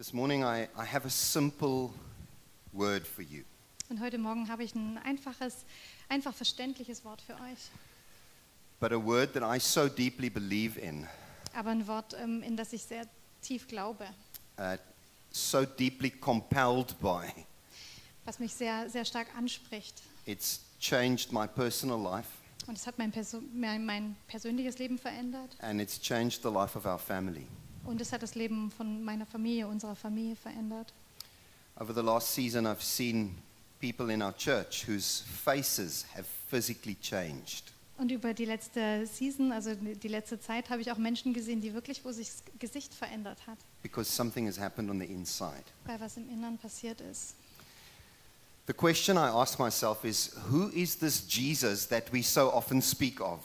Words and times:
This 0.00 0.14
morning, 0.14 0.44
I, 0.44 0.66
I 0.78 0.86
have 0.86 1.04
a 1.04 1.10
simple 1.10 1.92
word 2.72 3.06
for 3.06 3.20
you. 3.20 3.44
Und 3.90 4.00
heute 4.00 4.16
Morgen 4.16 4.48
habe 4.48 4.64
ich 4.64 4.74
ein 4.74 4.96
einfaches, 4.96 5.66
einfach 6.08 6.32
verständliches 6.32 7.04
Wort 7.04 7.20
für 7.20 7.34
euch. 7.34 7.68
but 8.80 8.92
a 8.92 8.96
word 8.96 9.34
that 9.34 9.42
I 9.42 9.60
so 9.60 9.90
deeply 9.90 10.30
believe 10.30 10.80
in, 10.80 11.06
Aber 11.54 11.68
ein 11.68 11.86
Wort, 11.86 12.16
ähm, 12.18 12.42
in 12.42 12.56
das 12.56 12.72
ich 12.72 12.82
sehr 12.82 13.06
tief 13.42 13.68
glaube, 13.68 14.06
uh, 14.58 14.78
so 15.32 15.66
deeply 15.66 16.08
compelled 16.08 16.98
by. 16.98 17.30
was 18.24 18.38
mich 18.38 18.54
sehr, 18.54 18.88
sehr 18.88 19.04
stark 19.04 19.26
anspricht. 19.36 20.00
It's 20.24 20.60
changed 20.80 21.30
my 21.30 21.46
personal 21.46 22.00
life 22.00 22.30
Und 22.66 22.78
es 22.78 22.86
hat 22.86 22.96
mein, 22.96 23.12
Perso 23.12 23.42
mein, 23.52 23.84
mein 23.84 24.16
persönliches 24.28 24.78
Leben 24.78 24.96
verändert. 24.96 25.58
and 25.60 25.78
it's 25.78 26.00
changed 26.00 26.40
the 26.42 26.48
life 26.48 26.74
of 26.74 26.86
our 26.86 26.98
family. 26.98 27.46
Und 27.84 28.00
es 28.00 28.12
hat 28.12 28.22
das 28.22 28.34
Leben 28.34 28.70
von 28.70 29.02
meiner 29.02 29.26
Familie, 29.26 29.66
unserer 29.66 29.96
Familie 29.96 30.36
verändert. 30.36 30.92
Over 31.78 31.94
the 31.94 32.02
last 32.02 32.34
season, 32.34 32.66
I've 32.66 32.82
seen 32.82 33.36
people 33.80 34.12
in 34.12 34.22
our 34.22 34.36
church 34.36 34.86
whose 34.86 35.22
faces 35.44 36.04
have 36.14 36.26
physically 36.48 36.96
changed. 37.00 37.72
Und 37.96 38.10
über 38.12 38.32
die 38.32 38.46
letzte 38.46 39.06
Season, 39.06 39.52
also 39.52 39.74
die 39.74 40.08
letzte 40.08 40.40
Zeit, 40.40 40.70
habe 40.70 40.80
ich 40.80 40.90
auch 40.90 40.96
Menschen 40.96 41.34
gesehen, 41.34 41.60
die 41.60 41.74
wirklich, 41.74 42.02
wo 42.04 42.12
sich 42.12 42.28
das 42.28 42.42
Gesicht 42.58 42.94
verändert 42.94 43.46
hat, 43.46 43.58
Because 43.82 44.10
something 44.10 44.46
has 44.46 44.58
happened 44.58 44.90
on 44.90 44.98
the 44.98 45.04
inside. 45.06 45.64
weil 45.84 46.00
was 46.00 46.16
im 46.16 46.28
Innern 46.30 46.56
passiert 46.58 47.00
ist. 47.02 47.34
The 48.66 48.72
question 48.74 49.16
I 49.16 49.28
ask 49.28 49.58
myself 49.58 50.04
is 50.04 50.32
who 50.50 50.68
is 50.68 50.98
this 50.98 51.24
Jesus 51.28 51.88
that 51.88 52.10
we 52.12 52.22
so 52.22 52.52
often 52.52 52.80
speak 52.80 53.20
of? 53.20 53.40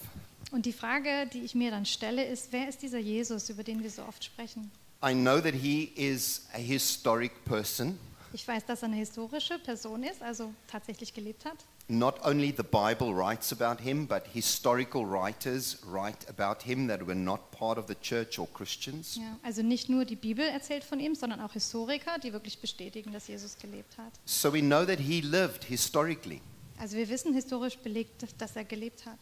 Und 0.52 0.66
die 0.66 0.73
Frage, 0.73 1.27
die 1.34 1.41
ich 1.41 1.55
mir 1.55 1.72
dann 1.72 1.85
stelle, 1.85 2.26
ist, 2.26 2.52
wer 2.52 2.70
ist 2.70 2.81
dieser 2.81 2.99
Jesus, 2.99 3.49
über 3.49 3.63
den 3.63 3.84
wir 3.84 3.90
so 3.90 4.04
oft 4.04 4.23
sprechen? 4.23 4.71
I 5.04 5.13
know 5.13 5.40
that 5.40 5.54
he 5.54 5.91
is 5.95 6.48
a 6.54 6.58
historic 6.58 7.44
person. 7.45 7.98
Ich 8.34 8.48
weiß, 8.48 8.66
dass 8.66 8.81
er 8.81 8.90
eine 8.90 8.98
historische 8.98 9.59
Person 9.59 10.04
ist, 10.04 10.21
also 10.21 10.54
tatsächlich 10.68 11.13
gelebt 11.13 11.46
hat. 11.46 11.57
Not 11.87 12.26
only 12.26 12.54
the 12.55 12.63
Bible 12.63 13.15
writes 13.15 13.54
about 13.54 13.82
him, 13.82 14.07
but 14.07 14.24
historical 14.34 15.05
writers 15.05 15.77
write 15.85 16.27
about 16.27 16.63
him 16.65 16.87
that 16.87 17.05
were 17.05 17.15
not 17.15 17.52
part 17.52 17.77
of 17.77 17.85
the 17.87 17.96
church 17.96 18.40
or 18.40 18.48
Christians. 18.52 19.18
Ja, 19.18 19.37
also 19.43 19.62
nicht 19.62 19.87
nur 19.87 20.04
die 20.04 20.15
Bibel 20.15 20.43
erzählt 20.43 20.84
von 20.84 20.99
ihm, 20.99 21.13
sondern 21.13 21.40
auch 21.40 21.54
Historiker, 21.54 22.18
die 22.18 22.34
wirklich 22.34 22.57
bestätigen, 22.57 23.13
dass 23.13 23.27
Jesus 23.27 23.57
gelebt 23.57 23.98
hat. 23.98 24.12
So 24.26 24.52
we 24.52 24.62
know 24.62 24.84
that 24.84 24.99
he 24.99 25.21
lived 25.21 25.63
historically. 25.63 26.41
Also 26.80 26.98
wir 26.98 27.07
wissen 27.07 27.34
historisch 27.34 27.77
belegt, 27.77 28.26
dass 28.40 28.55
er 28.55 28.65
gelebt 28.65 29.05
hat. 29.05 29.20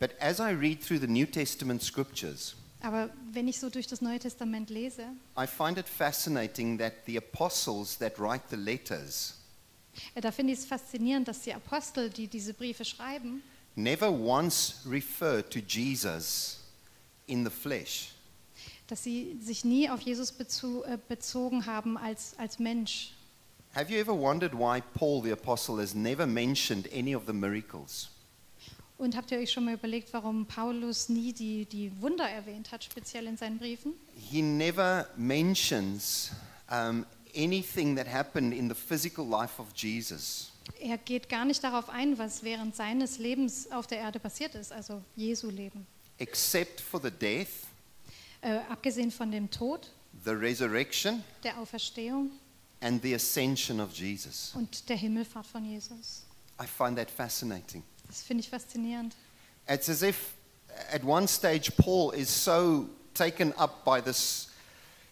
But 0.00 0.12
as 0.20 0.38
I 0.38 0.52
read 0.52 0.80
through 0.80 1.00
the 1.00 1.08
New 1.08 1.26
Testament 1.26 1.82
scriptures, 1.82 2.54
Aber 2.80 3.10
wenn 3.32 3.48
ich 3.48 3.58
so 3.58 3.68
durch 3.68 3.88
das 3.88 4.00
Neue 4.00 4.20
Testament 4.20 4.70
lese, 4.70 5.02
I 5.36 5.46
find 5.46 5.78
it 5.78 5.88
fascinating 5.88 6.78
that 6.78 6.92
the 7.06 7.16
apostles 7.16 7.98
that 7.98 8.18
write 8.18 8.44
the 8.50 8.56
letters 8.56 9.34
äh, 10.14 10.20
da 10.20 10.30
finde 10.30 10.52
ich 10.52 10.60
es 10.60 10.66
faszinierend, 10.66 11.26
dass 11.26 11.40
die 11.40 11.52
Apostel, 11.52 12.10
die 12.10 12.28
diese 12.28 12.54
Briefe 12.54 12.84
schreiben, 12.84 13.42
never 13.74 14.10
once 14.10 14.76
refer 14.88 15.42
to 15.48 15.58
Jesus 15.58 16.60
in 17.26 17.44
the 17.44 17.50
flesh. 17.50 18.10
dass 18.86 19.02
sie 19.02 19.36
sich 19.40 19.64
nie 19.64 19.90
auf 19.90 20.00
Jesus 20.00 20.32
bezu 20.32 20.84
äh, 20.84 20.98
bezogen 21.08 21.66
haben 21.66 21.98
als, 21.98 22.38
als 22.38 22.58
Mensch. 22.60 23.12
Have 23.74 23.92
you 23.92 23.98
ever 23.98 24.16
wondered 24.16 24.54
why 24.54 24.80
Paul 24.94 25.22
the 25.22 25.32
apostle 25.32 25.78
has 25.80 25.94
never 25.94 26.26
mentioned 26.26 26.88
any 26.92 27.14
of 27.14 27.24
the 27.26 27.32
miracles? 27.32 28.08
Und 28.98 29.16
habt 29.16 29.30
ihr 29.30 29.38
euch 29.38 29.52
schon 29.52 29.64
mal 29.64 29.74
überlegt, 29.74 30.12
warum 30.12 30.44
Paulus 30.46 31.08
nie 31.08 31.32
die, 31.32 31.64
die 31.66 31.92
Wunder 32.02 32.28
erwähnt 32.28 32.72
hat, 32.72 32.82
speziell 32.82 33.26
in 33.28 33.36
seinen 33.36 33.58
Briefen? 33.58 33.92
He 34.16 34.42
never 34.42 35.06
mentions 35.16 36.32
um, 36.70 37.06
anything 37.36 37.94
that 37.96 38.08
happened 38.12 38.52
in 38.52 38.68
the 38.68 38.74
physical 38.74 39.24
life 39.24 39.60
of 39.62 39.68
Jesus. 39.76 40.50
Er 40.80 40.98
geht 40.98 41.28
gar 41.28 41.44
nicht 41.44 41.62
darauf 41.62 41.88
ein, 41.88 42.18
was 42.18 42.42
während 42.42 42.74
seines 42.74 43.18
Lebens 43.18 43.70
auf 43.70 43.86
der 43.86 43.98
Erde 43.98 44.18
passiert 44.18 44.54
ist, 44.56 44.72
also 44.72 45.02
Jesu 45.16 45.48
Leben. 45.48 45.86
except 46.18 46.80
for 46.80 47.00
the 47.00 47.10
death, 47.10 47.48
Äh, 48.40 48.58
abgesehen 48.68 49.10
von 49.10 49.30
dem 49.32 49.48
Tod, 49.50 49.90
the 50.24 50.30
resurrection, 50.30 51.22
der 51.44 51.58
Auferstehung 51.58 52.30
and 52.80 53.00
the 53.02 53.14
ascension 53.14 53.80
of 53.80 53.92
Jesus. 53.92 54.52
und 54.54 54.88
der 54.88 54.96
Himmelfahrt 54.96 55.46
von 55.46 55.64
Jesus. 55.64 56.24
I 56.62 56.66
find 56.66 56.96
that 56.98 57.10
fascinating. 57.10 57.82
Das 58.08 58.22
finde 58.22 58.42
ich 58.42 58.50
faszinierend. 58.50 59.14
It's 59.68 59.88
as 59.88 60.02
if 60.02 60.34
at 60.92 61.04
one 61.04 61.28
stage 61.28 61.76
Paul 61.76 62.12
is 62.12 62.28
so 62.28 62.88
taken 63.14 63.52
up 63.58 63.84
by 63.84 64.00
this, 64.00 64.48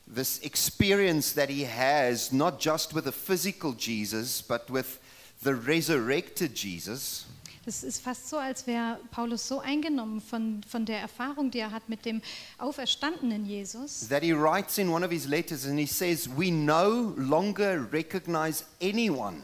this 0.07 0.39
experience 0.41 1.33
that 1.35 1.51
he 1.51 1.65
has, 1.65 2.33
not 2.33 2.61
just 2.61 2.95
with 2.95 3.05
the 3.05 3.13
physical 3.13 3.75
Jesus, 3.75 4.43
but 4.43 4.71
with 4.71 4.99
the 5.43 5.55
resurrected 5.55 6.55
Jesus. 6.55 7.27
Es 7.69 7.83
ist 7.83 8.01
fast 8.01 8.29
so, 8.29 8.39
als 8.39 8.69
wäre 8.69 9.01
Paulus 9.11 9.49
so 9.49 9.59
eingenommen 9.59 10.21
von, 10.21 10.63
von 10.63 10.87
der 10.87 11.01
Erfahrung, 11.01 11.51
die 11.51 11.59
er 11.59 11.73
hat 11.73 11.89
mit 11.89 12.05
dem 12.05 12.23
auferstandenen 12.59 13.45
Jesus, 13.45 14.07
that 14.09 14.23
he 14.23 14.33
writes 14.33 14.79
in 14.79 14.89
one 14.89 15.05
of 15.05 15.11
his 15.11 15.27
letters 15.27 15.67
and 15.67 15.77
he 15.77 15.87
says, 15.87 16.29
We 16.29 16.53
no 16.53 17.13
longer 17.17 17.85
recognize 17.91 18.65
anyone 18.81 19.43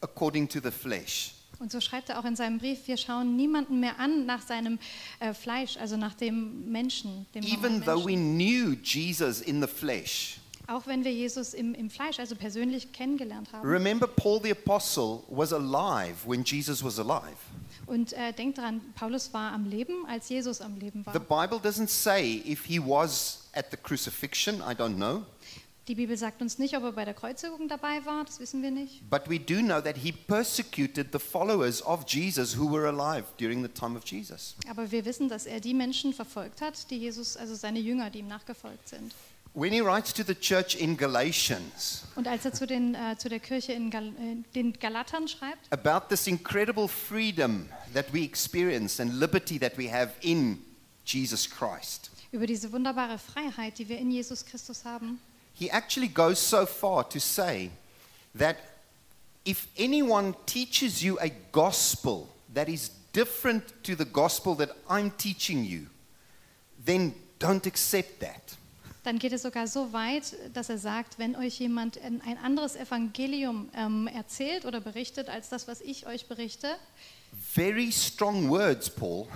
according 0.00 0.46
to 0.50 0.60
the 0.60 0.70
flesh. 0.70 1.35
Und 1.58 1.72
so 1.72 1.80
schreibt 1.80 2.10
er 2.10 2.18
auch 2.18 2.24
in 2.24 2.36
seinem 2.36 2.58
Brief, 2.58 2.86
wir 2.86 2.96
schauen 2.96 3.36
niemanden 3.36 3.80
mehr 3.80 3.98
an 3.98 4.26
nach 4.26 4.42
seinem 4.42 4.78
äh, 5.20 5.32
Fleisch, 5.32 5.76
also 5.78 5.96
nach 5.96 6.14
dem 6.14 6.70
Menschen, 6.70 7.26
dem 7.34 7.44
Even 7.44 7.82
though 7.82 8.04
we 8.04 8.16
Menschen. 8.16 8.36
knew 8.36 8.76
Jesus 8.82 9.40
in 9.40 9.60
the 9.62 9.68
flesh. 9.68 10.38
Auch 10.68 10.86
wenn 10.86 11.04
wir 11.04 11.12
Jesus 11.12 11.54
im, 11.54 11.74
im 11.74 11.88
Fleisch, 11.88 12.18
also 12.18 12.34
persönlich 12.34 12.92
kennengelernt 12.92 13.52
haben. 13.52 13.66
Remember, 13.66 14.06
Paul 14.08 14.40
the 14.42 14.50
Apostle 14.50 15.22
was 15.28 15.52
alive 15.52 16.16
when 16.26 16.42
Jesus 16.44 16.82
was 16.82 16.98
alive. 16.98 17.36
Und 17.86 18.12
äh, 18.14 18.32
denkt 18.32 18.58
daran, 18.58 18.80
Paulus 18.96 19.32
war 19.32 19.52
am 19.52 19.64
Leben, 19.64 20.04
als 20.08 20.28
Jesus 20.28 20.60
am 20.60 20.76
Leben 20.76 21.06
war. 21.06 21.12
The 21.12 21.20
Bible 21.20 21.58
doesn't 21.58 21.88
say 21.88 22.42
if 22.44 22.64
he 22.64 22.80
was 22.80 23.44
at 23.52 23.70
the 23.70 23.76
crucifixion, 23.76 24.56
I 24.56 24.74
don't 24.74 24.96
know. 24.96 25.24
Die 25.88 25.94
Bibel 25.94 26.16
sagt 26.16 26.42
uns 26.42 26.58
nicht, 26.58 26.76
ob 26.76 26.82
er 26.82 26.92
bei 26.92 27.04
der 27.04 27.14
Kreuzigung 27.14 27.68
dabei 27.68 28.04
war, 28.04 28.24
das 28.24 28.40
wissen 28.40 28.60
wir 28.60 28.72
nicht. 28.72 29.08
But 29.08 29.28
we 29.30 29.38
do 29.38 29.60
know 29.60 29.80
that 29.80 29.96
he 29.96 30.10
persecuted 30.10 31.12
the 31.12 31.18
followers 31.20 31.80
of 31.80 32.04
Jesus 32.08 32.56
who 32.58 32.68
were 32.72 32.88
alive 32.88 33.24
during 33.38 33.62
the 33.62 33.68
time 33.68 33.96
of 33.96 34.04
Jesus. 34.04 34.56
Aber 34.68 34.90
wir 34.90 35.04
wissen, 35.04 35.28
dass 35.28 35.46
er 35.46 35.60
die 35.60 35.74
Menschen 35.74 36.12
verfolgt 36.12 36.60
hat, 36.60 36.90
die 36.90 36.96
Jesus, 36.98 37.36
also 37.36 37.54
seine 37.54 37.78
Jünger, 37.78 38.10
die 38.10 38.18
ihm 38.18 38.26
nachgefolgt 38.26 38.88
sind. 38.88 39.14
When 39.54 39.72
he 39.72 39.80
writes 39.80 40.12
to 40.12 40.22
the 40.22 40.34
church 40.34 40.74
in 40.74 40.96
Galatians, 40.96 42.02
Und 42.16 42.26
als 42.26 42.44
er 42.44 42.52
zu, 42.52 42.66
den, 42.66 42.94
äh, 42.94 43.16
zu 43.16 43.28
der 43.28 43.40
Kirche 43.40 43.72
in 43.72 43.88
Gal 43.90 44.08
äh, 44.08 44.42
den 44.54 44.72
Galatern 44.74 45.28
schreibt, 45.28 45.72
about 45.72 46.08
this 46.08 46.26
incredible 46.26 46.88
freedom 46.88 47.68
that 47.94 48.12
we 48.12 48.22
experience 48.24 49.00
and 49.00 49.14
liberty 49.14 49.58
that 49.58 49.78
we 49.78 49.90
have 49.90 50.12
in 50.20 50.58
Jesus 51.06 51.48
Christ. 51.48 52.10
über 52.32 52.46
diese 52.46 52.70
wunderbare 52.72 53.18
Freiheit, 53.18 53.78
die 53.78 53.88
wir 53.88 53.98
in 53.98 54.10
Jesus 54.10 54.44
Christus 54.44 54.84
haben, 54.84 55.20
He 55.58 55.70
actually 55.70 56.08
goes 56.08 56.38
so 56.38 56.66
far 56.66 57.08
to 57.08 57.18
say 57.18 57.70
that 58.34 58.56
if 59.44 59.66
anyone 59.78 60.34
teaches 60.44 61.02
you 61.02 61.18
a 61.20 61.30
gospel 61.52 62.28
that 62.52 62.68
is 62.68 62.90
different 63.12 63.62
to 63.84 63.94
the 63.96 64.04
gospel 64.04 64.54
that 64.56 64.70
I'm 64.88 65.10
teaching 65.16 65.64
you, 65.64 65.86
then 66.84 67.14
don't 67.38 67.66
accept 67.66 68.20
that. 68.20 68.56
dann 69.04 69.18
geht 69.20 69.32
es 69.32 69.42
sogar 69.42 69.68
so 69.68 69.92
weit, 69.92 70.34
dass 70.52 70.68
er 70.68 70.78
sagt, 70.78 71.18
wenn 71.20 71.36
euch 71.36 71.60
jemand 71.60 71.96
ein 72.02 72.38
anderes 72.42 72.74
Evangelium 72.74 73.68
ähm, 73.72 74.08
erzählt 74.08 74.64
oder 74.64 74.80
berichtet 74.80 75.28
als 75.28 75.48
das, 75.48 75.68
was 75.68 75.80
ich 75.80 76.06
euch 76.08 76.26
berichte, 76.26 76.76
Very 77.54 77.92
strong 77.92 78.48
words, 78.50 78.90
Paul. 78.90 79.28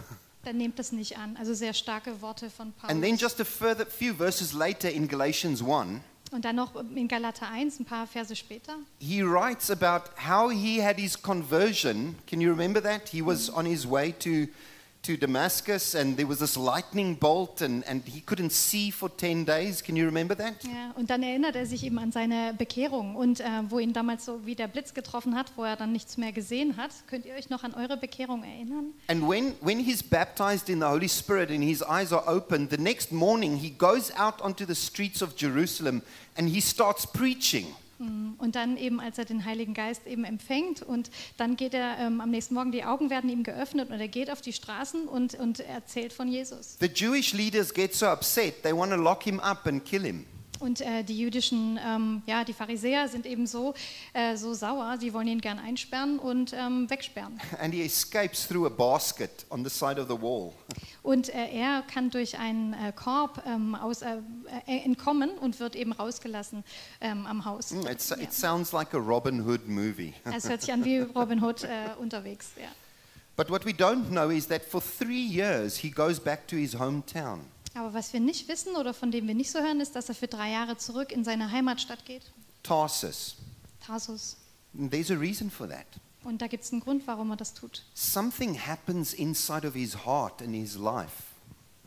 dann 0.43 0.57
nehmt 0.57 0.79
das 0.79 0.91
nicht 0.91 1.19
an. 1.19 1.37
Also 1.37 1.55
sehr 1.55 1.73
starke 1.73 2.21
Worte 2.21 2.51
von 2.51 2.73
And 2.83 3.01
then 3.01 3.17
just 3.17 3.41
a 3.41 3.45
further 3.45 3.87
few 3.87 4.13
verses 4.13 4.53
later 4.53 4.91
in 4.91 5.07
Galatians 5.07 5.63
1, 5.63 6.01
Und 6.31 6.45
dann 6.45 6.57
noch 6.57 6.77
in 6.95 7.09
Galater 7.09 7.49
1, 7.49 7.81
ein 7.81 7.85
paar 7.85 8.07
Verse 8.07 8.37
später, 8.37 8.77
he 9.01 9.23
writes 9.23 9.71
about 9.71 10.11
how 10.17 10.51
he 10.51 10.81
had 10.81 10.97
his 10.97 11.21
conversion. 11.21 12.15
Can 12.29 12.41
you 12.41 12.51
remember 12.51 12.81
that? 12.81 13.09
He 13.09 13.25
was 13.25 13.51
on 13.51 13.67
his 13.67 13.85
way 13.85 14.13
to, 14.21 14.47
to 15.03 15.17
Damascus 15.17 15.95
and 15.95 16.17
there 16.17 16.29
was 16.29 16.39
this 16.41 16.57
lightning 16.57 17.15
bolt 17.15 17.63
and, 17.63 17.83
and 17.87 18.03
he 18.07 18.21
couldn't 18.21 18.51
see 18.51 18.91
for 18.91 19.09
10 19.09 19.45
days. 19.45 19.83
Can 19.83 19.97
you 19.97 20.05
remember 20.05 20.37
that? 20.37 20.63
Ja, 20.65 20.93
und 20.97 21.09
dann 21.09 21.23
erinnert 21.23 21.57
er 21.57 21.67
sich 21.67 21.85
eben 21.85 21.99
an 21.99 22.13
seine 22.13 22.55
Bekehrung 22.57 23.17
und 23.17 23.41
äh, 23.41 23.45
wo 23.69 23.79
ihn 23.79 23.93
damals 23.93 24.25
so 24.25 24.45
wie 24.45 24.55
der 24.55 24.69
Blitz 24.69 24.93
getroffen 24.93 25.35
hat, 25.35 25.53
wo 25.57 25.65
er 25.65 25.77
dann 25.77 25.93
nichts 25.93 26.17
mehr 26.17 26.33
gesehen 26.33 26.77
hat. 26.77 26.91
Könnt 27.07 27.25
ihr 27.25 27.35
euch 27.35 27.49
noch 27.49 27.65
an 27.65 27.73
eure 27.75 27.97
Bekehrung 27.97 28.45
erinnern? 28.45 28.93
And 29.09 29.27
when, 29.27 29.55
when 29.63 29.79
he's 29.79 30.03
baptized 30.03 30.69
in 30.69 30.81
the 30.81 30.87
Holy 30.87 31.09
Spirit 31.09 31.51
and 31.51 31.63
his 31.63 31.83
eyes 31.83 32.13
are 32.13 32.27
opened, 32.27 32.71
the 32.71 32.83
next 32.83 33.11
morning 33.11 33.57
he 33.57 33.71
goes 33.71 34.13
out 34.17 34.43
onto 34.43 34.67
the 34.67 34.75
streets 34.75 35.23
of 35.23 35.35
Jerusalem 35.37 36.03
and 36.37 36.49
he 36.49 36.61
starts 36.61 37.07
preaching. 37.07 37.75
Mm, 38.01 38.33
Und 38.39 38.57
dann 38.57 38.79
eben, 38.79 38.99
als 38.99 39.19
er 39.19 39.27
den 39.27 39.45
Heiligen 39.45 39.75
Geist 39.75 40.07
eben 40.07 40.25
empfängt 40.25 40.81
und 40.83 41.11
dann 41.37 41.57
geht 41.57 41.75
er 41.75 41.99
ähm, 41.99 42.21
am 42.23 42.31
nächsten 42.31 42.55
Morgen, 42.55 42.73
die 42.73 42.83
Augen 42.85 43.11
werden 43.11 43.29
ihm 43.29 43.43
geöffnet 43.43 43.91
und 43.91 44.01
er 44.01 44.09
geht 44.09 44.31
auf 44.31 44.41
die 44.41 44.55
Straßen 44.55 45.07
und, 45.07 45.35
und 45.35 45.61
erzählt 45.61 46.15
von 46.15 46.27
Jesus. 46.27 46.77
The 46.81 46.87
Jewish 46.87 47.35
leaders 47.35 47.73
get 47.75 47.95
so 47.95 48.07
upset, 48.07 48.63
they 48.63 48.75
want 48.75 48.91
to 48.91 48.97
lock 48.97 49.23
him 49.23 49.39
up 49.41 49.67
and 49.67 49.85
kill 49.85 50.03
him. 50.03 50.25
Und 50.61 50.83
äh, 50.83 51.03
die 51.03 51.19
jüdischen, 51.19 51.79
ähm, 51.83 52.23
ja, 52.27 52.45
die 52.45 52.53
Pharisäer 52.53 53.09
sind 53.09 53.25
eben 53.25 53.47
so, 53.47 53.75
äh, 54.13 54.37
so 54.37 54.53
sauer, 54.53 54.99
die 55.01 55.13
wollen 55.15 55.27
ihn 55.27 55.41
gern 55.41 55.59
einsperren 55.59 56.19
und 56.19 56.53
ähm, 56.53 56.89
wegsperren. 56.91 57.41
And 57.61 57.73
he 57.73 57.83
escapes 57.83 58.47
through 58.47 58.67
a 58.67 58.69
basket 58.69 59.47
on 59.49 59.65
the 59.65 59.71
side 59.71 59.99
of 60.01 60.09
the 60.09 60.21
wall. 60.21 60.53
Und 61.03 61.31
äh, 61.31 61.49
er 61.51 61.83
kann 61.91 62.11
durch 62.11 62.39
einen 62.39 62.75
äh, 62.75 62.93
Korb 62.95 63.43
ähm, 63.47 63.75
aus, 63.75 64.03
äh, 64.03 64.19
äh, 64.67 64.85
entkommen 64.85 65.31
und 65.31 65.59
wird 65.59 65.75
eben 65.75 65.93
rausgelassen 65.93 66.63
ähm, 67.01 67.25
am 67.25 67.47
Haus. 67.47 67.71
Mm, 67.71 67.87
It's, 67.87 68.11
Ja. 68.11 68.19
It 68.19 68.35
sounds 68.35 68.73
like 68.73 68.93
a 68.93 68.99
Robin 68.99 69.47
Hood 69.47 69.67
movie. 69.67 70.13
Es 70.25 70.47
hört 70.47 70.61
sich 70.61 70.71
an 70.71 70.85
wie 70.85 70.99
Robin 70.99 71.43
Hood 71.43 71.67
unterwegs. 71.99 72.51
Ja. 72.61 72.69
But 73.35 73.49
what 73.49 73.65
we 73.65 73.71
don't 73.71 74.11
know 74.11 74.29
is 74.29 74.47
that 74.49 74.63
for 74.63 74.83
three 74.83 75.25
years 75.25 75.79
he 75.79 75.89
goes 75.89 76.21
back 76.21 76.47
to 76.49 76.57
his 76.57 76.75
hometown. 76.75 77.39
Aber 77.75 77.95
was 77.95 78.13
wir 78.13 78.21
nicht 78.21 78.49
wissen 78.49 78.75
oder 78.77 78.93
von 78.95 79.11
dem 79.11 79.27
wir 79.29 79.35
nicht 79.35 79.51
so 79.51 79.61
hören, 79.61 79.81
ist, 79.81 79.95
dass 79.95 80.09
er 80.09 80.15
für 80.15 80.27
drei 80.29 80.51
Jahre 80.51 80.77
zurück 80.77 81.13
in 81.13 81.25
seine 81.25 81.51
Heimatstadt 81.53 82.05
geht, 82.05 82.23
Tarsus. 82.63 83.37
Tarsus. 83.85 84.37
And 84.79 84.91
there's 84.91 85.11
a 85.11 85.17
reason 85.17 85.51
for 85.51 85.69
that. 85.69 85.87
Und 86.23 86.43
da 86.43 86.47
gibt 86.49 86.65
es 86.65 86.73
einen 86.73 86.81
Grund, 86.83 87.07
warum 87.07 87.31
er 87.31 87.37
das 87.37 87.55
tut. 87.55 87.83
Something 87.95 88.55
happens 88.55 89.15
inside 89.15 89.67
of 89.67 89.75
his 89.75 90.05
heart 90.05 90.43
and 90.43 90.55
his 90.55 90.77
life. 90.77 91.13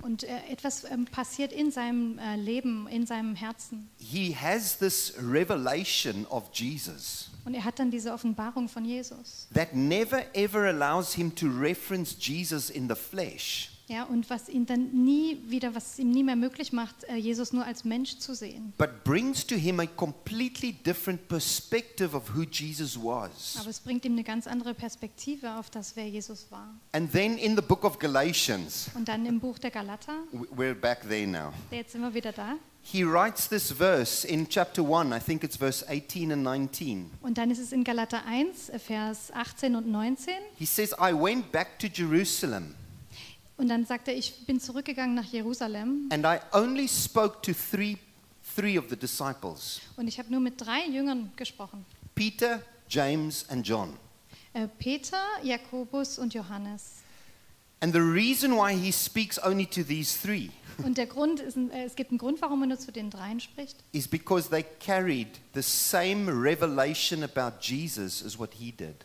Und 0.01 0.23
äh, 0.23 0.39
etwas 0.49 0.85
ähm, 0.85 1.05
passiert 1.05 1.53
in 1.53 1.69
seinem 1.69 2.17
äh, 2.17 2.35
Leben, 2.35 2.87
in 2.87 3.05
seinem 3.05 3.35
Herzen. 3.35 3.89
He 3.99 4.35
has 4.35 4.77
this 4.79 5.13
revelation 5.17 6.25
of 6.27 6.49
Jesus 6.51 7.29
Und 7.45 7.53
er 7.53 7.63
hat 7.63 7.77
dann 7.77 7.91
diese 7.91 8.11
Offenbarung 8.11 8.67
von 8.67 8.85
Jesus. 8.85 9.47
that 9.53 9.75
never 9.75 10.23
ever 10.35 10.67
allows 10.67 11.13
him 11.13 11.33
to 11.35 11.45
reference 11.47 12.15
Jesus 12.19 12.69
in 12.71 12.89
the 12.89 12.95
flesh, 12.95 13.69
Ja, 13.93 14.05
und 14.05 14.27
was 14.31 14.49
ihn 14.49 14.65
dann 14.65 14.89
nie 15.05 15.37
wieder, 15.47 15.75
was 15.75 15.99
ihm 15.99 16.09
nie 16.09 16.23
mehr 16.23 16.35
möglich 16.35 16.73
macht, 16.73 17.03
äh, 17.03 17.15
Jesus 17.15 17.53
nur 17.53 17.63
als 17.63 17.83
Mensch 17.83 18.17
zu 18.17 18.33
sehen. 18.33 18.73
but 18.79 19.03
brings 19.03 19.45
to 19.45 19.53
him 19.55 19.79
a 19.79 19.85
completely 19.85 20.71
different 20.73 21.27
perspective 21.27 22.15
of 22.17 22.33
who 22.35 22.41
Jesus 22.41 22.97
was. 22.97 23.55
Aber 23.59 23.69
es 23.69 23.79
bringt 23.79 24.03
ihm 24.05 24.13
eine 24.13 24.23
ganz 24.23 24.47
andere 24.47 24.73
Perspektive 24.73 25.57
auf 25.57 25.69
das, 25.69 25.95
wer 25.95 26.09
Jesus 26.09 26.47
war. 26.49 26.73
And 26.93 27.11
then 27.11 27.37
in 27.37 27.55
the 27.55 27.61
book 27.61 27.83
of 27.83 27.99
Galatians, 27.99 28.89
Und 28.95 29.07
dann 29.07 29.27
im 29.27 29.39
Buch 29.39 29.59
der 29.59 29.69
Galater, 29.69 30.13
we're 30.55 30.73
back 30.73 31.01
there 31.07 31.27
now. 31.27 31.53
jetzt 31.69 31.91
sind 31.91 32.01
wir 32.01 32.13
wieder 32.15 32.31
da. 32.31 32.55
He 32.85 33.05
writes 33.05 33.47
this 33.47 33.71
verse 33.71 34.27
in 34.27 34.49
chapter 34.49 34.81
1, 34.83 35.13
I 35.15 35.19
think 35.19 35.43
it's 35.43 35.55
verse 35.55 35.85
18 35.87 36.31
and 36.31 36.43
19. 36.43 37.11
Und 37.21 37.37
dann 37.37 37.51
ist 37.51 37.59
es 37.59 37.71
in 37.71 37.83
Galater 37.83 38.25
1, 38.25 38.69
äh, 38.69 38.79
Vers 38.79 39.31
18 39.31 39.75
und 39.75 39.87
19. 39.87 40.33
He 40.57 40.65
says, 40.65 40.93
I 40.99 41.13
went 41.13 41.51
back 41.51 41.77
to 41.79 41.87
Jerusalem, 41.87 42.73
Und 43.57 43.69
dann 43.69 43.85
sagt 43.85 44.07
er, 44.07 44.15
ich 44.17 44.45
bin 44.45 44.59
zurückgegangen 44.59 45.15
nach 45.15 45.31
Jerusalem 45.31 46.09
and 46.11 46.25
I 46.25 46.39
only 46.53 46.87
spoke 46.87 47.41
to 47.43 47.53
three, 47.53 47.97
three 48.55 48.77
of 48.79 48.85
the 48.89 48.97
disciples 48.97 49.79
und 49.95 50.07
ich 50.07 50.17
habe 50.19 50.31
nur 50.31 50.39
mit 50.41 50.59
drei 50.59 50.85
Jüngern 50.87 51.31
gesprochen. 51.35 51.85
Peter, 52.15 52.61
James, 52.89 53.47
and 53.49 53.65
John. 53.67 53.95
Äh, 54.53 54.67
Peter, 54.79 55.21
Jakobus 55.43 56.17
und 56.19 56.33
Johannes. 56.33 57.01
And 57.79 57.93
the 57.93 57.99
reason 57.99 58.53
why 58.53 58.73
he 58.75 58.91
speaks 58.91 59.37
only 59.43 59.65
to 59.67 59.83
these 59.83 60.17
three 60.19 60.49
Und 60.83 60.97
der 60.97 61.05
Grund 61.05 61.39
ist, 61.39 61.55
äh, 61.57 61.83
es 61.85 61.95
gibt 61.95 62.09
einen 62.11 62.17
Grund, 62.17 62.41
warum 62.41 62.61
er 62.63 62.67
nur 62.67 62.79
zu 62.79 62.91
den 62.91 63.09
dreien 63.09 63.39
spricht. 63.39 63.77
is 63.91 64.07
because 64.07 64.49
they 64.49 64.63
carried 64.79 65.27
the 65.53 65.61
same 65.61 66.31
revelation 66.31 67.23
about 67.23 67.57
Jesus 67.61 68.23
as 68.25 68.39
what 68.39 68.53
he 68.55 68.71
did. 68.71 68.95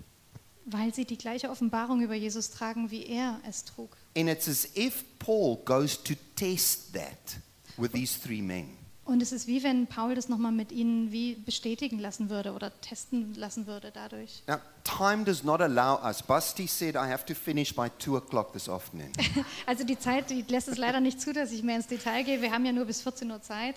Weil 0.65 0.95
sie 0.95 1.05
die 1.05 1.19
gleiche 1.19 1.51
Offenbarung 1.51 2.01
über 2.03 2.15
Jesus 2.15 2.51
tragen, 2.51 2.91
wie 2.91 3.05
er 3.07 3.41
es 3.47 3.65
trug. 3.65 3.97
And 4.17 4.29
it's 4.29 4.49
as 4.49 4.69
if 4.77 5.05
Paul 5.19 5.63
goes 5.65 6.03
to 6.05 6.15
test 6.37 6.93
that 6.95 7.39
with 7.77 7.93
these 7.93 8.19
three 8.19 8.43
men. 8.43 8.79
Und 9.09 9.23
es 9.23 9.33
ist 9.33 9.47
wie 9.47 9.63
wenn 9.63 9.87
Paul 9.87 10.15
das 10.15 10.29
nochmal 10.29 10.53
mit 10.53 10.71
ihnen 10.71 11.11
wie 11.13 11.35
bestätigen 11.35 11.99
lassen 11.99 12.29
würde 12.29 12.53
oder 12.53 12.79
testen 12.83 13.33
lassen 13.33 13.67
würde 13.67 13.91
dadurch. 13.91 14.43
Now, 14.47 14.59
time 14.85 15.25
does 15.25 15.43
not 15.43 15.63
allow 15.63 15.99
us. 16.05 16.23
Basti 16.23 16.67
said 16.67 16.95
I 16.95 17.11
have 17.11 17.25
to 17.25 17.35
finish 17.35 17.75
by 17.75 17.89
2 17.99 18.19
o'clock 18.19 18.53
this 18.53 18.69
afternoon. 18.69 19.11
Also 19.67 19.85
die 19.85 19.99
Zeit 19.99 20.29
die 20.29 20.45
lässt 20.47 20.69
es 20.69 20.77
leider 20.77 21.01
nicht 21.01 21.23
zu, 21.23 21.33
dass 21.33 21.53
ich 21.53 21.63
mehr 21.63 21.77
ins 21.77 21.87
Detail 21.87 22.23
gehe. 22.23 22.43
Wir 22.43 22.53
haben 22.53 22.67
ja 22.67 22.73
nur 22.73 22.85
bis 22.85 23.01
14 23.01 23.31
Uhr 23.31 23.41
Zeit. 23.41 23.77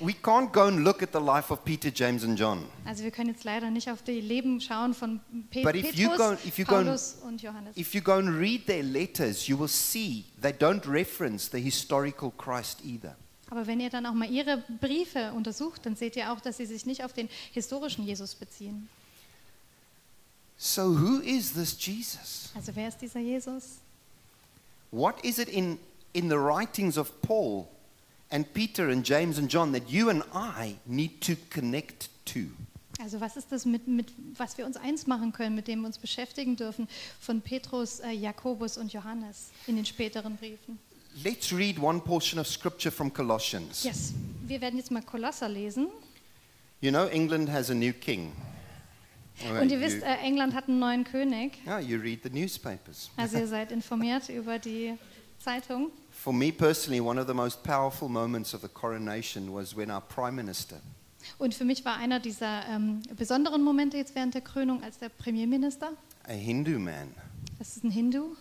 We 0.00 0.12
can't 0.12 0.52
go 0.52 0.62
and 0.66 0.84
look 0.84 1.02
at 1.02 1.12
the 1.12 1.18
life 1.20 1.50
of 1.52 1.64
Peter, 1.64 1.90
James, 1.94 2.24
and 2.24 2.38
John. 2.38 2.64
Also 2.84 3.02
wir 3.04 3.10
können 3.10 3.30
jetzt 3.30 3.44
leider 3.44 3.70
nicht 3.70 3.90
auf 3.90 4.02
die 4.02 4.20
Leben 4.20 4.60
schauen 4.60 4.94
von 4.94 5.20
Pe 5.50 5.62
But 5.62 5.74
if 5.76 5.94
you 5.94 6.10
Petrus, 6.10 6.18
go- 6.18 6.48
if 6.48 6.56
go 6.66 6.76
and- 6.76 6.86
Paulus 6.86 7.16
und 7.24 7.42
Johannes. 7.42 7.76
If 7.76 7.94
you 7.94 8.00
go 8.00 8.12
and 8.14 8.28
read 8.38 8.66
their 8.66 8.82
letters, 8.82 9.46
you 9.46 9.58
will 9.58 9.68
see 9.68 10.24
they 10.40 10.52
don't 10.52 10.86
reference 10.86 11.50
the 11.50 11.58
historical 11.60 12.30
Christ 12.36 12.80
either. 12.84 13.16
Aber 13.48 13.66
wenn 13.66 13.78
ihr 13.80 13.90
dann 13.90 14.06
auch 14.06 14.12
mal 14.14 14.28
ihre 14.30 14.64
Briefe 14.80 15.32
untersucht, 15.32 15.86
dann 15.86 15.94
seht 15.94 16.16
ihr 16.16 16.32
auch, 16.32 16.40
dass 16.40 16.56
sie 16.56 16.66
sich 16.66 16.84
nicht 16.84 17.04
auf 17.04 17.12
den 17.12 17.28
historischen 17.52 18.04
Jesus 18.04 18.34
beziehen. 18.34 18.88
So, 20.58 20.82
who 20.98 21.20
is 21.20 21.52
this 21.52 21.76
Jesus? 21.78 22.50
Also 22.54 22.72
wer 22.74 22.88
ist 22.88 22.98
dieser 23.00 23.20
Jesus? 23.20 23.78
What 24.90 25.22
is 25.24 25.38
it 25.38 25.48
in, 25.48 25.78
in 26.12 26.28
the 26.30 26.36
writings 26.36 26.96
of 26.96 27.20
Paul 27.20 27.68
and 28.30 28.52
Peter 28.52 28.88
and 28.90 29.04
James 29.04 29.38
and 29.38 29.48
John 29.48 29.72
that 29.72 29.88
you 29.88 30.10
and 30.10 30.22
I 30.34 30.76
need 30.86 31.20
to 31.22 31.36
connect 31.50 32.08
to? 32.26 32.40
Also 32.98 33.20
was 33.20 33.36
ist 33.36 33.52
das, 33.52 33.66
mit, 33.66 33.86
mit, 33.86 34.12
was 34.36 34.56
wir 34.56 34.64
uns 34.64 34.76
eins 34.76 35.06
machen 35.06 35.32
können, 35.32 35.54
mit 35.54 35.68
dem 35.68 35.80
wir 35.80 35.86
uns 35.86 35.98
beschäftigen 35.98 36.56
dürfen 36.56 36.88
von 37.20 37.40
Petrus, 37.42 38.00
äh, 38.00 38.10
Jakobus 38.12 38.78
und 38.78 38.92
Johannes 38.92 39.50
in 39.66 39.76
den 39.76 39.84
späteren 39.84 40.36
Briefen? 40.36 40.78
Let's 41.22 41.52
read 41.52 41.78
one 41.78 42.00
portion 42.00 42.38
of 42.40 42.46
scripture 42.46 42.90
from 42.90 43.12
Colossians. 43.12 43.84
Yes. 43.84 44.12
Wir 44.46 44.60
werden 44.60 44.76
jetzt 44.78 44.90
mal 44.90 45.02
Kolosser 45.02 45.48
lesen. 45.48 45.88
You 46.80 46.90
know, 46.90 47.06
England 47.06 47.50
has 47.50 47.70
a 47.70 47.74
new 47.74 47.92
king. 47.92 48.32
All 49.44 49.50
Und 49.50 49.56
right, 49.58 49.70
ihr 49.70 49.80
wisst, 49.80 49.98
you, 49.98 50.02
äh, 50.04 50.16
England 50.26 50.54
hat 50.54 50.68
einen 50.68 50.78
neuen 50.78 51.04
König. 51.04 51.58
yeah, 51.66 51.78
you 51.78 51.98
read 51.98 52.20
the 52.22 52.30
newspapers. 52.30 53.10
Also 53.16 53.38
ihr 53.38 53.46
seid 53.46 53.72
informiert 53.72 54.28
über 54.30 54.58
die 54.58 54.94
Zeitung. 55.38 55.90
For 56.10 56.32
me 56.32 56.50
personally, 56.52 57.00
one 57.00 57.20
of 57.20 57.26
the 57.28 57.34
most 57.34 57.62
powerful 57.62 58.08
moments 58.08 58.54
of 58.54 58.62
the 58.62 58.68
coronation 58.68 59.52
was 59.54 59.76
when 59.76 59.90
our 59.90 60.00
prime 60.00 60.34
minister, 60.36 60.80
Und 61.38 61.54
für 61.54 61.64
mich 61.64 61.84
war 61.84 61.96
einer 61.96 62.20
dieser 62.20 62.66
ähm, 62.68 63.02
besonderen 63.16 63.62
Momente 63.64 63.96
jetzt 63.96 64.14
während 64.14 64.34
der 64.34 64.42
Krönung, 64.42 64.82
als 64.82 64.98
der 64.98 65.08
Premierminister, 65.08 65.90
a 66.28 66.32
Hindu 66.32 66.78
man, 66.78 67.14
das 67.58 67.76
ist 67.76 67.84
ein 67.84 67.90
Hindu, 67.90 68.36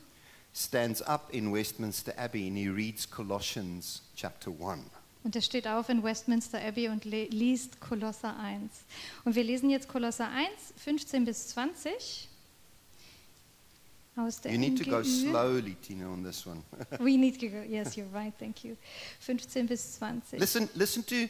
stands 0.53 1.01
up 1.01 1.29
in 1.33 1.51
Westminster 1.53 2.13
Abbey 2.17 2.47
and 2.47 2.57
he 2.57 2.67
reads 2.69 3.09
Colossians 3.09 4.03
chapter 4.15 4.51
1. 4.51 4.81
und 5.23 5.33
der 5.35 5.41
steht 5.41 5.67
auf 5.67 5.89
in 5.89 6.03
Westminster 6.03 6.59
Abbey 6.63 6.87
und 6.89 7.03
le- 7.05 7.25
liest 7.25 7.81
Kolosser 7.81 8.37
1. 8.39 8.71
Und 9.25 9.35
wir 9.35 9.43
lesen 9.43 9.69
jetzt 9.71 9.87
Kolosser 9.87 10.29
1, 10.29 10.49
15 10.77 11.25
bis 11.25 11.47
20. 11.49 12.29
Aus 14.17 14.39
der 14.39 14.53
You 14.53 14.57
need 14.57 14.77
to 14.77 14.89
go 14.89 15.03
slowly, 15.03 15.75
Tina, 15.81 16.07
on 16.11 16.23
this 16.23 16.45
one. 16.47 16.63
We 16.99 17.17
need 17.17 17.39
to 17.41 17.49
go. 17.49 17.61
Yes, 17.61 17.95
you're 17.95 18.11
right. 18.13 18.33
Thank 18.39 18.63
you. 18.63 18.77
15 19.19 19.67
bis 19.67 19.97
20. 19.97 20.39
listen, 20.39 20.69
listen 20.75 21.05
to 21.05 21.27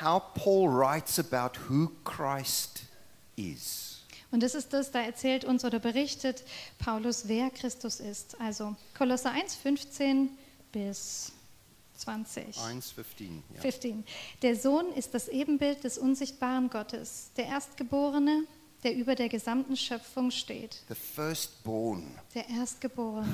how 0.00 0.20
Paul 0.34 0.68
writes 0.68 1.18
about 1.18 1.58
who 1.68 1.90
Christ 2.04 2.84
is. 3.36 4.04
Und 4.30 4.42
das 4.42 4.54
ist 4.54 4.72
das, 4.72 4.90
da 4.90 5.00
erzählt 5.00 5.44
uns 5.44 5.64
oder 5.64 5.78
berichtet 5.78 6.44
Paulus, 6.78 7.28
wer 7.28 7.48
Christus 7.50 8.00
ist. 8.00 8.38
Also 8.40 8.76
Kolosser 8.98 9.30
1, 9.30 9.54
15 9.54 10.30
bis 10.72 11.32
20. 11.96 12.56
1:15. 12.56 13.42
Yeah. 13.52 13.60
15. 13.60 14.04
Der 14.42 14.56
Sohn 14.56 14.92
ist 14.92 15.14
das 15.14 15.28
Ebenbild 15.28 15.84
des 15.84 15.96
unsichtbaren 15.96 16.68
Gottes, 16.68 17.30
der 17.36 17.46
Erstgeborene, 17.46 18.44
der 18.86 18.94
über 18.94 19.16
der 19.16 19.28
gesamten 19.28 19.76
Schöpfung 19.76 20.30
steht. 20.30 20.84
The 20.88 20.94
firstborn 20.94 22.04
Der 22.36 22.48
Erstgeborene 22.48 23.26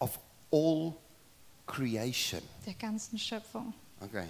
of 0.00 0.20
all 0.52 0.94
creation. 1.66 2.42
der 2.66 2.74
ganzen 2.74 3.18
Schöpfung. 3.18 3.72
Okay. 4.02 4.26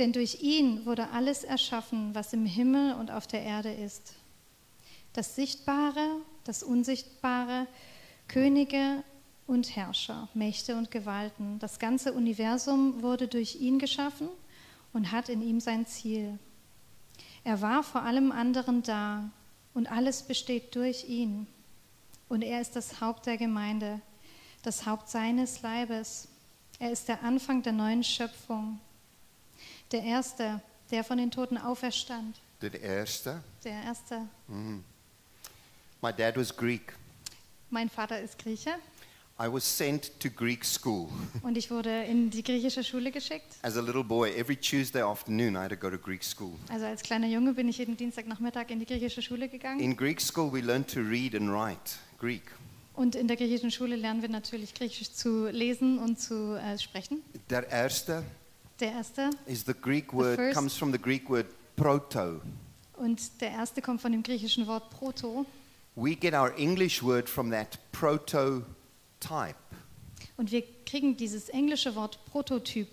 Denn 0.00 0.12
durch 0.12 0.42
ihn 0.42 0.84
wurde 0.86 1.10
alles 1.10 1.44
erschaffen, 1.44 2.12
was 2.16 2.32
im 2.32 2.46
Himmel 2.46 2.94
und 2.94 3.12
auf 3.12 3.28
der 3.28 3.42
Erde 3.42 3.72
ist. 3.72 4.14
Das 5.12 5.36
Sichtbare, 5.36 6.16
das 6.42 6.64
Unsichtbare, 6.64 7.68
Könige 8.26 9.04
und 9.46 9.76
Herrscher, 9.76 10.28
Mächte 10.34 10.74
und 10.74 10.90
Gewalten. 10.90 11.60
Das 11.60 11.78
ganze 11.78 12.12
Universum 12.12 13.02
wurde 13.02 13.28
durch 13.28 13.54
ihn 13.60 13.78
geschaffen 13.78 14.30
und 14.92 15.12
hat 15.12 15.28
in 15.28 15.42
ihm 15.42 15.60
sein 15.60 15.86
Ziel. 15.86 16.40
Er 17.44 17.60
war 17.60 17.84
vor 17.84 18.02
allem 18.02 18.32
anderen 18.32 18.82
da 18.82 19.30
und 19.76 19.92
alles 19.92 20.22
besteht 20.22 20.74
durch 20.74 21.04
ihn. 21.04 21.46
Und 22.30 22.42
er 22.42 22.62
ist 22.62 22.74
das 22.74 23.00
Haupt 23.00 23.26
der 23.26 23.36
Gemeinde, 23.36 24.00
das 24.62 24.86
Haupt 24.86 25.10
seines 25.10 25.60
Leibes. 25.60 26.28
Er 26.78 26.90
ist 26.90 27.08
der 27.08 27.22
Anfang 27.22 27.62
der 27.62 27.72
neuen 27.72 28.02
Schöpfung. 28.02 28.80
Der 29.92 30.02
Erste, 30.02 30.60
der 30.90 31.04
von 31.04 31.18
den 31.18 31.30
Toten 31.30 31.58
auferstand. 31.58 32.40
The 32.62 32.68
erste. 32.68 33.42
Der 33.64 33.82
Erste. 33.82 34.26
My 36.00 36.12
dad 36.12 36.36
was 36.36 36.56
Greek. 36.56 36.94
Mein 37.68 37.90
Vater 37.90 38.20
ist 38.20 38.38
Grieche. 38.38 38.74
I 39.38 39.48
was 39.52 39.64
sent 39.64 40.18
to 40.20 40.30
Greek 40.30 40.64
school. 40.64 41.08
Und 41.42 41.58
ich 41.58 41.70
wurde 41.70 42.04
in 42.04 42.30
die 42.30 42.42
griechische 42.42 42.82
Schule 42.82 43.10
geschickt. 43.10 43.56
As 43.62 43.76
a 43.76 43.80
little 43.82 44.02
boy, 44.02 44.30
every 44.34 44.56
Tuesday 44.56 45.02
afternoon, 45.02 45.54
I 45.56 45.58
had 45.58 45.70
to 45.70 45.76
go 45.76 45.90
to 45.90 45.98
Greek 45.98 46.24
school. 46.24 46.52
Also 46.70 46.86
als 46.86 47.02
kleiner 47.02 47.26
Junge 47.26 47.52
bin 47.52 47.68
ich 47.68 47.76
jeden 47.76 47.98
Dienstagnachmittag 47.98 48.70
in 48.70 48.78
die 48.78 48.86
griechische 48.86 49.20
Schule 49.20 49.48
gegangen. 49.48 49.80
In 49.80 49.94
Greek 49.94 50.22
school, 50.22 50.50
we 50.50 50.60
learned 50.60 50.88
to 50.88 51.00
read 51.00 51.34
and 51.34 51.50
write 51.50 51.96
Greek. 52.18 52.42
Und 52.94 53.14
in 53.14 53.28
der 53.28 53.36
griechischen 53.36 53.70
Schule 53.70 53.94
lernen 53.96 54.22
wir 54.22 54.30
natürlich 54.30 54.72
Griechisch 54.72 55.12
zu 55.12 55.48
lesen 55.50 55.98
und 55.98 56.18
zu 56.18 56.54
äh, 56.54 56.78
sprechen. 56.78 57.20
Der 57.50 57.68
erste 57.68 58.22
Der 58.80 58.92
erste 58.92 59.28
is 59.44 59.64
the 59.66 59.74
Greek 59.74 60.14
word, 60.14 60.36
first- 60.36 60.56
comes 60.56 60.74
from 60.74 60.92
the 60.92 60.98
Greek 60.98 61.28
word 61.28 61.44
proto. 61.76 62.40
und 62.96 63.20
der 63.42 63.50
erste 63.50 63.82
kommt 63.82 64.00
von 64.00 64.12
dem 64.12 64.22
griechischen 64.22 64.66
Wort 64.66 64.88
proto. 64.88 65.44
We 65.94 66.14
get 66.16 66.32
our 66.32 66.56
English 66.56 67.02
word 67.02 67.28
from 67.28 67.50
that 67.50 67.78
prototype. 69.26 69.56
Und 70.36 70.50
wir 70.50 70.62
kriegen 70.84 71.16
dieses 71.16 71.48
englische 71.48 71.94
Wort 71.94 72.18
Prototyp 72.26 72.88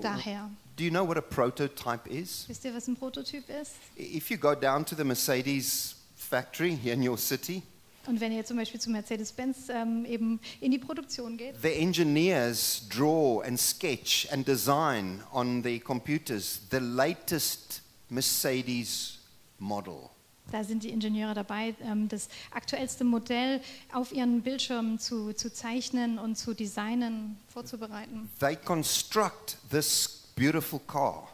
daher. 0.00 0.50
Do 0.76 0.84
you 0.84 0.90
know 0.90 1.06
what 1.06 1.16
a 1.16 1.20
prototype 1.20 2.08
is? 2.08 2.46
Wisst 2.48 2.64
ihr, 2.64 2.74
was 2.74 2.88
ein 2.88 2.96
Prototyp 2.96 3.44
ist? 3.48 3.74
If 3.96 4.30
you 4.30 4.36
go 4.36 4.54
down 4.54 4.84
to 4.84 4.96
the 4.96 5.04
Mercedes 5.04 5.96
factory 6.16 6.76
here 6.76 6.94
in 6.94 7.08
your 7.08 7.18
city, 7.18 7.62
Und 8.06 8.20
wenn 8.20 8.32
ihr 8.32 8.44
zum 8.44 8.58
Beispiel 8.58 8.78
zu 8.78 8.90
Mercedes-Benz 8.90 9.70
ähm, 9.70 10.04
eben 10.04 10.38
in 10.60 10.70
die 10.70 10.78
Produktion 10.78 11.38
geht, 11.38 11.54
the 11.62 11.72
engineers 11.72 12.82
draw 12.88 13.40
and 13.40 13.58
sketch 13.58 14.28
and 14.30 14.46
design 14.46 15.22
on 15.32 15.62
the 15.62 15.78
computers 15.80 16.60
the 16.70 16.80
latest 16.80 17.80
Mercedes 18.10 19.20
model. 19.58 20.10
Da 20.52 20.62
sind 20.64 20.82
die 20.82 20.90
Ingenieure 20.90 21.34
dabei, 21.34 21.74
ähm, 21.82 22.08
das 22.08 22.28
aktuellste 22.50 23.04
Modell 23.04 23.60
auf 23.92 24.12
ihren 24.12 24.42
Bildschirmen 24.42 24.98
zu, 24.98 25.32
zu 25.32 25.52
zeichnen 25.52 26.18
und 26.18 26.36
zu 26.36 26.54
designen, 26.54 27.38
vorzubereiten. 27.48 28.30
They 28.40 28.56
construct 28.56 29.56
this 29.70 30.24
beautiful 30.36 30.80
car. 30.86 31.28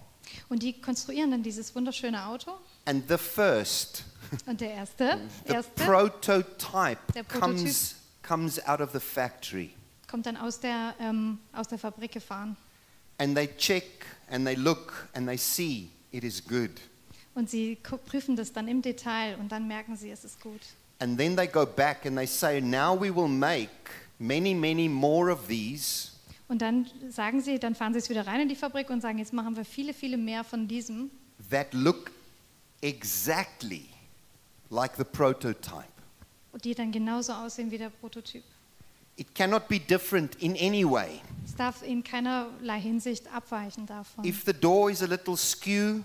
Und 0.48 0.62
die 0.62 0.80
konstruieren 0.80 1.32
dann 1.32 1.42
dieses 1.42 1.74
wunderschöne 1.74 2.24
Auto. 2.26 2.52
And 2.84 3.04
the 3.08 3.18
first, 3.18 4.04
Und 4.46 4.60
der 4.60 4.72
erste, 4.72 5.18
the 5.46 5.54
erste 5.54 5.84
prototype 5.84 6.98
Der 7.14 7.24
Prototyp. 7.24 7.40
comes, 7.40 7.94
comes 8.22 8.66
out 8.66 8.80
of 8.80 8.92
the 8.92 9.00
factory. 9.00 9.70
kommt 10.08 10.26
dann 10.26 10.36
aus 10.36 10.60
der, 10.60 10.94
ähm, 11.00 11.38
aus 11.52 11.68
der 11.68 11.78
Fabrik 11.78 12.12
gefahren. 12.12 12.56
And 13.18 13.34
they 13.36 13.48
check 13.58 14.06
and 14.30 14.46
they 14.46 14.54
look 14.54 15.08
and 15.14 15.26
they 15.26 15.36
see 15.36 15.90
it 16.12 16.22
is 16.24 16.42
good. 16.42 16.70
Und 17.40 17.48
sie 17.48 17.78
prüfen 18.04 18.36
das 18.36 18.52
dann 18.52 18.68
im 18.68 18.82
Detail 18.82 19.34
und 19.40 19.50
dann 19.50 19.66
merken 19.66 19.96
sie, 19.96 20.10
es 20.10 20.26
ist 20.26 20.38
gut. 20.42 20.60
And 20.98 21.16
then 21.16 21.34
they 21.34 21.46
go 21.46 21.64
back 21.64 22.04
and 22.04 22.14
they 22.14 22.26
say, 22.26 22.60
now 22.60 22.94
we 22.94 23.08
will 23.08 23.28
make 23.28 23.70
many, 24.18 24.52
many 24.54 24.90
more 24.90 25.32
of 25.32 25.48
these 25.48 26.10
Und 26.48 26.60
dann 26.60 26.86
sagen 27.08 27.40
sie, 27.40 27.58
dann 27.58 27.74
fahren 27.74 27.94
sie 27.94 27.98
es 28.00 28.10
wieder 28.10 28.26
rein 28.26 28.42
in 28.42 28.48
die 28.50 28.56
Fabrik 28.56 28.90
und 28.90 29.00
sagen, 29.00 29.16
jetzt 29.16 29.32
machen 29.32 29.56
wir 29.56 29.64
viele, 29.64 29.94
viele 29.94 30.18
mehr 30.18 30.44
von 30.44 30.68
diesem, 30.68 31.10
that 31.48 31.72
look 31.72 32.10
exactly 32.82 33.86
like 34.68 34.92
the 34.98 35.04
prototype. 35.04 35.88
die 36.62 36.74
dann 36.74 36.92
genauso 36.92 37.32
aussehen 37.32 37.70
wie 37.70 37.78
der 37.78 37.88
Prototyp. 37.88 38.44
It 39.16 39.34
cannot 39.34 39.66
be 39.66 39.80
different 39.80 40.34
in 40.42 40.54
any 40.58 40.84
way. 40.84 41.22
Es 41.46 41.54
darf 41.54 41.82
in 41.82 42.04
keinerlei 42.04 42.78
Hinsicht 42.78 43.32
abweichen 43.32 43.86
davon. 43.86 44.26
If 44.26 44.44
the 44.44 44.52
door 44.52 44.90
is 44.90 45.02
a 45.02 45.06
little 45.06 45.38
skew, 45.38 46.02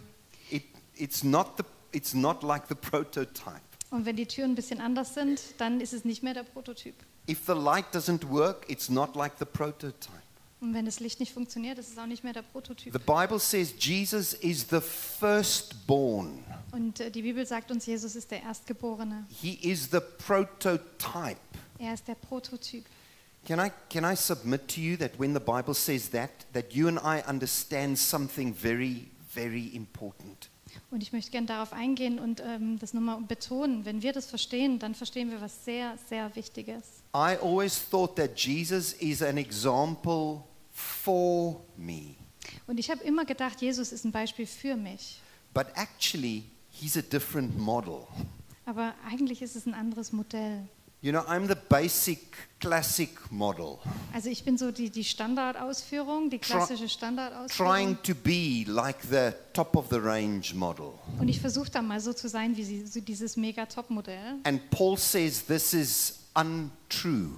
it's, 0.98 1.24
not 1.24 1.58
the, 1.58 1.64
it's 1.92 2.14
not 2.14 2.44
like 2.44 2.68
the 2.68 2.76
prototype. 2.90 3.62
Und 3.92 4.06
wenn 4.06 4.16
die 4.16 4.26
Türen 4.26 4.52
ein 4.52 4.56
bisschen 4.56 4.82
anders 4.82 5.14
sind, 5.14 5.42
dann 5.58 5.80
ist 5.80 5.94
es 5.94 6.06
nicht 6.06 6.24
mehr 6.24 6.34
der 6.34 6.44
Prototyp. 6.44 6.96
If 7.30 7.46
the 7.48 7.54
light 7.54 7.86
doesn't 7.94 8.30
work, 8.30 8.70
it's 8.70 8.90
not 8.90 9.16
like 9.16 9.34
the 9.40 9.46
prototype. 9.46 10.26
Und 10.62 10.74
wenn 10.74 10.86
das 10.86 11.00
Licht 11.00 11.20
nicht 11.20 11.34
funktioniert, 11.34 11.78
ist 11.78 11.92
es 11.92 11.98
auch 11.98 12.06
nicht 12.06 12.24
mehr 12.24 12.34
der 12.34 12.42
Prototyp. 12.42 12.92
The 12.94 13.00
Bible 13.00 13.40
says 13.40 13.74
Jesus 13.78 14.34
is 14.34 14.66
the 14.70 14.82
firstborn. 14.82 16.44
Und 16.72 17.00
äh, 17.00 17.12
die 17.12 17.22
Bibel 17.22 17.46
sagt 17.46 17.72
uns, 17.72 17.86
Jesus 17.86 18.16
ist 18.16 18.32
der 18.32 18.42
Erstgeborene. 18.42 19.26
He 19.30 19.54
is 19.62 19.90
the 19.92 20.00
prototype. 20.26 21.38
Er 21.78 21.94
ist 21.94 22.08
der 22.08 22.16
Prototyp. 22.16 22.86
Can 23.46 23.60
I, 23.60 23.70
can 23.90 24.04
I 24.04 24.16
submit 24.16 24.68
to 24.70 24.82
you 24.82 24.98
that 24.98 25.20
when 25.20 25.34
the 25.34 25.40
Bible 25.40 25.76
says 25.76 26.10
that, 26.10 26.32
that 26.54 26.74
you 26.74 26.88
and 26.88 26.98
I 26.98 27.22
understand 27.30 28.00
something 28.00 28.54
very, 28.54 29.12
very 29.34 29.68
important? 29.76 30.50
Und 30.92 31.02
ich 31.04 31.12
möchte 31.12 31.32
gerne 31.32 31.48
darauf 31.48 31.74
eingehen 31.74 32.20
und 32.20 32.42
ähm, 32.46 32.78
das 32.80 32.94
nochmal 32.94 33.20
betonen. 33.22 33.86
Wenn 33.86 34.02
wir 34.02 34.14
das 34.14 34.28
verstehen, 34.28 34.80
dann 34.80 34.96
verstehen 34.96 35.32
wir 35.32 35.42
was 35.42 35.66
sehr, 35.66 35.98
sehr 36.10 36.34
Wichtiges. 36.36 36.84
I 37.14 37.36
always 37.42 37.90
thought 37.90 38.16
that 38.16 38.40
Jesus 38.40 38.94
is 38.94 39.22
an 39.22 39.38
example 39.38 40.44
for 40.72 41.62
me, 41.78 42.16
Und 42.68 42.80
ich 42.80 42.90
habe 42.92 43.04
immer 43.04 43.26
gedacht, 43.26 43.62
Jesus 43.62 43.92
ist 43.92 44.06
ein 44.06 44.12
Beispiel 44.12 44.46
für 44.46 44.76
mich. 44.76 45.20
but 45.54 45.68
actually, 45.76 46.44
he's 46.70 46.98
a 46.98 47.02
different 47.02 47.58
model. 47.58 48.06
Aber 48.66 48.94
eigentlich 49.10 49.42
ist 49.42 49.56
es 49.56 49.66
ein 49.66 49.74
anderes 49.74 50.12
Modell. 50.12 50.68
You 51.06 51.12
know, 51.12 51.24
I'm 51.28 51.48
the 51.48 51.56
basic 51.70 52.36
classic 52.60 53.32
model, 53.32 53.78
Also 54.12 54.28
ich 54.32 54.44
bin 54.44 54.58
so 54.58 54.72
die, 54.72 54.90
die 54.90 55.04
Standardausführung, 55.04 56.32
die 56.32 56.40
klassische 56.40 56.90
Standardausführung. 56.90 57.72
trying 57.72 57.98
to 58.02 58.16
be 58.16 58.66
like 58.66 59.04
the 59.04 59.30
top 59.54 59.76
of 59.76 59.86
the 59.92 59.98
range 59.98 60.56
model. 60.56 60.94
Und 61.20 61.28
ich 61.28 61.40
versuche 61.40 61.70
dann 61.70 61.86
mal 61.88 62.00
so 62.00 62.12
zu 62.12 62.28
sein 62.28 62.58
wie 62.58 62.64
sie, 62.64 62.88
so 62.88 63.02
dieses 63.02 63.38
mega-Top-Modell. 63.38 64.40
And 64.46 64.68
Paul 64.72 64.98
says 64.98 65.46
this 65.46 65.76
is 65.76 66.22
untrue. 66.34 67.38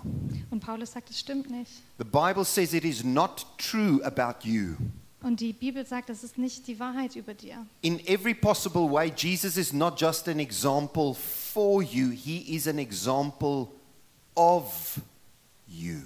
Und 0.49 0.61
Paulus 0.61 0.93
sagt, 0.93 1.09
es 1.09 1.19
stimmt 1.19 1.49
nicht. 1.49 1.71
The 1.97 2.05
Bible 2.05 2.45
says 2.45 2.71
it 2.71 2.85
is 2.85 3.03
not 3.03 3.45
true 3.57 3.99
about 4.05 4.47
you. 4.47 4.77
Und 5.21 5.39
die 5.39 5.51
Bibel 5.53 5.85
sagt, 5.85 6.09
das 6.09 6.23
ist 6.23 6.37
nicht 6.37 6.67
die 6.67 6.79
Wahrheit 6.79 7.15
über 7.15 7.33
dir. 7.33 7.65
In 7.81 7.99
every 8.07 8.35
possible 8.35 8.89
way, 8.91 9.11
Jesus 9.15 9.57
is 9.57 9.73
not 9.73 9.99
just 9.99 10.27
an 10.27 10.39
example 10.39 11.15
for 11.15 11.81
you, 11.81 12.09
he 12.11 12.55
is 12.55 12.67
an 12.67 12.77
example 12.77 13.67
of 14.35 15.01
you. 15.67 16.01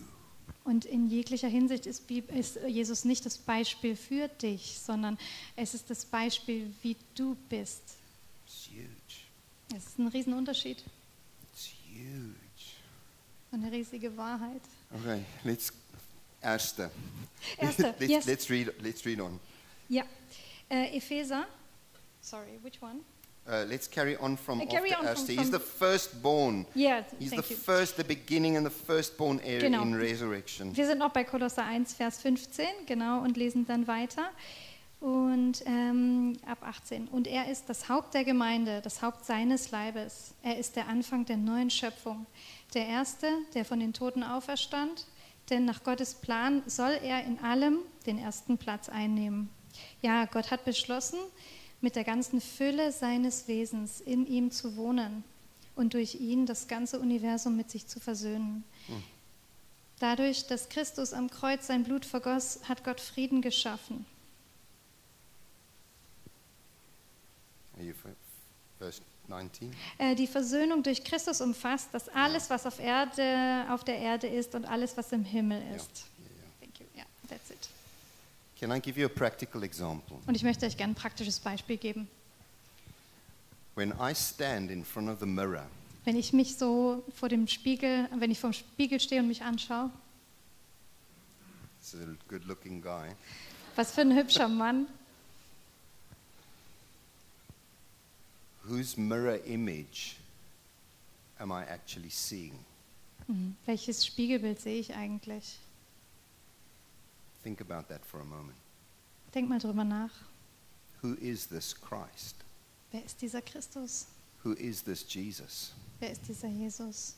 Und 0.64 0.86
in 0.86 1.08
jeglicher 1.08 1.48
Hinsicht 1.50 1.88
ist, 1.88 2.04
Jesus 2.68 3.04
nicht 3.04 3.26
das 3.26 3.38
Beispiel 3.38 3.96
für 3.96 4.28
dich, 4.28 4.80
sondern 4.80 5.18
es 5.56 5.74
ist 5.74 5.90
das 5.90 6.06
Beispiel, 6.06 6.72
wie 6.82 6.96
du 7.16 7.36
bist. 7.50 7.82
It's 8.46 8.70
huge. 8.70 9.76
Es 9.76 9.88
ist 9.88 10.00
ein 10.00 10.08
Riesenunterschied 10.08 10.84
It's 11.52 11.70
huge. 11.90 12.36
eine 13.52 13.72
riesige 13.72 14.16
Wahrheit. 14.16 14.62
Okay, 14.94 15.24
let's 15.44 15.74
Erste. 16.42 16.90
Erste, 17.58 17.84
let's, 18.00 18.08
yes. 18.12 18.26
let's 18.26 18.50
read 18.50 18.74
let's 18.82 19.06
read 19.06 19.20
on. 19.20 19.40
Ja, 19.90 20.04
äh, 20.70 20.98
Epheser. 20.98 21.46
Sorry, 22.22 22.60
which 22.64 22.82
one? 22.82 23.00
Uh, 23.48 23.66
let's 23.68 23.90
carry 23.90 24.16
on 24.18 24.38
from 24.38 24.62
Uh, 24.62 24.66
carry 24.68 24.92
on 24.94 25.00
from- 25.00 25.08
Erste. 25.08 25.28
He's 25.34 25.50
from- 25.50 25.52
the 25.52 25.60
firstborn. 25.60 26.66
Yeah, 26.76 27.04
He's 27.20 27.32
the 27.32 27.38
you. 27.38 27.56
first, 27.56 27.98
the 27.98 28.04
beginning 28.04 28.56
and 28.58 28.66
the 28.66 28.72
firstborn 28.72 29.40
heir 29.40 29.60
Genau. 29.60 29.82
in 29.82 29.96
resurrection. 29.96 30.76
Wir 30.78 30.86
sind 30.86 31.00
noch 31.00 31.12
bei 31.12 31.24
Kolosser 31.24 31.64
1, 31.66 31.94
Vers 31.94 32.20
15, 32.22 32.66
genau, 32.86 33.22
und 33.22 33.38
lesen 33.38 33.66
dann 33.66 33.88
weiter. 33.88 34.30
Und 35.00 35.64
ähm, 35.66 36.38
ab 36.46 36.60
18. 36.62 37.08
Und 37.08 37.26
er 37.26 37.50
ist 37.50 37.68
das 37.68 37.90
Haupt 37.90 38.14
der 38.14 38.24
Gemeinde, 38.24 38.82
das 38.84 39.02
Haupt 39.02 39.26
seines 39.26 39.72
Leibes. 39.72 40.36
Er 40.44 40.60
ist 40.60 40.76
der 40.76 40.88
Anfang 40.88 41.26
der 41.26 41.38
neuen 41.38 41.72
Schöpfung. 41.72 42.28
Der 42.76 42.86
Erste, 42.86 43.28
der 43.56 43.66
von 43.66 43.80
den 43.80 43.94
Toten 43.94 44.22
auferstand. 44.22 45.08
Denn 45.52 45.66
nach 45.66 45.84
Gottes 45.84 46.16
Plan 46.16 46.64
soll 46.66 46.98
er 47.04 47.24
in 47.26 47.38
allem 47.40 47.78
den 48.08 48.18
ersten 48.18 48.58
Platz 48.58 48.90
einnehmen. 48.90 49.50
Ja, 50.02 50.26
Gott 50.26 50.50
hat 50.50 50.66
beschlossen, 50.66 51.20
mit 51.82 51.96
der 51.96 52.04
ganzen 52.04 52.42
Fülle 52.42 52.92
seines 52.92 53.48
Wesens 53.48 54.02
in 54.02 54.26
ihm 54.26 54.50
zu 54.52 54.76
wohnen 54.78 55.24
und 55.76 55.94
durch 55.94 56.16
ihn 56.16 56.46
das 56.46 56.68
ganze 56.68 57.00
Universum 57.00 57.56
mit 57.58 57.70
sich 57.70 57.86
zu 57.88 58.00
versöhnen. 58.00 58.64
Dadurch, 60.00 60.48
dass 60.48 60.70
Christus 60.70 61.14
am 61.14 61.30
Kreuz 61.30 61.68
sein 61.68 61.84
Blut 61.84 62.06
vergoss, 62.06 62.60
hat 62.68 62.84
Gott 62.84 63.00
Frieden 63.02 63.42
geschaffen. 63.42 64.06
Are 67.76 67.84
you 67.84 67.94
for- 67.94 68.12
verse 68.80 69.02
19? 69.02 69.06
Äh, 69.08 69.11
die 70.18 70.28
Versöhnung 70.28 70.84
durch 70.84 71.04
Christus 71.04 71.42
umfasst, 71.42 71.90
dass 71.94 72.10
alles, 72.10 72.50
was 72.50 72.66
auf, 72.66 72.80
Erde, 72.80 73.66
auf 73.70 73.84
der 73.84 73.98
Erde 73.98 74.28
ist 74.28 74.56
und 74.56 74.66
alles, 74.66 74.96
was 74.98 75.12
im 75.12 75.24
Himmel 75.24 75.62
ist. 75.76 76.06
ja, 76.18 76.26
ja. 76.26 76.44
Thank 76.60 76.80
you. 76.80 76.86
Yeah, 76.96 77.06
that's 77.30 77.50
it. 77.50 77.70
Can 78.60 78.72
I 78.72 78.80
give 78.80 79.00
you 79.00 79.08
a 79.08 79.10
practical 79.10 79.64
example? 79.64 80.18
Und 80.28 80.36
ich 80.36 80.44
möchte 80.44 80.66
euch 80.66 80.78
gerne 80.78 80.94
ein 80.94 80.96
praktisches 80.96 81.40
Beispiel 81.40 81.78
geben. 81.78 82.08
When 83.76 83.94
I 84.00 84.14
stand 84.14 84.70
in 84.70 84.84
front 84.86 85.10
of 85.10 85.20
the 85.20 85.26
mirror, 85.26 85.66
Wenn 86.04 86.16
ich 86.16 86.34
mich 86.34 86.58
so 86.58 87.04
vor 87.16 87.30
dem 87.30 87.48
Spiegel, 87.48 88.10
wenn 88.18 88.32
ich 88.32 88.40
vor 88.40 88.50
dem 88.50 88.54
Spiegel 88.54 89.00
stehe 89.00 89.22
und 89.22 89.28
mich 89.28 89.44
anschaue, 89.44 89.90
was 93.76 93.92
für 93.92 94.02
ein 94.02 94.16
hübscher 94.16 94.48
Mann, 94.48 94.88
whose 98.62 98.98
mirror 98.98 99.40
image 99.46 100.18
am 101.40 101.52
I 101.52 101.64
actually 101.66 102.10
seeing? 102.10 102.66
Mhm. 103.28 103.56
Welches 103.66 104.06
Spiegelbild 104.06 104.60
sehe 104.60 104.80
ich 104.80 104.94
eigentlich? 104.94 105.58
Think 107.44 107.62
about 107.62 107.88
that 107.90 108.06
for 108.06 108.22
a 108.22 108.26
moment. 108.26 108.58
Denk 109.34 109.50
mal 109.50 109.60
drüber 109.60 109.84
nach. 109.84 110.12
Who 111.02 111.16
is 111.16 111.48
this 111.48 111.74
Christ? 111.74 112.36
Wer 112.92 113.04
ist 113.06 113.22
dieser 113.22 113.42
Christus? 113.42 114.06
Who 114.44 114.54
is 114.54 114.84
this 114.84 115.04
Jesus? 115.08 115.72
Wer 116.00 116.12
ist 116.12 116.28
dieser 116.28 116.48
Jesus? 116.48 117.16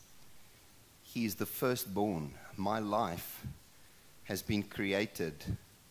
He 1.02 1.24
is 1.26 1.34
the 1.34 1.46
firstborn. 1.46 2.32
My 2.56 2.78
life 2.78 3.46
has 4.24 4.42
been 4.42 4.62
created 4.62 5.34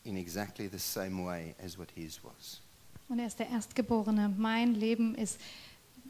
in 0.05 0.17
exactly 0.17 0.67
the 0.67 0.79
same 0.79 1.23
way 1.23 1.55
as 1.59 1.77
what 1.77 1.91
his 1.91 2.23
was. 2.23 2.59
Und 3.13 3.19
er 3.19 3.27
ist 3.27 3.37
der 3.37 3.47
Erstgeborene. 3.47 4.33
Mein 4.39 4.73
Leben 4.73 5.13
ist 5.13 5.39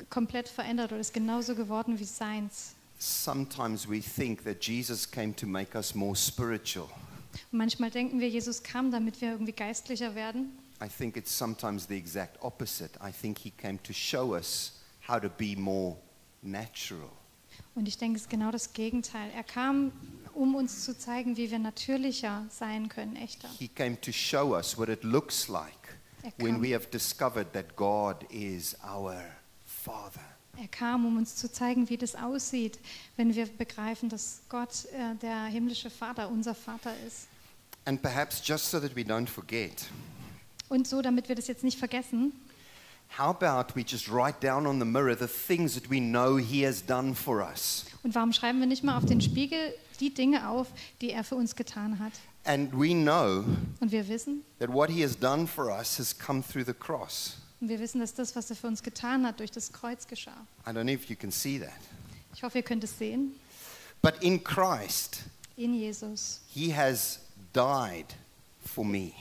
komplett 0.10 0.48
verändert 0.48 0.93
oder 0.93 1.01
ist 1.01 1.13
genauso 1.13 1.53
geworden 1.53 2.00
wie 2.00 2.05
seins. 2.05 2.75
Sometimes 2.98 3.89
we 3.89 4.00
think 4.00 4.45
that 4.45 4.63
Jesus 4.65 5.12
came 5.12 5.36
to 5.36 5.45
make 5.45 5.75
us 5.75 5.93
more 5.93 6.15
spiritual. 6.15 6.88
Und 7.51 7.57
manchmal 7.57 7.91
denken 7.91 8.22
wir, 8.22 8.29
Jesus 8.29 8.63
kam, 8.63 8.89
damit 8.89 9.19
wir 9.19 9.31
irgendwie 9.31 9.51
geistlicher 9.51 10.15
werden. 10.15 10.57
I 10.81 10.88
think 10.88 11.17
it's 11.17 11.38
sometimes 11.38 11.86
the 11.89 11.98
exact 11.98 12.41
opposite. 12.41 12.98
I 13.05 13.12
think 13.12 13.38
he 13.38 13.51
came 13.51 13.83
to 13.83 13.91
show 13.91 14.33
us 14.33 14.72
how 15.05 15.19
to 15.19 15.27
be 15.27 15.57
more 15.57 15.98
natural. 16.41 17.12
Und 17.75 17.89
ich 17.89 17.98
denke, 17.98 18.15
es 18.15 18.24
ist 18.24 18.29
genau 18.29 18.50
das 18.50 18.72
Gegenteil. 18.72 19.29
Er 19.36 19.43
kam, 19.43 19.91
um 20.33 20.55
uns 20.55 20.86
zu 20.86 20.98
zeigen, 20.98 21.36
wie 21.36 21.51
wir 21.51 21.60
natürlicher 21.60 22.45
sein 22.50 22.88
können, 22.88 23.17
echter. 23.17 23.50
He 23.60 23.67
came 23.67 24.00
to 24.00 24.13
show 24.13 24.55
us 24.55 24.77
what 24.77 24.88
it 24.88 25.03
looks 25.03 25.50
like 25.50 25.82
when 26.37 26.61
we 26.61 26.73
have 26.73 26.89
discovered 26.91 27.51
that 27.53 27.75
God 27.75 28.25
is 28.29 28.75
our 28.83 29.21
Father. 29.65 30.21
er 30.57 30.67
kam, 30.67 31.05
um 31.05 31.17
uns 31.17 31.35
zu 31.35 31.51
zeigen, 31.51 31.89
wie 31.89 31.97
das 31.97 32.15
aussieht, 32.15 32.77
wenn 33.17 33.33
wir 33.33 33.47
begreifen, 33.47 34.09
dass 34.09 34.41
Gott 34.49 34.85
äh, 34.93 35.15
der 35.21 35.45
himmlische 35.45 35.89
Vater, 35.89 36.29
unser 36.29 36.53
Vater 36.53 36.93
ist. 37.07 37.27
And 37.85 38.01
perhaps 38.01 38.41
just 38.45 38.69
so 38.69 38.79
that 38.79 38.95
we 38.95 39.01
don't 39.01 39.27
forget, 39.27 39.87
Und 40.69 40.87
so, 40.87 41.01
damit 41.01 41.27
wir 41.27 41.35
das 41.35 41.47
jetzt 41.47 41.63
nicht 41.63 41.77
vergessen, 41.77 42.31
how 43.17 43.29
about 43.35 43.73
we 43.75 43.81
just 43.81 44.09
write 44.09 44.39
down 44.41 44.65
on 44.65 44.79
the 44.79 44.85
mirror 44.85 45.15
the 45.17 45.27
things 45.27 45.73
that 45.73 45.89
we 45.89 45.99
know 45.99 46.37
He 46.37 46.65
has 46.65 46.83
done 46.85 47.13
for 47.15 47.41
us? 47.41 47.85
und 48.03 48.13
warum 48.15 48.31
schreiben 48.31 48.59
wir 48.59 48.67
nicht 48.67 48.83
mal 48.83 48.97
auf 48.97 49.05
den 49.05 49.21
Spiegel 49.21 49.73
die 49.99 50.13
Dinge 50.13 50.47
auf, 50.49 50.67
die 51.01 51.09
er 51.11 51.23
für 51.23 51.35
uns 51.35 51.55
getan 51.55 51.99
hat? 51.99 52.13
And 52.45 52.73
we 52.73 52.93
know 52.93 53.45
Und 53.79 53.91
wir 53.91 54.07
wissen, 54.07 54.43
that 54.59 54.69
what 54.71 54.89
He 54.89 55.01
has 55.03 55.15
done 55.17 55.47
for 55.47 55.69
us 55.71 55.97
has 55.97 56.17
come 56.17 56.43
through 56.43 56.65
the 56.65 56.73
cross. 56.73 57.38
und 57.62 57.69
wir 57.69 57.79
wissen, 57.79 58.01
dass 58.01 58.13
das, 58.13 58.35
was 58.35 58.50
er 58.50 58.55
für 58.57 58.67
uns 58.67 58.83
getan 58.83 59.25
hat, 59.25 59.39
durch 59.39 59.51
das 59.51 59.71
Kreuz 59.71 60.05
geschah. 60.07 60.45
I 60.67 60.71
don't 60.71 60.83
know 60.83 60.91
if 60.93 61.09
you 61.09 61.15
can 61.15 61.31
see 61.31 61.57
that. 61.59 61.71
Ich 62.35 62.43
hoffe, 62.43 62.57
ihr 62.57 62.63
könnt 62.63 62.83
es 62.83 62.97
sehen. 62.97 63.31
But 64.01 64.21
in 64.21 64.43
Christ, 64.43 65.23
In 65.55 65.73
Jesus. 65.75 66.41
He 66.50 66.75
has 66.75 67.19
died 67.53 68.07
for 68.65 68.83
me. 68.83 69.12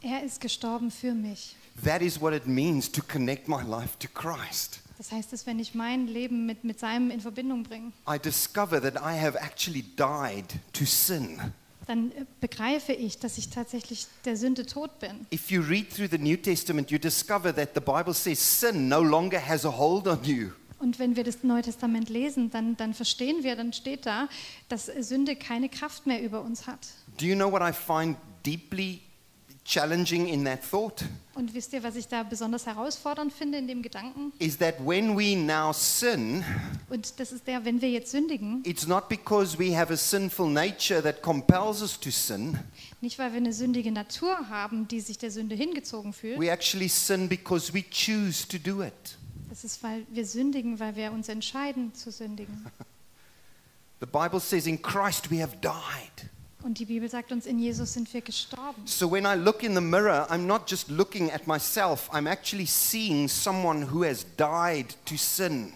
Er 0.00 0.22
ist 0.24 0.40
gestorben 0.40 0.90
für 0.90 1.12
mich. 1.14 1.54
That 1.84 2.02
is 2.02 2.20
what 2.20 2.32
it 2.32 2.46
means 2.46 2.90
to 2.90 3.02
connect 3.02 3.48
my 3.48 3.62
life 3.62 3.96
to 4.00 4.08
Christ. 4.08 4.80
Das 4.98 5.12
heißt, 5.12 5.32
dass 5.32 5.46
wenn 5.46 5.58
ich 5.58 5.74
mein 5.74 6.06
Leben 6.06 6.46
mit, 6.46 6.64
mit 6.64 6.80
seinem 6.80 7.10
in 7.10 7.20
Verbindung 7.20 7.62
bringe, 7.64 7.92
I 8.08 8.18
discover 8.18 8.80
that 8.80 8.94
I 8.96 9.18
have 9.20 9.36
actually 9.38 9.82
died 9.96 10.46
to 10.72 10.84
sin. 10.84 11.38
Dann 11.86 12.12
äh, 12.12 12.24
begreife 12.40 12.92
ich, 12.92 13.18
dass 13.18 13.38
ich 13.38 13.50
tatsächlich 13.50 14.06
der 14.24 14.36
Sünde 14.36 14.66
tot 14.66 14.98
bin. 14.98 15.26
If 15.32 15.50
you 15.50 15.60
read 15.62 15.90
through 15.90 16.08
the 16.10 16.18
New 16.18 16.36
Testament, 16.36 16.90
you 16.90 16.98
discover 16.98 17.54
that 17.54 17.70
the 17.74 17.80
Bible 17.80 18.14
says 18.14 18.38
sin 18.38 18.88
no 18.88 19.00
longer 19.02 19.40
has 19.40 19.64
a 19.64 19.76
hold 19.76 20.06
on 20.06 20.22
you. 20.24 20.50
Und 20.78 20.98
wenn 20.98 21.16
wir 21.16 21.24
das 21.24 21.42
Neue 21.42 21.62
Testament 21.62 22.10
lesen, 22.10 22.50
dann, 22.50 22.76
dann 22.76 22.92
verstehen 22.92 23.42
wir, 23.42 23.56
dann 23.56 23.72
steht 23.72 24.04
da, 24.04 24.28
dass 24.68 24.86
Sünde 24.86 25.34
keine 25.34 25.68
Kraft 25.68 26.06
mehr 26.06 26.22
über 26.22 26.42
uns 26.42 26.66
hat. 26.66 26.80
Do 27.18 27.24
you 27.24 27.34
know 27.34 27.50
what 27.50 27.62
I 27.62 27.72
find 27.72 28.16
deeply 28.44 29.00
challenging 29.64 30.26
in 30.28 30.44
that 30.44 30.60
thought? 30.62 31.04
Und 31.34 31.52
wisst 31.54 31.72
ihr, 31.72 31.82
was 31.82 31.96
ich 31.96 32.06
da 32.06 32.22
besonders 32.22 32.66
herausfordernd 32.66 33.32
finde 33.32 33.58
in 33.58 33.66
dem 33.66 33.82
Gedanken? 33.82 34.32
Is 34.38 34.56
that 34.58 34.74
when 34.84 35.16
we 35.18 35.36
now 35.36 35.72
sin, 35.72 36.44
Und 36.88 37.18
das 37.18 37.32
ist 37.32 37.46
der, 37.46 37.64
wenn 37.64 37.80
wir 37.80 37.90
jetzt 37.90 38.12
sündigen, 38.12 38.62
it's 38.64 38.86
not 38.86 39.08
because 39.08 39.58
we 39.58 39.76
have 39.76 39.92
a 39.92 39.96
sinful 39.96 40.48
nature 40.48 41.02
that 41.02 41.22
compels 41.22 41.82
us 41.82 41.98
to 41.98 42.10
sin. 42.10 42.58
nicht 43.00 43.18
weil 43.18 43.32
wir 43.32 43.38
eine 43.38 43.52
sündige 43.52 43.90
Natur 43.90 44.48
haben, 44.48 44.86
die 44.86 45.00
sich 45.00 45.18
der 45.18 45.30
Sünde 45.30 45.54
hingezogen 45.56 46.12
fühlt. 46.12 46.38
We 46.38 46.50
actually 46.52 46.88
sin 46.88 47.28
because 47.28 47.74
we 47.74 47.82
choose 47.90 48.46
to 48.46 48.58
do 48.58 48.82
it. 48.82 48.92
Das 49.50 49.64
ist, 49.64 49.82
weil 49.82 50.06
wir 50.10 50.26
sündigen, 50.26 50.78
weil 50.80 50.96
wir 50.96 51.12
uns 51.12 51.28
entscheiden 51.28 51.94
zu 51.94 52.10
sündigen. 52.12 52.66
The 54.00 54.06
Bible 54.06 54.40
says 54.40 54.66
in 54.66 54.80
Christ 54.82 55.30
we 55.30 55.40
have 55.40 55.56
died. 55.60 56.28
Und 56.64 56.78
die 56.78 56.86
Bibel 56.86 57.10
sagt 57.10 57.30
uns, 57.30 57.44
in 57.44 57.58
Jesus 57.58 57.92
sind 57.92 58.12
wir 58.14 58.22
gestorben. 58.22 58.80
So 58.86 59.12
when 59.12 59.26
I 59.26 59.34
look 59.34 59.62
in 59.62 59.74
the 59.74 59.82
mirror, 59.82 60.26
I'm 60.30 60.46
not 60.46 60.62
just 60.66 60.88
looking 60.88 61.30
at 61.30 61.46
myself, 61.46 62.08
I'm 62.10 62.26
actually 62.26 62.64
seeing 62.64 63.28
someone 63.28 63.92
who 63.92 64.02
has 64.02 64.24
died 64.38 64.96
to 65.04 65.18
sin. 65.18 65.74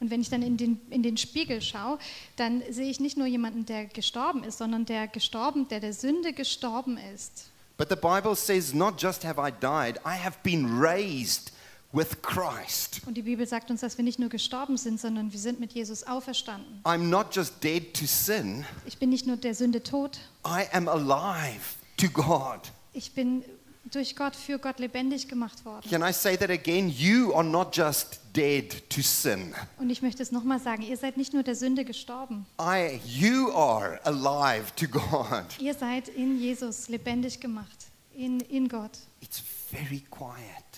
Und 0.00 0.10
wenn 0.10 0.22
ich 0.22 0.30
dann 0.30 0.42
in 0.42 0.56
den, 0.56 0.80
in 0.88 1.02
den 1.02 1.18
Spiegel 1.18 1.60
schaue, 1.60 1.98
dann 2.36 2.62
sehe 2.70 2.90
ich 2.90 2.98
nicht 2.98 3.18
nur 3.18 3.26
jemanden, 3.26 3.66
der 3.66 3.84
gestorben 3.84 4.42
ist, 4.42 4.56
sondern 4.56 4.86
der 4.86 5.06
gestorben, 5.06 5.68
der 5.68 5.80
der 5.80 5.92
Sünde 5.92 6.32
gestorben 6.32 6.98
ist. 7.14 7.50
But 7.76 7.90
the 7.90 7.96
Bible 7.96 8.34
says, 8.34 8.72
not 8.72 9.00
just 9.00 9.24
have 9.24 9.38
I 9.38 9.50
died, 9.50 9.98
I 10.06 10.16
have 10.16 10.38
been 10.42 10.80
raised 10.80 11.51
with 11.92 12.22
Christ. 12.22 13.02
Und 13.06 13.14
die 13.14 13.22
Bibel 13.22 13.46
sagt 13.46 13.70
uns, 13.70 13.80
dass 13.80 13.98
wir 13.98 14.04
nicht 14.04 14.18
nur 14.18 14.28
gestorben 14.28 14.76
sind, 14.76 15.00
sondern 15.00 15.32
wir 15.32 15.38
sind 15.38 15.60
mit 15.60 15.72
Jesus 15.72 16.04
auferstanden. 16.04 16.80
I'm 16.84 17.08
not 17.08 17.34
just 17.34 17.62
dead 17.62 17.94
to 17.94 18.06
sin, 18.06 18.64
Ich 18.86 18.98
bin 18.98 19.10
nicht 19.10 19.26
nur 19.26 19.36
der 19.36 19.54
Sünde 19.54 19.82
tot, 19.82 20.18
I 20.46 20.64
am 20.72 20.88
alive 20.88 21.60
to 21.98 22.08
God. 22.08 22.72
ich 22.92 23.12
bin 23.12 23.44
durch 23.90 24.16
Gott 24.16 24.34
für 24.34 24.58
Gott 24.58 24.78
lebendig 24.78 25.28
gemacht 25.28 25.64
worden. 25.64 25.88
Can 25.90 26.02
I 26.02 26.12
say 26.12 26.36
that 26.36 26.50
again? 26.50 26.88
You 26.88 27.34
are 27.34 27.44
not 27.44 27.76
just 27.76 28.20
dead 28.34 28.88
to 28.88 29.02
sin. 29.02 29.54
Und 29.78 29.90
ich 29.90 30.00
möchte 30.00 30.22
es 30.22 30.32
nochmal 30.32 30.60
sagen, 30.60 30.82
ihr 30.82 30.96
seid 30.96 31.16
nicht 31.18 31.34
nur 31.34 31.42
der 31.42 31.54
Sünde 31.56 31.84
gestorben, 31.84 32.46
I, 32.58 33.00
you 33.06 33.52
are 33.52 34.00
alive 34.04 34.72
to 34.76 34.86
God. 34.88 35.44
ihr 35.58 35.74
seid 35.74 36.08
in 36.08 36.38
Jesus 36.40 36.88
lebendig 36.88 37.40
gemacht, 37.40 37.86
in, 38.14 38.40
in 38.40 38.68
Gott, 38.68 38.92
It's 39.20 39.42
very 39.70 40.02
quiet 40.10 40.71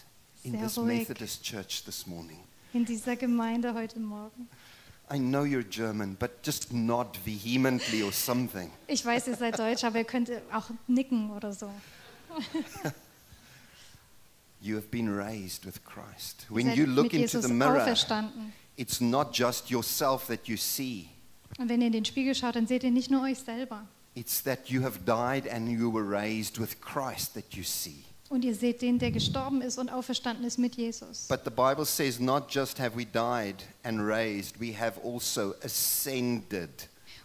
in 0.44 0.52
Sehr 0.52 0.62
this 0.62 0.78
ruhig. 0.78 0.98
Methodist 1.09 1.42
church 1.42 1.85
this 1.85 2.07
morning. 2.07 2.38
in 2.72 2.85
dieser 2.85 3.16
Gemeinde 3.16 3.74
heute 3.74 3.98
Morgen. 4.00 4.48
I 5.11 5.18
know 5.18 5.42
you're 5.44 5.62
German, 5.62 6.16
but 6.18 6.30
just 6.42 6.72
nod 6.72 7.09
vehemently 7.24 8.02
or 8.02 8.12
something. 8.12 8.70
Ich 8.87 9.04
weiß, 9.04 9.26
ihr 9.28 9.37
seid 9.37 9.59
Deutsch, 9.59 9.85
aber 9.85 9.98
ihr 9.98 10.04
könnt 10.04 10.30
auch 10.52 10.70
nicken 10.87 11.30
oder 11.30 11.52
so. 11.52 11.68
You 14.61 14.76
have 14.76 14.88
been 14.90 15.14
raised 15.14 15.66
with 15.66 15.85
Christ. 15.85 16.46
When 16.48 16.66
seid 16.68 16.78
you 16.78 16.87
mit 16.87 16.96
look 16.96 17.04
into 17.12 17.18
Jesus 17.18 17.44
the 17.46 17.52
mirror, 17.52 17.83
auferstanden. 17.83 18.52
it's 18.78 18.98
not 19.00 19.30
just 19.35 19.70
yourself 19.70 20.26
that 20.28 20.48
you 20.48 20.57
see, 20.57 21.09
Und 21.59 21.68
wenn 21.68 21.80
ihr 21.83 21.88
in 21.88 21.92
den 21.92 22.04
Spiegel 22.07 22.35
schaut, 22.35 22.57
dann 22.57 22.66
seht 22.66 22.83
ihr 22.83 22.90
nicht 22.90 23.11
nur 23.11 23.22
euch 23.24 23.38
selber. 23.38 23.87
it's 24.14 24.42
that 24.42 24.68
you 24.70 24.83
have 24.83 25.00
died 25.04 25.46
and 25.48 25.68
you 25.68 25.92
were 25.92 26.02
raised 26.09 26.59
with 26.59 26.80
Christ 26.80 27.35
that 27.35 27.52
you 27.54 27.62
see. 27.62 28.04
Und 28.35 28.44
ihr 28.44 28.57
seht 28.57 28.83
den, 28.83 28.99
der 28.99 29.12
gestorben 29.12 29.62
ist 29.62 29.79
und 29.79 29.90
auferstanden 29.90 30.44
ist 30.44 30.59
mit 30.59 30.75
Jesus. 30.75 31.29
But 31.29 31.42
the 31.44 31.51
Bible 31.51 31.85
says, 31.85 32.18
not 32.18 32.53
just 32.53 32.81
have 32.81 32.97
we 32.97 33.07
died 33.07 33.62
and 33.85 34.01
raised, 34.01 34.59
we 34.61 34.77
have 34.77 34.99
also 35.05 35.55
ascended. 35.62 36.68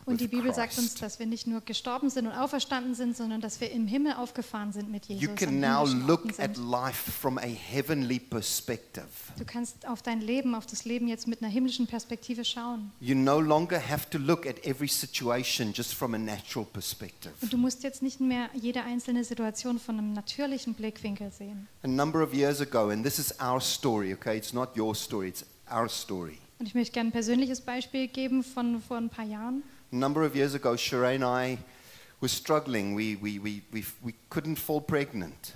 Und 0.06 0.22
die 0.22 0.28
Bibel 0.28 0.54
sagt 0.54 0.78
uns, 0.78 0.96
dass 0.96 1.20
wir 1.20 1.26
nicht 1.26 1.46
nur 1.46 1.62
gestorben 1.62 2.10
sind 2.10 2.26
und 2.26 2.34
auferstanden 2.34 2.96
sind, 2.96 3.16
sondern 3.16 3.42
dass 3.42 3.62
wir 3.62 3.72
im 3.72 3.88
Himmel 3.88 4.14
aufgefahren 4.14 4.72
sind 4.72 4.90
mit 4.90 5.06
Jesus. 5.06 5.24
You 5.24 5.36
can 5.36 5.60
now 5.60 5.86
look 5.86 6.40
at 6.40 6.58
life 6.58 7.12
from 7.12 7.38
a 7.38 7.42
heavenly 7.42 8.20
perspective. 8.20 9.08
Du 9.38 9.46
kannst 9.46 9.88
auf 9.88 10.02
dein 10.02 10.22
Leben, 10.22 10.56
auf 10.56 10.66
das 10.66 10.86
Leben 10.86 11.08
jetzt 11.08 11.28
mit 11.28 11.42
einer 11.42 11.52
himmlischen 11.52 11.86
Perspektive 11.86 12.44
schauen. 12.44 12.92
You 13.00 13.16
no 13.16 13.40
longer 13.40 13.80
have 13.80 14.10
to 14.10 14.18
look 14.18 14.48
at 14.48 14.66
every 14.66 14.88
situation 14.88 15.74
just 15.74 15.94
from 15.94 16.14
a 16.14 16.18
natural 16.18 16.66
perspective. 16.66 17.34
Und 17.42 17.54
du 17.54 17.58
musst 17.58 17.84
jetzt 17.84 18.02
nicht 18.02 18.20
mehr 18.20 18.50
jede 18.54 18.82
einzelne 18.84 19.24
Situation 19.24 19.80
von 19.80 19.98
einem 19.98 20.14
natürlichen 20.14 20.74
Blickwinkel 20.74 21.32
sehen. 21.32 21.68
A 21.84 21.88
number 21.88 22.24
of 22.24 22.34
years 22.34 22.62
ago, 22.62 22.90
and 22.90 23.04
this 23.04 23.20
is 23.20 23.34
our 23.40 23.62
story, 23.62 24.14
okay? 24.14 24.38
It's 24.38 24.54
not 24.54 24.76
your 24.78 24.96
story, 24.96 25.30
it's 25.30 25.46
our 25.72 25.88
story. 25.88 26.40
Und 26.60 26.66
ich 26.66 26.76
möchte 26.76 26.94
gerne 26.94 27.10
ein 27.10 27.14
persönliches 27.14 27.62
Beispiel 27.62 28.08
geben 28.08 28.44
von 28.44 28.82
vor 28.82 28.98
ein 28.98 29.10
paar 29.10 29.26
Jahren. 29.26 29.64
A 29.92 29.96
number 29.96 30.24
of 30.26 30.36
years 30.36 30.54
ago, 30.54 30.76
Sheree 30.76 31.16
and 31.16 31.24
I 31.24 31.58
were 32.22 32.28
struggling. 32.30 32.96
We, 32.96 33.16
we, 33.16 33.40
we, 33.40 33.62
we, 33.72 33.84
we 34.04 34.14
couldn't 34.30 34.58
fall 34.58 34.82
pregnant. 34.82 35.54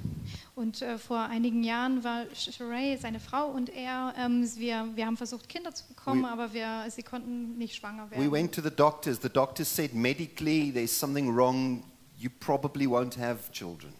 Und 0.55 0.81
äh, 0.81 0.97
vor 0.97 1.19
einigen 1.19 1.63
Jahren 1.63 2.03
war 2.03 2.25
Sheree, 2.33 2.95
seine 2.97 3.19
Frau 3.19 3.47
und 3.51 3.69
er, 3.69 4.13
ähm, 4.17 4.47
wir, 4.55 4.87
wir 4.95 5.05
haben 5.05 5.17
versucht, 5.17 5.49
Kinder 5.49 5.73
zu 5.73 5.85
bekommen, 5.87 6.23
We- 6.23 6.27
aber 6.29 6.53
wir, 6.53 6.85
sie 6.89 7.03
konnten 7.03 7.57
nicht 7.57 7.75
schwanger 7.75 8.07
We 8.11 8.17
werden. 8.17 8.31
went 8.31 8.55
to 8.55 8.61
the 8.61 8.69
doctors. 8.71 9.19
The 9.21 9.29
doctors 9.29 9.67
said 9.73 9.93
medically 9.93 10.71
there's 10.71 10.91
something 10.97 11.35
wrong. 11.35 11.83
You 12.17 12.29
probably 12.39 12.87
won't 12.87 13.17
have 13.19 13.51
children. 13.51 13.93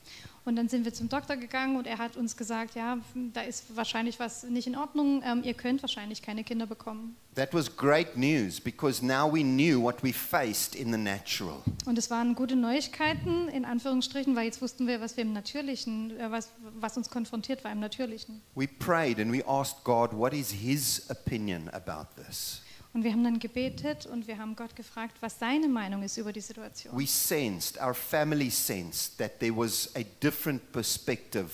Und 0.46 0.58
dann 0.58 0.68
sind 0.68 0.84
wir 0.84 0.94
zum 0.94 1.08
Doktor 1.08 1.38
gegangen 1.38 1.78
und 1.78 1.88
er 1.88 1.98
hat 1.98 2.18
uns 2.18 2.36
gesagt, 2.36 2.76
ja, 2.76 2.98
da 3.34 3.42
ist 3.42 3.76
wahrscheinlich 3.76 4.20
was 4.20 4.44
nicht 4.44 4.68
in 4.68 4.76
Ordnung. 4.76 5.22
Ähm, 5.26 5.42
ihr 5.44 5.54
könnt 5.54 5.82
wahrscheinlich 5.82 6.22
keine 6.22 6.44
Kinder 6.44 6.66
bekommen. 6.66 7.16
That 7.36 7.54
was 7.54 7.76
great 7.76 8.18
news 8.18 8.60
because 8.60 9.04
now 9.04 9.32
we 9.32 9.42
knew 9.42 9.82
what 9.82 10.04
we 10.04 10.12
faced 10.12 10.76
in 10.76 10.92
the 10.92 10.98
natural. 10.98 11.62
Und 11.86 11.98
es 11.98 12.10
waren 12.10 12.36
gute 12.36 12.58
Neuigkeiten 12.58 13.48
in 13.48 13.64
Anführungsstrichen, 13.64 14.36
weil 14.36 14.46
jetzt 14.46 14.62
wussten 14.62 14.86
wir, 14.86 15.00
was 15.00 15.16
wir 15.16 15.24
im 15.24 15.34
Natürlichen, 15.34 16.20
äh, 16.20 16.30
was, 16.30 16.50
was 16.80 16.98
uns 16.98 17.10
konfrontiert 17.10 17.64
war 17.64 17.72
im 17.72 17.80
Natürlichen. 17.80 18.42
We 18.56 18.68
prayed 18.68 19.20
and 19.20 19.32
we 19.32 19.48
asked 19.48 19.84
God, 19.86 20.12
what 20.12 20.34
is 20.34 20.52
His 20.52 21.10
opinion 21.10 21.70
about 21.70 22.08
this? 22.22 22.63
Und 22.94 23.04
wir 23.04 23.12
haben 23.12 23.24
dann 23.24 23.40
gebetet 23.40 24.06
und 24.06 24.28
wir 24.28 24.38
haben 24.38 24.56
Gott 24.56 24.76
gefragt, 24.76 25.18
was 25.20 25.40
seine 25.40 25.68
Meinung 25.68 26.04
ist 26.04 26.18
über 26.18 26.32
die 26.32 26.42
Situation. 26.42 26.96
We 26.98 27.08
sensed, 27.08 27.82
our 27.82 27.96
family 27.96 28.52
sensed, 28.52 29.18
that 29.18 29.40
there 29.40 29.56
was 29.56 29.90
a 29.96 30.04
different 30.22 30.72
perspective 30.72 31.50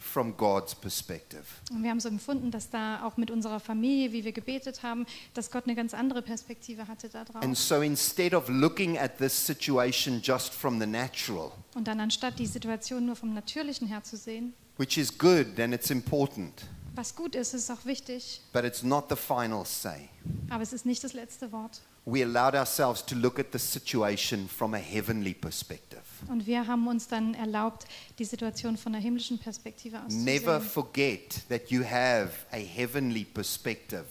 from 0.00 0.36
God's 0.36 0.74
perspective. 0.74 1.44
Und 1.70 1.82
wir 1.84 1.90
haben 1.90 2.00
so 2.00 2.08
empfunden, 2.08 2.50
dass 2.50 2.70
da 2.70 3.04
auch 3.04 3.16
mit 3.16 3.30
unserer 3.30 3.60
Familie, 3.60 4.12
wie 4.12 4.24
wir 4.24 4.32
gebetet 4.32 4.82
haben, 4.82 5.06
dass 5.34 5.50
Gott 5.50 5.64
eine 5.66 5.76
ganz 5.76 5.94
andere 5.94 6.22
Perspektive 6.22 6.88
hatte 6.88 7.08
da 7.08 7.24
drauf. 7.24 7.42
And 7.42 7.56
so 7.56 7.82
instead 7.82 8.34
of 8.34 8.48
looking 8.48 8.98
at 8.98 9.18
this 9.18 9.46
situation 9.46 10.20
just 10.22 10.52
from 10.52 10.80
the 10.80 10.86
natural, 10.86 11.52
Und 11.74 11.86
dann 11.86 12.00
anstatt 12.00 12.38
die 12.38 12.46
Situation 12.46 13.06
nur 13.06 13.14
vom 13.14 13.34
Natürlichen 13.34 13.86
her 13.86 14.02
zu 14.02 14.16
sehen, 14.16 14.54
which 14.78 14.96
is 14.96 15.16
good 15.16 15.60
and 15.60 15.72
it's 15.74 15.90
important, 15.90 16.64
was 16.94 17.14
gut 17.14 17.34
ist, 17.34 17.54
ist 17.54 17.70
auch 17.70 17.84
wichtig, 17.84 18.40
but 18.52 18.64
it's 18.64 18.82
not 18.82 19.06
the 19.08 19.16
final 19.16 19.64
say, 19.64 20.08
aber 20.48 20.62
es 20.62 20.72
ist 20.72 20.84
nicht 20.86 21.02
das 21.04 21.12
letzte 21.12 21.50
Wort. 21.52 21.80
we 22.06 22.22
allowed 22.22 22.54
ourselves 22.54 23.04
to 23.04 23.14
look 23.14 23.38
at 23.38 23.46
the 23.52 23.58
situation 23.58 24.48
from 24.48 24.74
a 24.74 24.78
heavenly 24.78 25.34
perspective. 25.34 26.00
Und 26.28 26.46
wir 26.46 26.66
haben 26.66 26.86
uns 26.88 27.08
dann 27.08 27.34
erlaubt, 27.34 27.86
die 28.18 28.24
Situation 28.24 28.76
von 28.76 28.94
einer 28.94 29.02
himmlischen 29.02 29.38
Perspektive 29.38 29.98
Never 30.08 30.56
auszusehen. 30.56 30.60
forget 30.62 31.48
that 31.48 31.70
you 31.70 31.82
have 31.84 32.30
a 32.50 32.56
heavenly 32.56 33.24
perspective. 33.24 34.04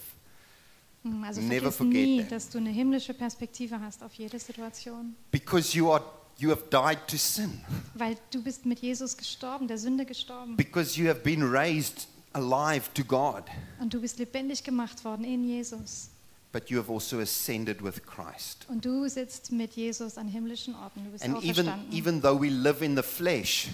Hm, 1.03 1.23
Also 1.23 1.41
never 1.41 1.71
forget 1.71 1.93
nie, 1.93 2.21
that. 2.21 2.31
dass 2.31 2.49
du 2.49 2.57
eine 2.57 2.69
himmlische 2.71 3.13
Perspektive 3.13 3.79
hast 3.79 4.03
auf 4.03 4.13
jede 4.15 4.39
Situation. 4.39 5.15
Because 5.31 5.75
you 5.77 5.91
are 5.91 6.03
you 6.37 6.49
have 6.51 6.63
died 6.71 6.99
to 7.07 7.17
sin. 7.17 7.61
Weil 7.95 8.17
du 8.31 8.41
bist 8.41 8.65
mit 8.65 8.79
Jesus 8.79 9.15
gestorben, 9.17 9.67
der 9.67 9.77
Sünde 9.77 10.05
gestorben. 10.05 10.55
Because 10.57 10.99
you 10.99 11.07
have 11.09 11.19
been 11.21 11.43
raised 11.43 12.07
alive 12.33 12.93
to 12.93 13.03
God. 13.03 13.43
Und 13.79 13.93
du 13.93 14.01
bist 14.01 14.19
lebendig 14.19 14.63
gemacht 14.63 15.03
worden 15.05 15.23
in 15.23 15.43
Jesus. 15.47 16.09
But 16.51 16.69
you 16.69 16.79
have 16.79 16.91
also 16.91 17.19
ascended 17.19 17.83
with 17.83 18.01
Christ. 18.05 18.65
Und 18.69 18.83
du 18.83 19.07
sitzt 19.07 19.51
mit 19.51 19.73
Jesus 19.73 20.17
an 20.17 20.27
himmlischen 20.27 20.75
Orten. 20.75 21.03
Du 21.05 21.11
bist 21.11 21.23
And 21.23 21.43
even 21.43 21.69
even 21.91 22.21
though 22.21 22.41
we 22.41 22.49
live 22.49 22.81
in 22.81 22.95
the 22.95 23.03
flesh, 23.03 23.67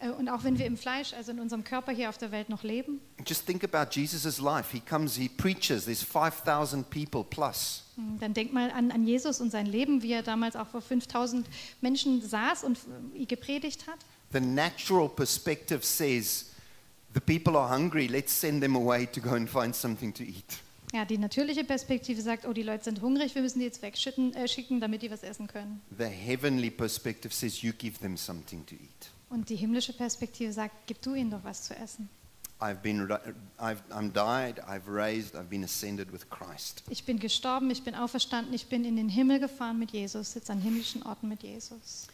Äh, 0.00 0.10
Und 0.10 0.28
auch 0.28 0.44
wenn 0.44 0.58
wir 0.58 0.66
im 0.66 0.76
Fleisch, 0.76 1.12
also 1.14 1.30
in 1.30 1.40
unserem 1.40 1.64
Körper 1.64 1.92
hier 1.92 2.08
auf 2.08 2.18
der 2.18 2.30
Welt 2.32 2.48
noch 2.48 2.62
leben, 2.62 3.00
just 3.26 3.46
think 3.46 3.64
about 3.64 3.90
Jesus' 3.92 4.38
life. 4.38 4.70
He 4.72 4.80
comes, 4.80 5.14
he 5.16 5.28
preaches, 5.28 5.84
there's 5.84 6.02
5,000 6.02 6.88
people 6.90 7.24
plus. 7.24 7.84
hm, 7.94 8.18
dann 8.20 8.34
denk 8.34 8.52
mal 8.52 8.70
an, 8.72 8.90
an 8.90 9.06
Jesus 9.06 9.40
und 9.40 9.50
sein 9.50 9.66
Leben, 9.66 10.02
wie 10.02 10.12
er 10.12 10.22
damals 10.22 10.56
auch 10.56 10.66
vor 10.66 10.80
5000 10.82 11.46
Menschen 11.80 12.20
saß 12.20 12.64
und 12.64 12.78
äh, 13.16 13.24
gepredigt 13.24 13.86
hat. 13.86 13.98
The 14.32 14.40
natural 14.40 15.08
perspective 15.08 15.80
says 15.84 16.46
the 17.14 17.20
people 17.20 17.56
are 17.56 17.68
hungry, 17.68 18.08
let's 18.08 18.32
send 18.32 18.62
them 18.62 18.76
away 18.76 19.06
to 19.06 19.20
go 19.20 19.34
and 19.34 19.48
find 19.48 19.74
something 19.74 20.12
to 20.12 20.22
eat. 20.22 20.60
Ja, 20.92 21.04
die 21.04 21.18
natürliche 21.18 21.64
Perspektive 21.64 22.20
sagt, 22.22 22.46
oh, 22.46 22.52
die 22.52 22.62
Leute 22.62 22.84
sind 22.84 23.00
hungrig, 23.00 23.34
wir 23.34 23.42
müssen 23.42 23.58
die 23.58 23.64
jetzt 23.64 23.82
wegschicken, 23.82 24.32
äh, 24.34 24.46
schicken, 24.46 24.80
damit 24.80 25.02
die 25.02 25.10
was 25.10 25.24
essen 25.24 25.48
können. 25.48 25.80
The 25.98 26.04
heavenly 26.04 26.70
perspective 26.70 27.34
says 27.34 27.62
you 27.62 27.72
give 27.72 27.98
them 27.98 28.16
something 28.16 28.64
to 28.66 28.74
eat. 28.76 29.10
Und 29.28 29.48
die 29.48 29.56
himmlische 29.56 29.92
Perspektive 29.92 30.52
sagt, 30.52 30.86
gib 30.86 31.02
du 31.02 31.14
ihnen 31.14 31.30
doch 31.30 31.42
was 31.42 31.64
zu 31.64 31.74
essen. 31.76 32.08
I've 32.60 32.80
been, 32.82 33.00
ra- 33.10 33.20
I've, 33.58 33.82
I'm 33.90 34.12
died, 34.12 34.60
I've 34.68 34.88
raised, 34.88 35.34
I've 35.34 35.50
been 35.50 35.64
ascended 35.64 36.12
with 36.12 36.30
Christ. 36.30 36.84
Ich 36.88 37.04
bin 37.04 37.18
gestorben, 37.18 37.68
ich 37.72 37.82
bin 37.82 37.96
auferstanden, 37.96 38.54
ich 38.54 38.66
bin 38.66 38.84
in 38.84 38.94
den 38.94 39.08
Himmel 39.08 39.40
gefahren 39.40 39.80
mit 39.80 39.90
Jesus, 39.90 40.32
sitze 40.34 40.52
an 40.52 40.60
himmlischen 40.60 41.02
Orten 41.02 41.28
mit 41.28 41.42
Jesus. 41.42 42.06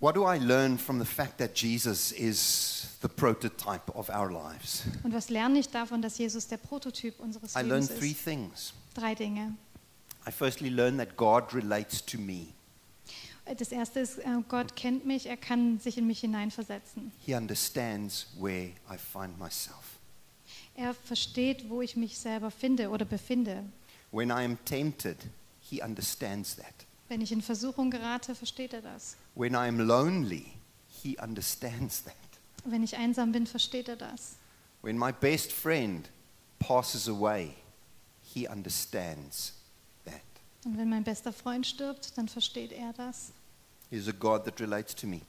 What 0.00 0.14
do 0.14 0.24
I 0.24 0.38
learn 0.38 0.78
from 0.78 0.98
the 0.98 1.04
fact 1.04 1.36
that 1.38 1.54
Jesus 1.54 2.10
is 2.12 2.96
the 3.02 3.08
prototype 3.08 3.94
of 3.94 4.08
our 4.08 4.30
lives? 4.32 4.84
Und 5.02 5.12
was 5.12 5.28
lerne 5.28 5.58
ich 5.58 5.68
davon, 5.68 6.00
dass 6.00 6.16
Jesus 6.16 6.48
der 6.48 6.56
Prototyp 6.56 7.20
unseres 7.20 7.54
I 7.54 7.60
Lebens 7.60 7.88
three 7.88 8.12
ist? 8.12 8.24
things. 8.24 8.72
Drei 8.94 9.14
Dinge. 9.14 9.54
I 10.26 10.30
firstly 10.30 10.70
learn 10.70 10.96
that 10.96 11.16
God 11.18 11.52
relates 11.54 12.02
to 12.06 12.18
me. 12.18 12.46
Das 13.58 13.72
erste 13.72 14.00
ist, 14.00 14.18
äh, 14.18 14.24
Gott 14.48 14.74
kennt 14.74 15.04
mich, 15.04 15.26
er 15.26 15.36
kann 15.36 15.78
sich 15.80 15.98
in 15.98 16.06
mich 16.06 16.20
hineinversetzen. 16.20 17.12
He 17.18 17.34
understands 17.34 18.28
where 18.38 18.70
I 18.90 18.96
find 18.96 19.38
myself. 19.38 19.98
Er 20.76 20.94
versteht, 20.94 21.68
wo 21.68 21.82
ich 21.82 21.96
mich 21.96 22.18
selber 22.18 22.50
finde 22.50 22.88
oder 22.88 23.04
befinde. 23.04 23.64
When 24.12 24.30
I 24.30 24.44
am 24.44 24.56
tempted, 24.64 25.18
He 25.60 25.82
understands 25.82 26.56
that. 26.56 26.86
Wenn 27.10 27.22
ich 27.22 27.32
in 27.32 27.42
Versuchung 27.42 27.90
gerate, 27.90 28.36
versteht 28.36 28.72
er 28.72 28.82
das. 28.82 29.16
When 29.34 29.54
I 29.54 29.66
am 29.66 29.80
lonely, 29.80 30.46
He 30.86 31.18
understands 31.18 32.04
that. 32.04 32.14
Wenn 32.64 32.84
ich 32.84 32.96
einsam 32.96 33.32
bin, 33.32 33.48
versteht 33.48 33.88
er 33.88 33.96
das. 33.96 34.36
When 34.82 34.96
my 34.96 35.10
best 35.10 35.50
friend 35.50 36.08
passes 36.60 37.08
away, 37.08 37.56
He 38.22 38.46
understands 38.46 39.54
that. 40.04 40.22
Und 40.64 40.78
wenn 40.78 40.88
mein 40.88 41.02
bester 41.02 41.32
Freund 41.32 41.66
stirbt, 41.66 42.16
dann 42.16 42.28
versteht 42.28 42.70
er 42.70 42.92
das. 42.92 43.32
He's 43.90 44.06
a 44.06 44.12
God 44.12 44.44
that 44.44 44.60
relates 44.60 44.94
to 44.94 45.08
me. 45.08 45.22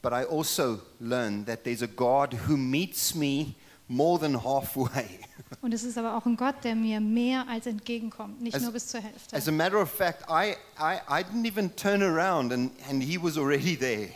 But 0.00 0.14
I 0.14 0.24
also 0.24 0.80
learn 0.98 1.44
that 1.44 1.62
there's 1.62 1.82
a 1.82 1.88
God 1.88 2.32
who 2.48 2.56
meets 2.56 3.14
me 3.14 3.54
more 3.88 4.20
than 4.20 4.42
halfway. 4.44 5.20
Und 5.62 5.72
es 5.74 5.82
ist 5.82 5.98
aber 5.98 6.16
auch 6.16 6.26
ein 6.26 6.36
Gott, 6.36 6.62
der 6.62 6.74
mir 6.74 7.00
mehr 7.00 7.48
als 7.48 7.66
entgegenkommt, 7.66 8.40
nicht 8.40 8.54
As- 8.54 8.62
nur 8.62 8.72
bis 8.72 8.86
zur 8.88 9.00
Hälfte. 9.00 9.34
As 9.36 9.48
a 9.48 9.52
matter 9.52 9.80
of 9.80 9.90
fact, 9.90 10.24
I, 10.28 10.54
I, 10.78 10.98
I 11.08 11.24
didn't 11.24 11.46
even 11.46 11.74
turn 11.74 12.02
around 12.02 12.52
and, 12.52 12.70
and 12.88 13.02
he 13.02 13.20
was 13.20 13.36
already 13.36 13.76
there. 13.76 14.10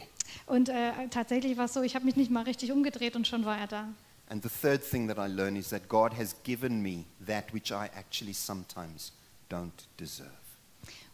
Und 0.47 0.69
äh, 0.69 0.93
tatsächlich 1.11 1.57
war 1.57 1.65
es 1.67 1.75
so, 1.75 1.83
ich 1.83 1.95
habe 1.95 2.05
mich 2.05 2.17
nicht 2.17 2.31
mal 2.31 2.45
richtig 2.45 2.73
umgedreht 2.73 3.17
und 3.17 3.27
schon 3.27 3.45
war 3.45 3.59
er 3.59 3.67
da. 3.67 3.89
And 4.29 4.43
the 4.43 4.49
third 4.49 4.89
thing 4.89 5.09
that 5.09 5.19
I 5.19 5.31
learn 5.31 5.57
is 5.57 5.69
that 5.71 5.89
God 5.89 6.17
has 6.17 6.35
given 6.43 6.81
me 6.81 7.05
that 7.27 7.53
which 7.53 7.71
I 7.71 7.89
actually 7.97 8.35
sometimes 8.35 9.13
don't 9.51 9.71
deserve. 9.99 10.31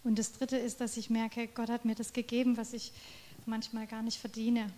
Und 0.05 0.19
das 0.19 0.33
Dritte 0.33 0.57
ist, 0.57 0.81
dass 0.81 0.97
ich 0.97 1.11
merke, 1.11 1.49
Gott 1.49 1.69
hat 1.69 1.85
mir 1.85 1.95
das 1.95 2.13
gegeben, 2.13 2.57
was 2.57 2.73
ich 2.73 2.93
manchmal 3.47 3.87
gar 3.87 4.03
nicht 4.03 4.19
verdiene. 4.19 4.71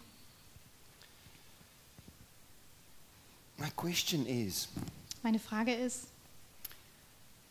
My 3.61 3.70
question 3.77 4.27
is 4.27 4.68
Meine 5.23 5.38
Frage 5.38 5.75
ist, 5.75 6.07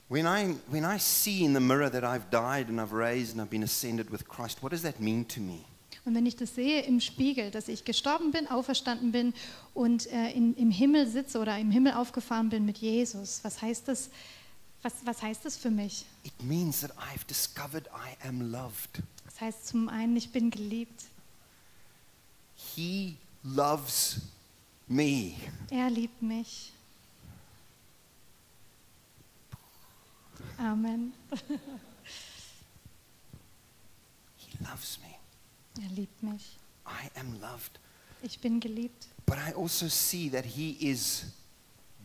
when 0.09 0.25
I, 0.25 0.55
when 0.69 0.83
I 0.83 0.97
see 0.97 1.45
in 1.45 1.53
the 1.53 1.59
mirror 1.59 1.89
that 1.89 2.03
I've 2.03 2.31
died 2.31 2.67
and 2.67 2.81
I've 2.81 2.93
raised 2.93 3.33
and 3.33 3.41
I've 3.41 3.51
been 3.51 3.63
ascended 3.63 4.11
with 4.11 4.27
Christ, 4.27 4.63
what 4.63 4.71
does 4.71 4.81
that 4.81 4.99
mean 4.99 5.25
to 5.27 5.39
me? 5.39 5.63
und 6.09 6.15
wenn 6.15 6.25
ich 6.25 6.35
das 6.35 6.55
sehe 6.55 6.81
im 6.81 7.01
Spiegel, 7.01 7.51
dass 7.51 7.67
ich 7.67 7.85
gestorben 7.85 8.31
bin, 8.31 8.47
auferstanden 8.47 9.11
bin 9.11 9.33
und 9.75 10.07
äh, 10.07 10.31
in, 10.31 10.55
im 10.55 10.71
Himmel 10.71 11.07
sitze 11.07 11.39
oder 11.39 11.57
im 11.59 11.69
Himmel 11.69 11.93
aufgefahren 11.93 12.49
bin 12.49 12.65
mit 12.65 12.79
Jesus, 12.79 13.41
was 13.43 13.61
heißt 13.61 13.87
das, 13.87 14.09
was, 14.81 14.93
was 15.05 15.21
heißt 15.21 15.45
das 15.45 15.55
für 15.55 15.69
mich? 15.69 16.05
It 16.23 16.33
means 16.41 16.81
that 16.81 16.91
I've 16.97 17.27
discovered 17.27 17.87
I 17.87 18.27
am 18.27 18.51
loved. 18.51 19.03
Das 19.25 19.39
heißt 19.39 19.67
zum 19.67 19.87
einen, 19.87 20.17
ich 20.17 20.31
bin 20.31 20.49
geliebt. 20.49 21.03
He 22.55 23.15
loves 23.43 24.21
me. 24.89 25.35
Er 25.69 25.89
liebt 25.89 26.21
mich. 26.21 26.73
Amen. 30.57 31.13
He 34.37 34.57
loves 34.59 34.99
me. 34.99 35.83
Er 35.83 35.89
liebt 35.89 36.21
mich. 36.23 36.57
I 36.85 37.09
am 37.19 37.39
loved. 37.39 37.79
Ich 38.21 38.39
bin 38.39 38.59
geliebt. 38.59 39.07
But 39.25 39.37
I 39.37 39.53
also 39.53 39.87
see 39.87 40.29
that 40.29 40.43
He 40.43 40.71
is 40.79 41.25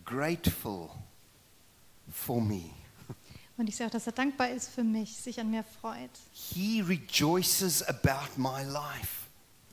grateful 0.05 0.91
for 2.11 2.41
me. 2.41 2.71
Und 3.57 3.69
ich 3.69 3.77
sehe 3.77 3.87
auch, 3.87 3.91
dass 3.91 4.07
er 4.07 4.13
dankbar 4.13 4.51
ist 4.51 4.69
für 4.69 4.85
mich, 4.85 5.17
sich 5.17 5.39
an 5.41 5.51
mir 5.51 5.65
freut. 5.65 6.11
He 6.33 6.81
rejoices 6.81 7.83
about 7.83 8.37
my 8.37 8.63
life. 8.65 9.24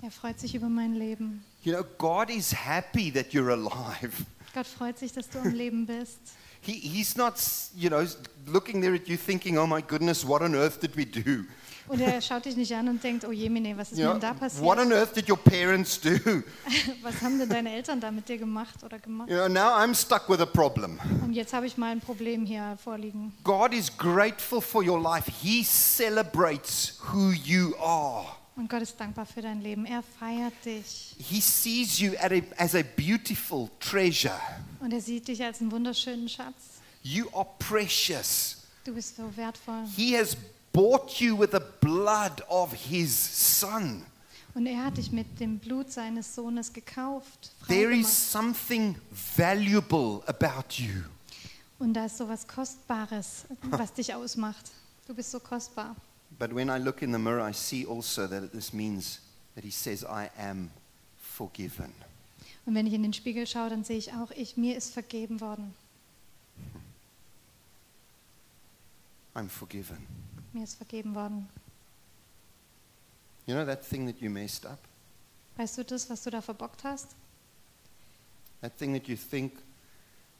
Er 0.01 0.11
freut 0.11 0.39
sich 0.39 0.55
über 0.55 0.67
mein 0.69 0.95
Leben. 0.95 1.43
You 1.63 1.73
know, 1.73 1.83
God 1.97 2.29
is 2.29 2.51
happy 2.53 3.11
that 3.11 3.33
you're 3.33 3.51
alive. 3.51 4.11
Gott 4.53 4.67
freut 4.67 4.97
sich, 4.97 5.13
dass 5.13 5.29
du 5.29 5.39
am 5.39 5.53
Leben 5.53 5.85
bist. 5.85 6.19
He, 6.61 6.73
he's 6.73 7.15
not, 7.15 7.33
you 7.75 7.89
know, 7.89 8.05
looking 8.47 8.81
there 8.81 8.93
at 8.95 9.07
you 9.07 9.17
thinking, 9.17 9.57
oh 9.57 9.65
my 9.67 9.81
goodness, 9.81 10.27
what 10.27 10.41
on 10.41 10.55
earth 10.55 10.79
did 10.79 10.95
we 10.95 11.05
do? 11.05 11.45
Und 11.87 11.99
er 11.99 12.21
schaut 12.21 12.45
dich 12.45 12.55
nicht 12.55 12.73
an 12.73 12.87
und 12.87 13.03
denkt, 13.03 13.25
oh 13.25 13.31
Jemine, 13.31 13.75
was 13.77 13.91
ist 13.91 13.97
You 13.97 14.05
know, 14.05 14.13
denn 14.13 14.21
da 14.21 14.29
what 14.61 14.77
on 14.79 14.89
passiert? 14.89 14.91
earth 14.93 15.13
did 15.13 15.29
your 15.29 15.37
parents 15.37 15.99
do? 15.99 16.09
Was 17.01 17.21
haben 17.21 17.37
denn 17.39 17.49
deine 17.49 17.73
Eltern 17.73 17.99
da 17.99 18.11
mit 18.11 18.29
dir 18.29 18.37
gemacht 18.37 18.83
oder 18.83 18.97
gemacht? 18.99 19.29
You 19.29 19.35
know, 19.37 19.47
now 19.49 19.73
I'm 19.75 19.93
stuck 19.95 20.29
with 20.29 20.39
a 20.39 20.45
problem. 20.45 20.99
Und 21.23 21.33
jetzt 21.33 21.53
habe 21.53 21.65
ich 21.65 21.77
mal 21.77 21.91
ein 21.91 21.99
Problem 21.99 22.45
hier 22.45 22.77
vorliegen. 22.83 23.33
God 23.43 23.73
is 23.73 23.91
grateful 23.97 24.61
for 24.61 24.83
your 24.87 25.01
life. 25.01 25.29
He 25.41 25.63
celebrates 25.63 26.97
who 27.11 27.31
you 27.31 27.75
are. 27.77 28.25
Und 28.61 28.69
Gott 28.69 28.83
ist 28.83 28.95
dankbar 28.99 29.25
für 29.25 29.41
dein 29.41 29.59
Leben. 29.59 29.87
Er 29.87 30.03
feiert 30.03 30.53
dich. 30.63 31.15
He 31.17 31.41
sees 31.41 31.97
you 31.97 32.11
a, 32.19 32.29
as 32.61 32.75
a 32.75 32.83
beautiful 32.95 33.71
treasure. 33.79 34.39
Und 34.79 34.93
er 34.93 35.01
sieht 35.01 35.27
dich 35.27 35.43
als 35.43 35.61
einen 35.61 35.71
wunderschönen 35.71 36.29
Schatz. 36.29 36.79
You 37.01 37.25
are 37.33 37.47
precious. 37.57 38.57
Du 38.83 38.93
bist 38.93 39.15
so 39.15 39.35
wertvoll. 39.35 39.83
He 39.95 40.15
has 40.15 40.37
bought 40.71 41.19
you 41.19 41.35
with 41.39 41.49
the 41.53 41.61
blood 41.79 42.43
of 42.49 42.71
his 42.71 43.11
son. 43.59 44.05
Und 44.53 44.67
er 44.67 44.85
hat 44.85 44.97
dich 44.97 45.11
mit 45.11 45.39
dem 45.39 45.57
Blut 45.57 45.91
seines 45.91 46.35
Sohnes 46.35 46.71
gekauft. 46.71 47.53
There 47.67 47.91
is 47.91 48.31
something 48.31 48.95
valuable 49.35 50.21
about 50.27 50.75
you. 50.77 51.01
Und 51.79 51.95
da 51.95 52.05
ist 52.05 52.15
so 52.15 52.29
was 52.29 52.47
Kostbares, 52.47 53.45
was 53.71 53.91
dich 53.91 54.13
ausmacht. 54.13 54.69
Du 55.07 55.15
bist 55.15 55.31
so 55.31 55.39
kostbar. 55.39 55.95
But 56.41 56.53
when 56.53 56.71
I 56.71 56.79
look 56.79 57.03
in 57.03 57.11
the 57.11 57.19
mirror, 57.19 57.39
I 57.39 57.51
see 57.51 57.85
also 57.85 58.25
that 58.25 58.51
this 58.51 58.73
means 58.73 59.19
that 59.53 59.63
he 59.63 59.69
says, 59.69 60.03
I 60.03 60.31
am 60.39 60.71
forgiven. 61.15 61.93
Und 62.65 62.73
wenn 62.73 62.87
ich 62.87 62.93
in 62.93 63.03
den 63.03 63.13
Spiegel 63.13 63.45
schaue, 63.45 63.69
dann 63.69 63.83
sehe 63.83 63.99
ich 63.99 64.11
auch, 64.11 64.31
ich, 64.31 64.57
mir 64.57 64.75
ist 64.75 64.91
vergeben 64.91 65.39
worden. 65.39 65.75
I'm 69.35 69.49
forgiven. 69.49 70.07
Mir 70.51 70.63
ist 70.63 70.77
vergeben 70.77 71.13
worden. 71.13 71.47
You 73.45 73.53
know 73.53 73.63
that 73.63 73.87
thing 73.87 74.07
that 74.07 74.19
you 74.19 74.31
messed 74.31 74.65
up? 74.65 74.79
Weißt 75.57 75.77
du 75.77 75.83
das, 75.83 76.09
was 76.09 76.23
du 76.23 76.31
da 76.31 76.41
verbockt 76.41 76.83
hast? 76.83 77.09
That 78.61 78.75
thing 78.79 78.93
that 78.93 79.07
you 79.07 79.15
think 79.15 79.59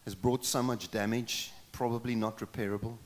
has 0.04 0.16
brought 0.16 0.44
so 0.46 0.64
much 0.64 0.90
damage, 0.90 1.52
probably 1.72 2.16
not 2.16 2.42
repairable? 2.42 2.98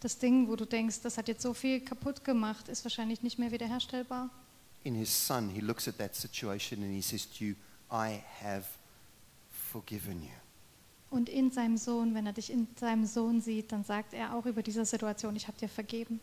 Das 0.00 0.18
Ding, 0.18 0.48
wo 0.48 0.56
du 0.56 0.64
denkst, 0.64 1.00
das 1.02 1.18
hat 1.18 1.28
jetzt 1.28 1.42
so 1.42 1.54
viel 1.54 1.80
kaputt 1.80 2.24
gemacht, 2.24 2.68
ist 2.68 2.84
wahrscheinlich 2.84 3.22
nicht 3.22 3.38
mehr 3.38 3.50
wiederherstellbar. 3.50 4.30
In 4.84 4.94
his 4.94 5.26
son, 5.26 5.50
he 5.50 5.60
looks 5.60 5.88
at 5.88 5.98
that 5.98 6.14
situation 6.14 6.82
and 6.82 6.94
he 6.94 7.02
says 7.02 7.28
to 7.28 7.44
you, 7.44 7.54
I 7.90 8.22
have 8.42 8.64
forgiven 9.50 10.22
you. 10.22 10.28
Und 11.10 11.28
in 11.28 11.50
seinem 11.50 11.76
Sohn, 11.76 12.14
wenn 12.14 12.26
er 12.26 12.32
dich 12.32 12.50
in 12.50 12.68
seinem 12.78 13.06
Sohn 13.06 13.40
sieht, 13.40 13.72
dann 13.72 13.82
sagt 13.82 14.12
er 14.12 14.34
auch 14.34 14.46
über 14.46 14.62
diese 14.62 14.84
Situation, 14.84 15.34
ich 15.36 15.48
habe 15.48 15.58
dir 15.58 15.68
vergeben. 15.68 16.20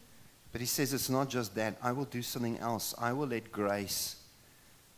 But 0.51 0.61
he 0.61 0.67
says 0.67 0.93
it's 0.93 1.09
not 1.09 1.33
just 1.33 1.55
that. 1.55 1.75
I 1.83 1.95
will 1.95 2.05
do 2.05 2.21
something 2.21 2.55
else. 2.57 2.95
I 2.97 3.11
will 3.11 3.27
let 3.27 3.51
grace 3.51 4.15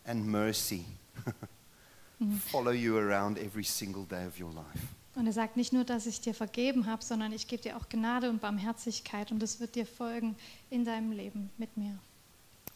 and 0.05 0.27
mercy 0.27 0.85
follow 2.51 2.71
you 2.71 2.97
around 2.97 3.39
every 3.39 3.63
single 3.63 4.05
day 4.05 4.25
of 4.27 4.39
your 4.39 4.51
life. 4.53 4.96
Und 5.17 5.25
er 5.25 5.34
sagt 5.34 5.58
nicht 5.58 5.73
nur, 5.73 5.84
dass 5.84 6.06
ich 6.06 6.21
dir 6.21 6.36
vergeben 6.36 6.86
habe, 6.86 7.03
sondern 7.03 7.32
ich 7.32 7.47
gebe 7.47 7.63
dir 7.63 7.77
auch 7.77 7.89
Gnade 7.89 8.30
und 8.30 8.39
Barmherzigkeit 8.39 9.32
und 9.32 9.41
es 9.41 9.60
wird 9.60 9.73
dir 9.73 9.88
folgen 9.88 10.36
in 10.69 10.86
deinem 10.86 11.12
Leben 11.12 11.49
mit 11.58 11.75
mir. 11.75 11.97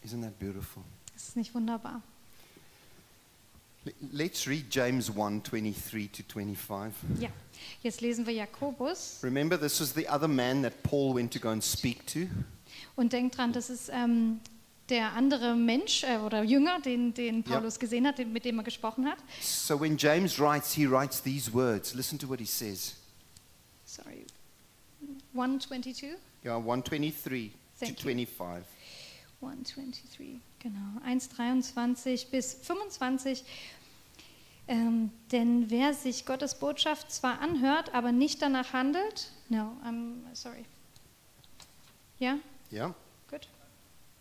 Isn't 0.04 0.22
that 0.22 0.36
beautiful? 0.40 0.82
Das 1.14 1.28
ist 1.28 1.36
nicht 1.36 1.54
wunderbar. 1.54 2.02
Let's 4.12 4.48
read 4.48 4.66
James 4.70 5.08
1 5.08 5.44
23 5.44 6.10
to 6.10 6.22
25. 6.24 7.20
Ja, 7.20 7.28
jetzt 7.82 8.00
lesen 8.00 8.26
wir 8.26 8.32
Jakobus 8.32 9.20
Remember, 9.22 9.58
this 9.58 9.80
was 9.80 9.94
the 9.94 10.08
other 10.08 10.28
man 10.28 10.62
that 10.62 10.82
Paul 10.82 11.14
went 11.14 11.32
to 11.32 11.38
go 11.38 11.50
and 11.50 11.62
speak 11.62 12.04
to. 12.08 12.26
und 12.96 13.12
denkt 13.12 13.38
dran, 13.38 13.52
das 13.52 13.70
ist 13.70 13.88
ähm, 13.92 14.40
der 14.88 15.12
andere 15.12 15.54
Mensch 15.54 16.02
äh, 16.04 16.16
oder 16.18 16.42
Jünger, 16.42 16.80
den, 16.80 17.14
den 17.14 17.42
Ja. 17.46 17.56
Paulus 17.56 17.78
gesehen 17.78 18.06
hat, 18.06 18.18
den, 18.18 18.32
mit 18.32 18.44
dem 18.44 18.58
er 18.58 18.64
gesprochen 18.64 19.06
hat. 19.08 19.18
So 19.40 19.80
when 19.80 19.96
James 19.96 20.38
writes, 20.38 20.72
he 20.72 20.86
writes 20.90 21.22
these 21.22 21.52
words. 21.52 21.94
Listen 21.94 22.18
to 22.18 22.28
what 22.28 22.38
he 22.40 22.46
says. 22.46 22.94
Sorry, 23.84 24.24
122? 25.34 26.16
Yeah, 26.44 26.56
123 26.56 27.52
Thank 27.78 27.96
to 27.98 28.08
you. 28.08 28.14
25. 28.14 28.64
123, 29.40 30.38
genau. 30.60 31.00
1,23 31.06 32.30
bis 32.30 32.54
25. 32.54 33.44
Ähm, 34.68 35.10
denn 35.32 35.68
wer 35.70 35.92
sich 35.92 36.24
Gottes 36.24 36.54
Botschaft 36.54 37.10
zwar 37.10 37.40
anhört, 37.40 37.92
aber 37.94 38.12
nicht 38.12 38.40
danach 38.40 38.72
handelt, 38.72 39.30
no, 39.48 39.76
I'm 39.84 40.14
sorry. 40.34 40.64
Ja, 42.20 42.38
Yeah? 42.72 42.94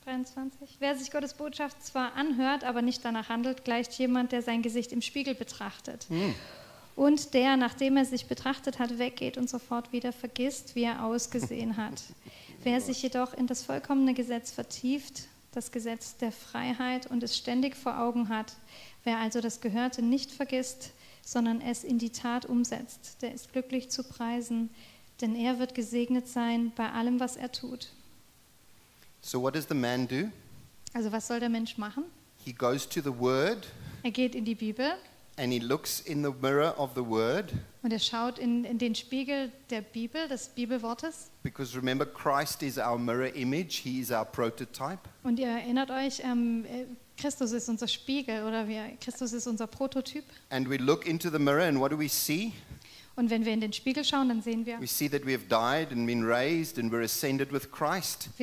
Gut. 0.01 0.11
23. 0.13 0.77
Wer 0.79 0.95
sich 0.95 1.11
Gottes 1.11 1.33
Botschaft 1.33 1.83
zwar 1.83 2.15
anhört, 2.15 2.63
aber 2.63 2.81
nicht 2.81 3.05
danach 3.05 3.29
handelt, 3.29 3.63
gleicht 3.63 3.93
jemand, 3.93 4.31
der 4.31 4.41
sein 4.41 4.61
Gesicht 4.61 4.91
im 4.91 5.01
Spiegel 5.01 5.35
betrachtet. 5.35 6.07
Und 6.95 7.33
der, 7.33 7.57
nachdem 7.57 7.97
er 7.97 8.05
sich 8.05 8.27
betrachtet 8.27 8.79
hat, 8.79 8.99
weggeht 8.99 9.37
und 9.37 9.49
sofort 9.49 9.91
wieder 9.93 10.11
vergisst, 10.11 10.75
wie 10.75 10.83
er 10.83 11.03
ausgesehen 11.05 11.77
hat. 11.77 12.03
Wer 12.63 12.79
sich 12.81 13.01
jedoch 13.01 13.33
in 13.33 13.47
das 13.47 13.63
vollkommene 13.63 14.13
Gesetz 14.13 14.51
vertieft, 14.51 15.23
das 15.51 15.71
Gesetz 15.71 16.17
der 16.17 16.31
Freiheit 16.31 17.07
und 17.07 17.23
es 17.23 17.35
ständig 17.35 17.75
vor 17.75 17.97
Augen 17.99 18.29
hat, 18.29 18.53
wer 19.03 19.17
also 19.17 19.41
das 19.41 19.61
Gehörte 19.61 20.03
nicht 20.03 20.31
vergisst, 20.31 20.91
sondern 21.23 21.59
es 21.59 21.83
in 21.83 21.97
die 21.97 22.11
Tat 22.11 22.45
umsetzt, 22.45 23.23
der 23.23 23.33
ist 23.33 23.51
glücklich 23.51 23.89
zu 23.89 24.03
preisen, 24.03 24.69
denn 25.21 25.35
er 25.35 25.57
wird 25.57 25.73
gesegnet 25.73 26.27
sein 26.27 26.71
bei 26.75 26.91
allem, 26.91 27.19
was 27.19 27.35
er 27.35 27.51
tut. 27.51 27.89
So 29.21 29.39
what 29.41 29.53
does 29.55 29.67
the 29.67 29.75
man 29.75 30.07
do? 30.07 30.31
Also 30.93 31.12
was 31.12 31.27
soll 31.27 31.39
der 31.39 31.49
Mensch 31.49 31.77
machen? 31.77 32.05
He 32.43 32.51
goes 32.53 32.88
to 32.89 33.01
the 33.01 33.12
Word 33.17 33.67
Er 34.03 34.12
geht 34.12 34.34
in 34.36 34.45
die 34.45 34.55
Bibel 34.55 34.93
and 35.38 35.53
he 35.53 35.60
looks 35.60 35.99
in 36.01 36.23
the 36.23 36.31
mirror 36.41 36.73
of 36.77 36.91
the 36.95 37.05
Word. 37.05 37.53
und 37.84 37.93
er 37.93 37.99
schaut 37.99 38.38
in, 38.39 38.65
in 38.65 38.77
den 38.77 38.95
Spiegel 38.95 39.51
der 39.69 39.81
Bibel, 39.81 40.27
des 40.27 40.49
Bibelwortes. 40.49 41.29
Because 41.43 41.75
remember, 41.75 42.05
Christ 42.05 42.62
is 42.63 42.77
our 42.77 42.97
mirror 42.97 43.34
image, 43.36 43.77
He 43.84 43.99
is 43.99 44.12
our 44.12 44.25
prototype. 44.25 44.99
Und 45.23 45.39
ihr 45.39 45.47
erinnert 45.47 45.89
euch, 45.91 46.21
ähm, 46.23 46.65
äh, 46.65 46.86
Christus 47.17 47.51
ist 47.51 47.69
unser 47.69 47.88
Spiegel 47.88 48.43
oder 48.43 48.67
wir, 48.67 48.84
Christus 48.99 49.34
ist 49.34 49.45
unser 49.47 49.67
Prototyp. 49.67 50.25
And 50.49 50.67
we 50.69 50.77
look 50.77 51.05
into 51.07 51.29
the 51.29 51.39
mirror, 51.39 51.63
and 51.67 51.79
what 51.79 51.91
do 51.91 51.97
we 51.97 52.10
see? 52.10 52.53
Und 53.13 53.30
wenn 53.30 53.43
wir 53.43 53.52
in 53.52 53.60
den 53.60 53.74
Spiegel 53.74 54.06
schauen, 54.06 54.30
dann 54.30 54.41
sehen 54.41 54.65
wir, 54.65 54.80
wir 54.80 54.88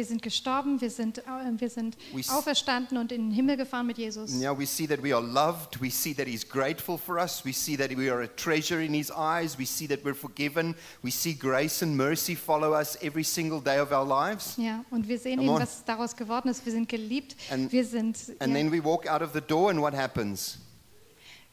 sind 0.05 0.23
gestorben, 0.23 0.81
wir 0.81 0.91
sind, 0.91 1.19
äh, 1.19 1.23
wir 1.57 1.71
sind 1.71 1.97
auferstanden 2.29 2.99
und 2.99 3.11
in 3.11 3.29
den 3.29 3.31
Himmel 3.31 3.57
gefahren 3.57 3.87
mit 3.87 3.97
Jesus. 3.97 4.35
Now 4.35 4.57
we 4.59 4.67
see 4.67 4.87
that 4.87 5.03
we 5.03 5.15
are 5.17 5.25
loved. 5.25 5.81
We 5.81 5.91
see 5.91 6.13
that 6.15 6.27
He's 6.27 6.47
grateful 6.47 6.99
for 6.99 7.17
us. 7.17 7.43
We 7.47 7.53
see 7.53 7.77
that 7.79 7.97
we 7.97 8.13
are 8.13 8.23
a 8.23 8.29
treasure 8.29 8.85
in 8.85 8.93
His 8.93 9.11
eyes. 9.11 9.59
We 9.59 9.65
see 9.65 9.89
that 9.89 10.05
we're 10.05 10.15
forgiven. 10.15 10.75
We 11.03 11.11
see 11.11 11.33
grace 11.35 11.83
and 11.83 11.97
mercy 11.97 12.37
follow 12.37 12.75
us 12.79 12.99
every 13.03 13.25
single 13.25 13.61
day 13.63 13.79
of 13.81 13.91
our 13.91 14.05
lives. 14.07 14.57
Ja, 14.59 14.85
und 14.91 15.09
wir 15.09 15.19
sehen 15.19 15.37
Come 15.39 15.45
eben, 15.49 15.55
on. 15.57 15.63
was 15.63 15.83
daraus 15.87 16.15
geworden 16.15 16.51
ist. 16.51 16.65
Wir 16.67 16.73
sind 16.73 16.89
geliebt, 16.91 17.37
And- 17.51 17.73
wir 17.73 17.85
sind, 17.87 18.19
And 18.39 18.53
ja, 18.53 18.59
then 18.59 18.71
we 18.71 18.85
walk 18.85 19.07
out 19.09 19.23
of 19.23 19.33
the 19.33 19.41
door, 19.41 19.71
and 19.71 19.81
what 19.81 19.95
happens? 19.95 20.59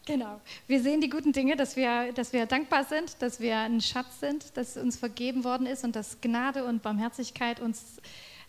Genau, 0.05 0.39
wir 0.67 0.81
sehen 0.81 1.01
die 1.01 1.09
guten 1.09 1.31
Dinge, 1.31 1.55
dass 1.55 1.75
wir, 1.75 2.13
dass 2.13 2.33
wir 2.33 2.45
dankbar 2.45 2.85
sind, 2.85 3.21
dass 3.21 3.39
wir 3.39 3.57
ein 3.57 3.81
Schatz 3.81 4.19
sind, 4.19 4.55
dass 4.57 4.77
uns 4.77 4.97
vergeben 4.97 5.43
worden 5.43 5.67
ist 5.67 5.83
und 5.83 5.95
dass 5.95 6.21
Gnade 6.21 6.65
und 6.65 6.81
Barmherzigkeit 6.81 7.59
uns, 7.59 7.97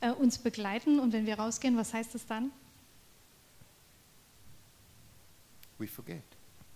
äh, 0.00 0.10
uns 0.10 0.38
begleiten. 0.38 1.00
Und 1.00 1.12
wenn 1.12 1.26
wir 1.26 1.38
rausgehen, 1.38 1.76
was 1.76 1.92
heißt 1.92 2.14
es 2.14 2.26
dann? 2.26 2.50
We 5.78 5.86
forget. 5.86 6.22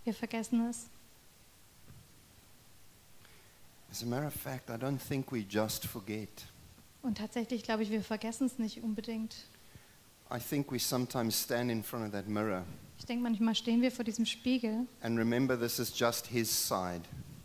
Wir 0.04 0.14
vergessen 0.14 0.68
es. 0.68 0.86
As 3.90 4.02
a 4.02 4.06
matter 4.06 4.26
of 4.26 4.34
fact, 4.34 4.70
I 4.70 4.74
don't 4.74 4.98
think 4.98 5.32
we 5.32 5.40
just 5.40 5.86
forget. 5.86 6.28
Und 7.02 7.18
tatsächlich 7.18 7.62
glaube 7.62 7.82
ich, 7.82 7.90
wir 7.90 8.02
vergessen 8.02 8.46
es 8.46 8.58
nicht 8.58 8.82
unbedingt. 8.82 9.34
I 10.32 10.38
think 10.38 10.70
we 10.70 10.78
sometimes 10.78 11.42
stand 11.42 11.70
in 11.70 11.82
front 11.82 12.06
of 12.06 12.12
that 12.12 12.28
mirror 12.28 12.64
Ich 13.00 13.06
denke, 13.06 13.22
manchmal 13.22 13.54
stehen 13.54 13.80
wir 13.80 13.90
vor 13.90 14.04
diesem 14.04 14.26
Spiegel 14.26 14.86
and 15.00 15.18
remember 15.18 15.58
this 15.58 15.78
is 15.78 15.98
just 15.98 16.26
His 16.26 16.50
side. 16.50 17.00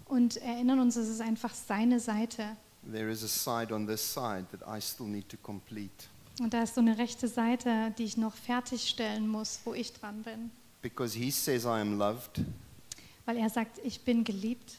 und 0.05 0.35
erinnern 0.37 0.79
uns, 0.81 0.97
es 0.97 1.07
ist 1.07 1.21
einfach 1.21 1.53
seine 1.53 1.99
Seite. 2.01 2.57
There 2.91 3.09
is 3.09 3.23
a 3.23 3.27
side 3.27 3.73
on 3.73 3.87
this 3.87 4.01
side 4.13 4.45
that 4.51 4.61
I 4.67 4.79
still 4.81 5.07
need 5.07 5.29
to 5.29 5.37
complete. 5.37 6.07
Und 6.41 6.53
da 6.53 6.61
ist 6.63 6.75
so 6.75 6.81
eine 6.81 6.97
rechte 6.97 7.29
Seite, 7.29 7.93
die 7.97 8.03
ich 8.03 8.17
noch 8.17 8.33
fertigstellen 8.35 9.27
muss, 9.29 9.61
wo 9.63 9.73
ich 9.73 9.93
dran 9.93 10.21
bin. 10.23 10.51
Because 10.81 11.17
He 11.17 11.31
says 11.31 11.63
I 11.63 11.79
am 11.79 11.97
loved, 11.97 12.41
Weil 13.25 13.37
er 13.37 13.49
sagt, 13.49 13.79
ich 13.83 14.01
bin 14.01 14.25
geliebt. 14.25 14.75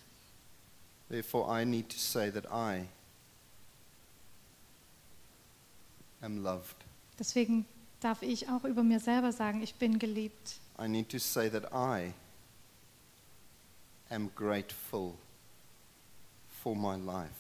therefore 1.08 1.48
I 1.48 1.64
need 1.64 1.88
to 1.88 1.96
say 1.98 2.30
that 2.30 2.44
I 2.52 2.84
am 6.20 6.42
loved. 6.42 6.76
Deswegen 7.18 7.64
darf 8.00 8.22
ich 8.22 8.48
auch 8.48 8.64
über 8.64 8.82
mir 8.82 9.00
selber 9.00 9.32
sagen, 9.32 9.62
ich 9.62 9.74
bin 9.74 9.98
geliebt. 9.98 10.60
I 10.78 10.88
need 10.88 11.08
to 11.10 11.18
say 11.18 11.48
that 11.50 11.64
I 11.72 12.12
am 14.10 14.30
grateful 14.34 15.14
for 16.62 16.76
my 16.76 16.96
life. 16.96 17.30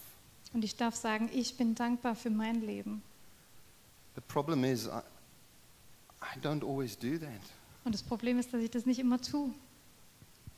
Und 0.52 0.64
ich 0.64 0.76
darf 0.76 0.94
sagen, 0.94 1.28
ich 1.32 1.56
bin 1.56 1.74
dankbar 1.74 2.14
für 2.14 2.30
mein 2.30 2.62
Leben. 2.62 3.02
The 4.14 4.22
problem 4.22 4.64
is, 4.64 4.86
I, 4.86 5.02
I 6.22 6.38
don't 6.40 6.64
always 6.64 6.98
do 6.98 7.18
that. 7.18 7.40
Und 7.84 7.94
das 7.94 8.02
Problem 8.02 8.38
ist, 8.38 8.52
dass 8.52 8.62
ich 8.62 8.70
das 8.70 8.86
nicht 8.86 8.98
immer 8.98 9.20
tue. 9.20 9.50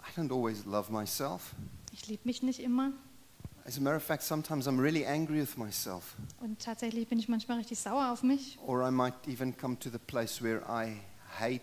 I 0.00 0.20
don't 0.20 0.32
always 0.32 0.64
love 0.64 0.92
myself. 0.92 1.54
Ich 1.92 2.06
liebe 2.06 2.22
mich 2.24 2.42
nicht 2.42 2.60
immer. 2.60 2.92
As 3.68 3.76
a 3.76 3.82
matter 3.82 3.96
of 3.96 4.02
fact, 4.02 4.22
sometimes 4.22 4.66
I'm 4.66 4.80
really 4.80 5.04
angry 5.04 5.40
with 5.40 5.58
myself. 5.58 6.16
Und 6.40 6.58
tatsächlich 6.58 7.06
bin 7.06 7.18
ich 7.18 7.28
manchmal 7.28 7.58
richtig 7.58 7.78
sauer 7.78 8.10
auf 8.10 8.22
mich. 8.22 8.58
Or 8.64 8.82
I 8.82 8.90
might 8.90 9.12
even 9.26 9.54
come 9.54 9.78
to 9.80 9.90
the 9.90 9.98
place 9.98 10.40
where 10.40 10.62
I 10.66 11.02
hate 11.38 11.60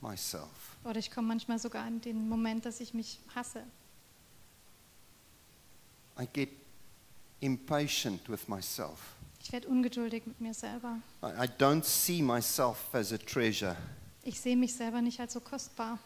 myself. 0.00 0.76
Oder 0.82 0.98
ich 0.98 1.12
komme 1.12 1.28
manchmal 1.28 1.60
sogar 1.60 1.86
in 1.86 2.00
den 2.00 2.28
Moment, 2.28 2.66
dass 2.66 2.80
ich 2.80 2.94
mich 2.94 3.20
hasse. 3.32 3.62
I 6.18 6.26
get 6.32 6.48
impatient 7.38 8.28
with 8.28 8.48
myself. 8.48 8.98
Ich 9.40 9.52
werde 9.52 9.68
ungeduldig 9.68 10.26
mit 10.26 10.40
mir 10.40 10.52
selber. 10.52 10.98
I, 11.22 11.44
I 11.44 11.48
don't 11.60 11.84
see 11.84 12.20
myself 12.20 12.92
as 12.92 13.12
a 13.12 13.18
treasure. 13.18 13.76
Ich 14.24 14.40
sehe 14.40 14.56
mich 14.56 14.74
selber 14.74 15.00
nicht 15.00 15.20
als 15.20 15.34
so 15.34 15.38
kostbar. 15.38 16.00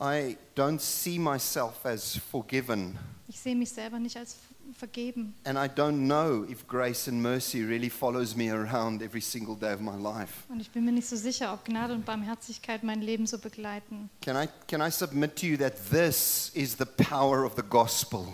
I 0.00 0.36
don't 0.56 0.80
see 0.80 1.18
myself 1.18 1.84
as 1.84 2.16
forgiven. 2.30 2.98
Ich 3.28 3.40
sehe 3.40 3.54
mich 3.54 3.70
selber 3.70 3.98
nicht 3.98 4.16
als 4.16 4.36
vergeben. 4.76 5.34
And 5.44 5.56
I 5.56 5.68
don't 5.68 6.06
know 6.06 6.44
if 6.48 6.66
grace 6.66 7.08
and 7.08 7.22
mercy 7.22 7.62
really 7.62 7.90
follows 7.90 8.34
me 8.34 8.50
around 8.50 9.02
every 9.02 9.20
single 9.20 9.56
day 9.56 9.72
of 9.72 9.80
my 9.80 9.96
life. 9.96 10.44
Und 10.48 10.60
ich 10.60 10.70
bin 10.70 10.84
mir 10.84 10.92
nicht 10.92 11.08
so 11.08 11.16
sicher, 11.16 11.52
ob 11.52 11.64
Gnade 11.64 11.94
und 11.94 12.04
Barmherzigkeit 12.04 12.82
mein 12.82 13.00
Leben 13.00 13.26
so 13.26 13.38
begleiten. 13.38 14.10
Can 14.20 14.36
I, 14.36 14.48
can 14.66 14.80
I 14.80 14.90
submit 14.90 15.36
to 15.36 15.46
you 15.46 15.56
that 15.58 15.74
this 15.90 16.50
is 16.54 16.76
the 16.76 16.86
power 16.86 17.44
of 17.44 17.54
the 17.56 17.62
gospel? 17.62 18.26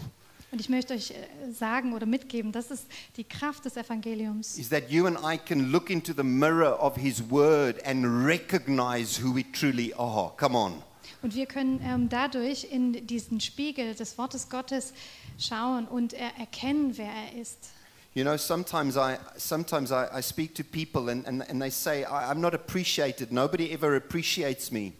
Und 0.52 0.60
ich 0.60 0.68
möchte 0.68 0.94
euch 0.94 1.12
äh, 1.12 1.52
sagen 1.52 1.92
oder 1.92 2.06
mitgeben, 2.06 2.50
das 2.50 2.72
ist 2.72 2.86
die 3.16 3.22
Kraft 3.24 3.64
des 3.66 3.76
Evangeliums. 3.76 4.58
Is 4.58 4.68
that 4.70 4.90
you 4.90 5.06
and 5.06 5.16
I 5.18 5.38
can 5.38 5.70
look 5.70 5.90
into 5.90 6.12
the 6.12 6.24
mirror 6.24 6.82
of 6.82 6.96
his 6.96 7.22
word 7.30 7.84
and 7.86 8.26
recognize 8.26 9.22
who 9.22 9.32
we 9.32 9.44
truly 9.52 9.94
are. 9.94 10.32
Come 10.36 10.56
on. 10.56 10.82
Und 11.22 11.34
wir 11.34 11.46
können 11.46 11.80
ähm, 11.82 12.08
dadurch 12.08 12.64
in 12.70 13.06
diesen 13.06 13.40
Spiegel 13.40 13.94
des 13.94 14.18
Wortes 14.18 14.48
Gottes 14.48 14.92
schauen 15.38 15.86
und 15.86 16.12
er 16.12 16.36
erkennen, 16.38 16.96
wer 16.96 17.10
er 17.10 17.40
ist. 17.40 17.70
You 18.12 18.24
know, 18.24 18.36
sometimes 18.36 18.96
I, 18.96 19.18
sometimes 19.36 19.92
I, 19.92 20.06
I 20.12 20.20
speak 20.20 20.54
to 20.56 20.64
people 20.64 21.10
and, 21.10 21.24
and, 21.28 21.48
and 21.48 21.60
they 21.60 21.70
say, 21.70 22.04
I'm 22.04 22.40
not 22.40 22.54
appreciated. 22.54 23.30
Nobody 23.30 23.72
ever 23.72 23.94
appreciates 23.94 24.72
me. 24.72 24.94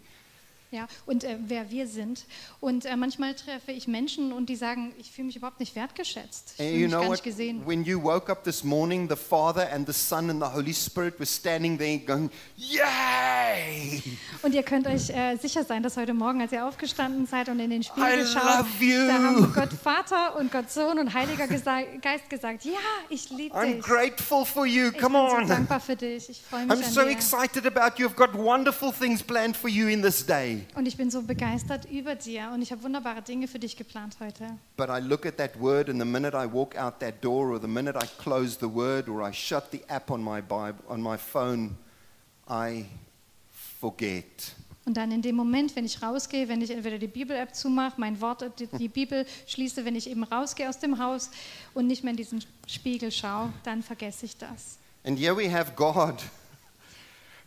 Ja, 0.73 0.87
und 1.05 1.25
äh, 1.25 1.37
wer 1.47 1.69
wir 1.71 1.89
sind. 1.89 2.25
Und 2.61 2.85
äh, 2.85 2.95
manchmal 2.95 3.35
treffe 3.35 3.73
ich 3.73 3.89
Menschen 3.89 4.33
und 4.33 4.47
die 4.49 4.55
sagen, 4.55 4.93
ich 4.99 5.11
fühle 5.11 5.27
mich 5.27 5.35
überhaupt 5.37 5.59
nicht 5.59 5.75
wertgeschätzt. 5.75 6.55
Ich 6.59 6.61
And 6.61 6.69
fühle 6.71 6.83
mich 6.89 6.93
gar 6.93 7.11
nicht 7.11 7.25
gesehen. 7.25 7.67
When 7.67 7.83
you 7.85 8.01
woke 8.01 8.31
up 8.31 8.45
this 8.45 8.63
morning, 8.63 9.09
the 9.11 9.17
Father 9.17 9.69
and 9.73 9.85
the 9.87 9.93
Son 9.93 10.31
and 10.31 10.41
the 10.41 10.49
Holy 10.49 10.73
Spirit 10.73 11.19
were 11.19 11.27
standing 11.27 11.77
there 11.77 11.99
going, 11.99 12.31
Yay! 12.57 14.01
Und 14.43 14.55
ihr 14.55 14.63
könnt 14.63 14.87
euch 14.87 15.11
äh, 15.11 15.37
sicher 15.37 15.65
sein, 15.65 15.83
dass 15.83 15.97
heute 15.97 16.15
Morgen, 16.15 16.41
als 16.41 16.53
ihr 16.53 16.65
aufgestanden 16.65 17.27
seid 17.27 17.49
und 17.49 17.59
in 17.59 17.71
den 17.71 17.81
I 17.83 17.85
Spiegel 17.85 18.27
schaut, 18.27 18.43
da 18.45 19.13
haben 19.13 19.53
Gott 19.53 19.73
Vater 19.73 20.37
und 20.37 20.53
Gott 20.53 20.71
Sohn 20.71 20.99
und 20.99 21.13
Heiliger 21.15 21.49
Gesa 21.49 21.81
Geist 22.01 22.31
gesagt, 22.31 22.65
ja, 22.65 22.73
ich 23.09 23.29
liebe 23.31 23.57
I'm 23.57 23.75
dich. 23.77 23.83
grateful 23.83 24.45
for 24.45 24.67
you. 24.67 24.91
Ich 24.95 24.99
Come 24.99 25.19
bin 25.19 25.31
so 25.31 25.37
on. 25.37 25.49
dankbar 25.49 25.81
für 25.81 25.97
dich. 25.97 26.29
Ich 26.29 26.41
freue 26.43 26.67
mich 26.67 26.79
I'm 26.79 26.85
an 26.85 26.93
so 26.93 27.03
dir. 27.03 27.11
excited 27.11 27.67
about 27.67 28.01
you. 28.01 28.07
I've 28.09 28.15
got 28.17 28.35
wonderful 28.35 28.93
things 28.93 29.23
planned 29.23 29.57
for 29.57 29.69
you 29.69 29.89
in 29.89 30.03
this 30.03 30.25
day. 30.25 30.60
Und 30.75 30.87
ich 30.87 30.97
bin 30.97 31.11
so 31.11 31.23
begeistert 31.23 31.87
über 31.91 32.15
dir 32.15 32.51
und 32.55 32.63
ich 32.63 32.73
habe 32.73 32.83
wunderbare 32.83 33.23
Dinge 33.23 33.49
für 33.49 33.59
dich 33.59 33.77
geplant 33.77 34.17
heute. 34.21 34.47
But 34.77 34.89
I 34.89 35.01
look 35.01 35.27
at 35.27 35.37
that 35.39 35.59
word, 35.61 35.89
and 35.89 36.01
the 36.01 36.07
minute 36.07 36.37
I 36.37 36.47
walk 36.51 36.77
out 36.77 37.01
that 37.01 37.23
door, 37.23 37.51
or 37.51 37.61
the 37.61 37.69
minute 37.69 37.97
I 37.97 38.07
close 38.23 38.59
the 38.59 38.73
word, 38.73 39.09
or 39.09 39.29
I 39.29 39.33
shut 39.33 39.71
the 39.73 39.83
app 39.89 40.11
on 40.11 40.23
my 40.23 40.41
Bible, 40.41 40.85
on 40.89 41.01
my 41.03 41.17
phone, 41.17 41.77
I 42.49 42.87
forget. 43.81 44.55
Und 44.87 44.97
dann 44.97 45.13
in 45.13 45.23
dem 45.23 45.37
Moment, 45.37 45.77
wenn 45.77 45.85
ich 45.85 46.03
rausgehe, 46.03 46.49
wenn 46.49 46.63
ich 46.63 46.71
entweder 46.71 46.99
die 46.99 47.07
Bibel-App 47.07 47.55
zumache, 47.55 47.95
mein 47.99 48.21
Wort, 48.21 48.59
die, 48.59 48.67
die 48.67 48.89
Bibel 48.89 49.27
schließe, 49.47 49.85
wenn 49.85 49.95
ich 49.95 50.11
eben 50.11 50.25
rausgehe 50.25 50.69
aus 50.69 50.79
dem 50.79 50.99
Haus 50.99 51.31
und 51.75 51.87
nicht 51.87 52.03
mehr 52.03 52.13
in 52.13 52.17
diesen 52.17 52.45
Spiegel 52.67 53.13
schaue, 53.13 53.53
dann 53.63 53.83
vergesse 53.83 54.27
ich 54.27 54.37
das. 54.37 54.79
And 55.05 55.19
here 55.19 55.37
we 55.37 55.53
have 55.53 55.73
God. 55.77 56.23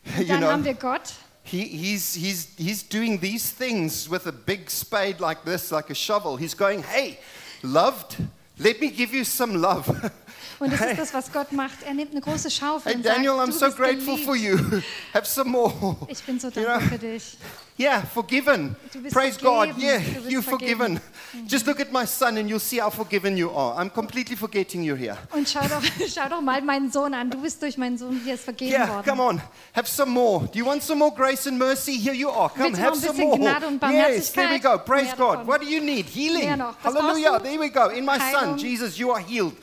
you 0.17 0.25
Dann 0.25 0.43
haben 0.43 0.61
know, 0.61 0.65
wir 0.65 0.73
Gott, 0.75 1.13
he, 1.43 1.65
he's, 1.65 2.15
he's, 2.15 2.53
he's 2.57 2.83
doing 2.83 3.17
these 3.19 3.51
things 3.51 4.09
with 4.09 4.27
a 4.27 4.31
big 4.31 4.69
spade 4.69 5.19
like 5.19 5.43
this, 5.43 5.71
like 5.71 5.89
a 5.89 5.95
shovel. 5.95 6.37
He's 6.37 6.53
going, 6.53 6.83
hey, 6.83 7.19
loved, 7.61 8.17
let 8.57 8.79
me 8.79 8.89
give 8.89 9.13
you 9.13 9.23
some 9.23 9.61
love. 9.61 10.11
und 10.59 10.71
das 10.73 10.81
ist 10.81 10.99
das, 10.99 11.13
was 11.13 11.31
Gott 11.31 11.51
macht. 11.51 11.83
Er 11.85 11.93
nimmt 11.93 12.11
eine 12.11 12.21
große 12.21 12.49
Schaufel 12.49 12.91
hey, 12.91 12.95
und 12.95 13.05
Daniel, 13.05 13.35
sagt, 13.35 13.41
I'm 13.41 13.45
du 13.47 13.51
so 13.51 13.65
bist 13.65 13.77
grateful 13.77 14.15
geliebt. 14.15 14.25
for 14.25 14.35
you. 14.35 14.57
Have 15.13 15.25
some 15.25 15.49
more. 15.49 15.73
Ich 16.07 16.23
bin 16.23 16.39
so 16.39 16.47
You 16.47 16.53
dankbar 16.53 16.81
für 16.81 16.97
dich. 16.97 17.37
Yeah, 17.77 18.03
forgiven. 18.13 18.75
Praise 19.11 19.35
vergeben. 19.37 19.73
God. 19.73 19.81
Yeah, 19.81 19.99
you're 20.27 20.43
forgiven. 20.43 20.99
Just 21.47 21.65
look 21.65 21.79
at 21.79 21.91
my 21.91 22.05
son 22.05 22.37
and 22.37 22.47
you'll 22.47 22.59
see 22.59 22.79
how 22.79 22.91
forgiven 22.91 23.35
you 23.35 23.49
are. 23.49 23.75
I'm 23.81 23.89
completely 23.89 24.35
forgetting 24.35 24.83
you're 24.83 24.95
here. 24.95 25.17
Und 25.31 25.49
schau 25.49 25.61
doch, 25.61 25.81
schau 26.07 26.29
doch 26.29 26.41
mal 26.41 26.61
meinen 26.61 26.91
Sohn 26.91 27.15
an. 27.15 27.31
Du 27.31 27.41
bist 27.41 27.61
durch 27.63 27.75
meinen 27.77 27.97
Sohn 27.97 28.21
ist 28.27 28.43
vergeben 28.43 28.73
Yeah, 28.73 28.87
worden. 28.89 29.05
come 29.05 29.23
on. 29.23 29.41
Have 29.75 29.87
some 29.87 30.11
more. 30.11 30.47
Do 30.53 30.59
you 30.59 30.65
want 30.65 30.83
some 30.83 30.99
more 30.99 31.11
grace 31.11 31.47
and 31.47 31.57
mercy? 31.57 31.97
Here 31.97 32.13
you 32.13 32.29
are. 32.29 32.49
Come, 32.49 32.75
have 32.77 32.95
some 32.95 33.17
more. 33.17 33.37
Gnade 33.39 33.65
und 33.65 33.81
Yes, 33.91 34.31
there 34.31 34.49
we 34.51 34.59
go. 34.59 34.77
Praise 34.77 35.09
God. 35.17 35.39
davon. 35.39 35.47
What 35.47 35.61
do 35.61 35.67
you 35.67 35.81
need? 35.81 36.05
Healing. 36.05 36.45
Mehr 36.45 36.57
noch. 36.57 36.75
Was 36.83 36.93
Hallelujah. 36.93 37.39
There 37.39 37.59
we 37.59 37.69
go. 37.69 37.87
In 37.89 38.05
my 38.05 38.19
son, 38.31 38.55
Jesus, 38.55 38.99
you 38.99 39.11
are 39.11 39.19
healed. 39.19 39.53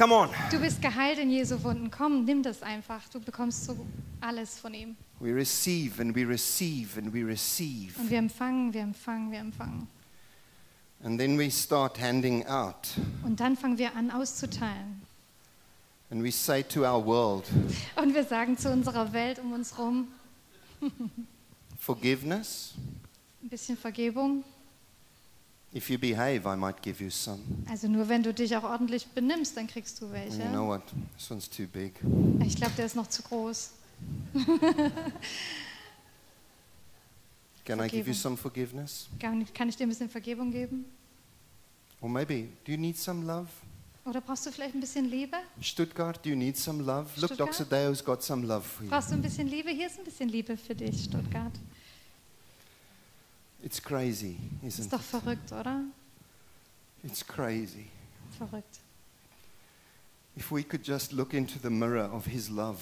Come 0.00 0.14
on. 0.14 0.30
Du 0.50 0.58
bist 0.58 0.80
geheilt 0.80 1.18
in 1.18 1.28
Jesu 1.28 1.62
Wunden. 1.62 1.90
Komm, 1.90 2.24
nimm 2.24 2.42
das 2.42 2.62
einfach. 2.62 3.06
Du 3.10 3.20
bekommst 3.20 3.66
so 3.66 3.76
alles 4.22 4.58
von 4.58 4.72
ihm. 4.72 4.96
We 5.18 5.34
receive 5.34 6.00
and 6.00 6.16
we 6.16 6.26
receive 6.26 6.98
and 6.98 7.12
we 7.12 7.22
receive. 7.22 8.00
Und 8.00 8.08
wir 8.08 8.16
empfangen, 8.16 8.72
wir 8.72 8.80
empfangen, 8.80 9.30
wir 9.30 9.40
empfangen. 9.40 9.88
And 11.04 11.20
then 11.20 11.38
we 11.38 11.50
start 11.50 12.00
handing 12.00 12.46
out. 12.46 12.88
Und 13.24 13.40
dann 13.40 13.58
fangen 13.58 13.76
wir 13.76 13.94
an 13.94 14.10
auszuteilen. 14.10 15.02
And 16.10 16.24
we 16.24 16.32
say 16.32 16.62
to 16.62 16.86
our 16.86 17.04
world, 17.04 17.44
Und 17.96 18.14
wir 18.14 18.24
sagen 18.24 18.56
zu 18.56 18.72
unserer 18.72 19.12
Welt 19.12 19.38
um 19.38 19.52
uns 19.52 19.78
rum, 19.78 20.08
forgiveness. 21.78 22.72
ein 23.42 23.50
bisschen 23.50 23.76
Vergebung. 23.76 24.44
If 25.72 25.88
you 25.88 25.98
behave, 25.98 26.46
I 26.46 26.56
might 26.56 26.82
give 26.82 27.00
you 27.02 27.10
some. 27.10 27.40
Also 27.68 27.86
nur 27.86 28.08
wenn 28.08 28.24
du 28.24 28.34
dich 28.34 28.56
auch 28.56 28.64
ordentlich 28.64 29.06
benimmst, 29.06 29.56
dann 29.56 29.68
kriegst 29.68 30.00
du 30.00 30.10
welche. 30.10 30.42
you 30.42 30.48
know 30.48 30.66
what? 30.66 30.82
This 31.16 31.30
one's 31.30 31.48
too 31.48 31.66
big. 31.66 31.92
Ich 32.44 32.56
glaube, 32.56 32.72
der 32.76 32.86
ist 32.86 32.96
noch 32.96 33.08
zu 33.08 33.22
groß. 33.22 33.70
Can 37.64 37.80
I 37.80 37.88
give 37.88 38.08
you 38.08 38.14
some 38.14 38.36
forgiveness? 38.36 39.08
Kann 39.20 39.46
kann 39.54 39.68
ich 39.68 39.76
dir 39.76 39.86
ein 39.86 39.90
bisschen 39.90 40.08
Vergebung 40.08 40.50
geben? 40.50 40.86
Or 42.00 42.08
maybe, 42.08 42.48
do 42.64 42.72
you 42.72 42.78
need 42.78 42.98
some 42.98 43.24
love? 43.24 43.48
Oder 44.04 44.20
brauchst 44.20 44.46
du 44.46 44.50
vielleicht 44.50 44.74
ein 44.74 44.80
bisschen 44.80 45.04
Liebe? 45.04 45.36
Stuttgart, 45.60 46.18
do 46.24 46.30
you 46.30 46.36
need 46.36 46.56
some 46.56 46.82
love? 46.82 47.06
Look, 47.16 47.34
Stuttgart? 47.34 47.60
Dr. 47.60 47.66
Deo's 47.66 48.04
got 48.04 48.22
some 48.22 48.44
love 48.46 48.62
for 48.62 48.84
you. 48.84 48.90
Brauchst 48.90 49.10
du 49.10 49.14
ein 49.14 49.22
bisschen 49.22 49.46
Liebe? 49.46 49.70
Hier 49.70 49.86
ist 49.86 49.98
ein 49.98 50.04
bisschen 50.04 50.28
Liebe 50.30 50.56
für 50.56 50.74
dich, 50.74 51.04
Stuttgart. 51.04 51.52
It's 53.62 53.82
crazy, 53.82 54.36
isn't 54.62 54.84
Ist 54.86 54.92
doch 54.92 55.00
it? 55.00 55.04
verrückt, 55.06 55.52
oder? 55.52 55.82
It's 57.02 57.26
crazy. 57.26 57.86
Verrückt. 58.38 58.80
If 60.36 60.50
we 60.52 60.62
could 60.62 60.86
just 60.86 61.12
look 61.12 61.34
into 61.34 61.58
the 61.60 61.70
mirror 61.70 62.10
of 62.12 62.24
His 62.26 62.48
love 62.48 62.78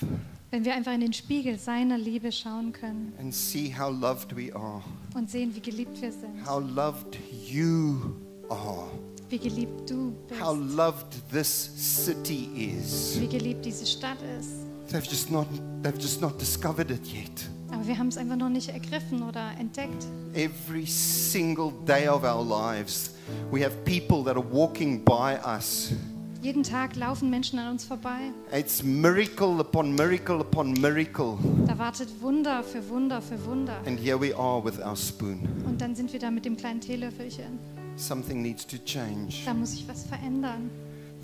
Wenn 0.51 0.65
wir 0.65 0.75
einfach 0.75 0.93
in 0.93 1.01
den 1.01 1.13
Spiegel 1.13 1.59
seiner 1.59 1.99
Liebe 1.99 2.31
schauen 2.31 2.73
können 2.73 3.13
and 3.19 3.35
see 3.35 3.75
how 3.77 3.91
loved 3.91 4.35
we 4.37 4.55
are, 4.55 4.83
und 5.15 5.31
sehen, 5.31 5.55
wie 5.55 5.61
geliebt 5.61 6.01
wir 6.01 6.13
sind, 6.13 6.47
how 6.47 6.61
loved 6.61 7.19
you 7.47 8.15
are, 8.49 8.89
wie 9.29 9.39
geliebt 9.39 9.91
du 9.91 10.15
how 10.41 10.57
loved 10.57 11.21
this 11.33 11.71
city 11.77 12.73
is. 12.79 13.19
wie 13.21 13.27
geliebt 13.29 13.65
diese 13.65 13.85
Stadt 13.87 14.19
ist. 14.39 14.51
They've 14.91 15.05
just 15.05 15.31
not, 15.31 15.47
they've 15.83 15.99
just 16.01 16.21
not 16.21 16.39
discovered 16.41 16.91
it 16.91 17.05
yet. 17.07 17.49
Aber 17.71 17.87
wir 17.87 17.99
haben 17.99 18.09
es 18.09 18.17
einfach 18.17 18.37
noch 18.37 18.49
nicht 18.49 18.71
ergriffen 18.71 19.23
oder 19.23 19.53
entdeckt. 19.59 20.07
Every 20.35 20.87
single 20.87 21.73
day 21.87 22.09
of 22.09 22.23
our 22.25 22.45
lives, 22.45 23.11
we 23.51 23.65
have 23.65 23.75
people 23.85 24.25
that 24.25 24.37
are 24.37 24.53
walking 24.53 25.05
by 25.05 25.37
us. 25.45 25.93
Jeden 26.41 26.63
Tag 26.63 26.95
laufen 26.95 27.31
Menschen 27.31 27.59
an 27.59 27.73
uns 27.73 27.85
vorbei. 27.85 28.31
It's 28.53 28.83
miracle 28.83 29.59
upon 29.59 29.95
miracle 29.97 30.41
upon 30.41 30.73
miracle. 30.75 31.37
Da 31.67 31.77
wartet 31.79 32.09
Wunder 32.23 32.63
für 32.63 32.89
Wunder 32.89 33.21
für 33.21 33.45
Wunder. 33.45 33.77
And 33.87 33.99
here 33.99 34.21
we 34.21 34.35
are 34.37 34.65
with 34.65 34.79
our 34.79 34.97
spoon. 34.97 35.41
Und 35.67 35.81
dann 35.81 35.97
sind 35.97 36.13
wir 36.13 36.21
da 36.21 36.31
mit 36.31 36.45
dem 36.45 36.57
kleinen 36.57 36.81
Teelöffelchen. 36.81 37.59
Something 37.97 38.41
needs 38.41 38.65
to 38.67 38.77
change. 38.85 39.43
Da 39.45 39.53
muss 39.53 39.73
sich 39.73 39.89
was 39.89 40.05
verändern. 40.05 40.71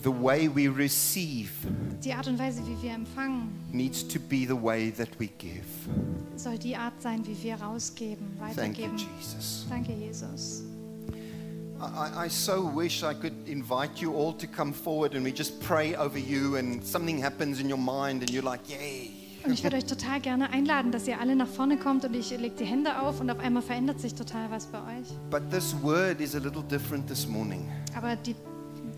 The 0.05 0.11
way 0.23 0.49
we 0.55 0.69
receive 0.69 1.49
Die 2.05 2.13
Art 2.13 2.27
und 2.29 2.39
Weise, 2.39 2.61
wie 2.67 2.81
wir 2.83 2.93
empfangen, 2.93 3.49
needs 3.73 4.07
to 4.07 4.19
be 4.21 4.47
the 4.47 4.53
way 4.63 4.91
that 4.93 5.09
we 5.19 5.29
give. 5.39 5.65
soll 6.37 6.59
die 6.59 6.77
Art 6.77 6.93
sein, 7.01 7.27
wie 7.27 7.43
wir 7.43 7.55
rausgeben, 7.57 8.27
Thank 8.55 8.79
you, 8.79 8.85
weitergeben. 8.85 8.99
Jesus. 9.19 9.67
Danke, 9.71 9.93
Jesus. 9.95 10.63
I- 11.81 12.27
I 12.27 12.29
so 12.29 12.71
wish 12.75 13.03
I 13.03 13.15
could 13.15 13.33
invite 13.49 14.01
you 14.03 14.15
all 14.15 14.33
to 14.37 14.47
come 14.47 14.73
forward 14.75 15.15
and 15.15 15.25
we 15.25 15.31
just 15.35 15.59
pray 15.61 15.97
over 15.97 16.19
you 16.19 16.57
and 16.57 16.85
something 16.85 17.23
happens 17.23 17.59
in 17.59 17.71
your 17.71 17.79
mind 17.79 18.21
and 18.23 18.31
you're 18.31 18.45
like, 18.45 18.61
yay. 18.69 19.11
Und 19.45 19.53
ich 19.53 19.63
würde 19.63 19.77
euch 19.77 19.85
total 19.87 20.21
gerne 20.21 20.51
einladen, 20.51 20.91
dass 20.93 21.07
ihr 21.09 21.19
alle 21.21 21.35
nach 21.37 21.49
vorne 21.49 21.77
kommt 21.79 22.05
und 22.05 22.15
ich 22.15 22.31
lege 22.31 22.55
die 22.57 22.65
Hände 22.65 22.99
auf 23.01 23.21
und 23.21 23.31
auf 23.31 23.39
einmal 23.41 23.63
verändert 23.63 24.01
sich 24.01 24.15
total 24.15 24.51
was 24.51 24.67
bei 24.67 24.79
euch. 24.79 25.09
But 25.31 25.51
this 25.51 25.75
word 25.83 26.21
is 26.21 26.35
a 26.35 26.39
little 26.39 26.63
different 26.63 27.07
this 27.07 27.27
morning. 27.27 27.69
Aber 27.97 28.17
die 28.17 28.35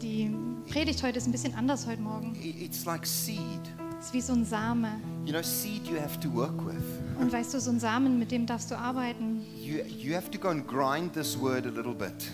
die 0.03 0.31
Predigt 0.71 1.03
heute 1.03 1.19
ist 1.19 1.27
ein 1.27 1.33
bisschen 1.33 1.55
anders 1.55 1.87
heute 1.87 2.01
Morgen. 2.01 2.37
It's 2.43 2.85
like 2.85 3.07
seed. 3.07 3.61
Es 3.99 4.07
ist 4.07 4.15
wie 4.15 4.21
so 4.21 4.35
ein 4.35 4.45
Same. 4.45 5.01
You 5.25 5.33
know, 5.33 5.43
seed 5.43 5.87
you 5.87 5.99
have 6.01 6.19
to 6.21 6.33
work 6.33 6.65
with. 6.67 6.83
Und 7.19 7.33
weißt 7.33 7.55
du, 7.55 7.61
so 7.61 7.71
ein 7.71 7.81
Samen, 7.81 8.19
mit 8.19 8.31
dem 8.31 8.47
darfst 8.47 8.71
du 8.71 8.79
arbeiten. 8.79 9.43
You, 9.57 9.79
you 9.85 10.15
have 10.15 10.31
to 10.31 10.39
go 10.39 10.49
and 10.49 10.67
grind 10.67 11.15
this 11.15 11.39
word 11.41 11.67
a 11.67 11.71
little 11.71 11.95
bit. 11.95 12.31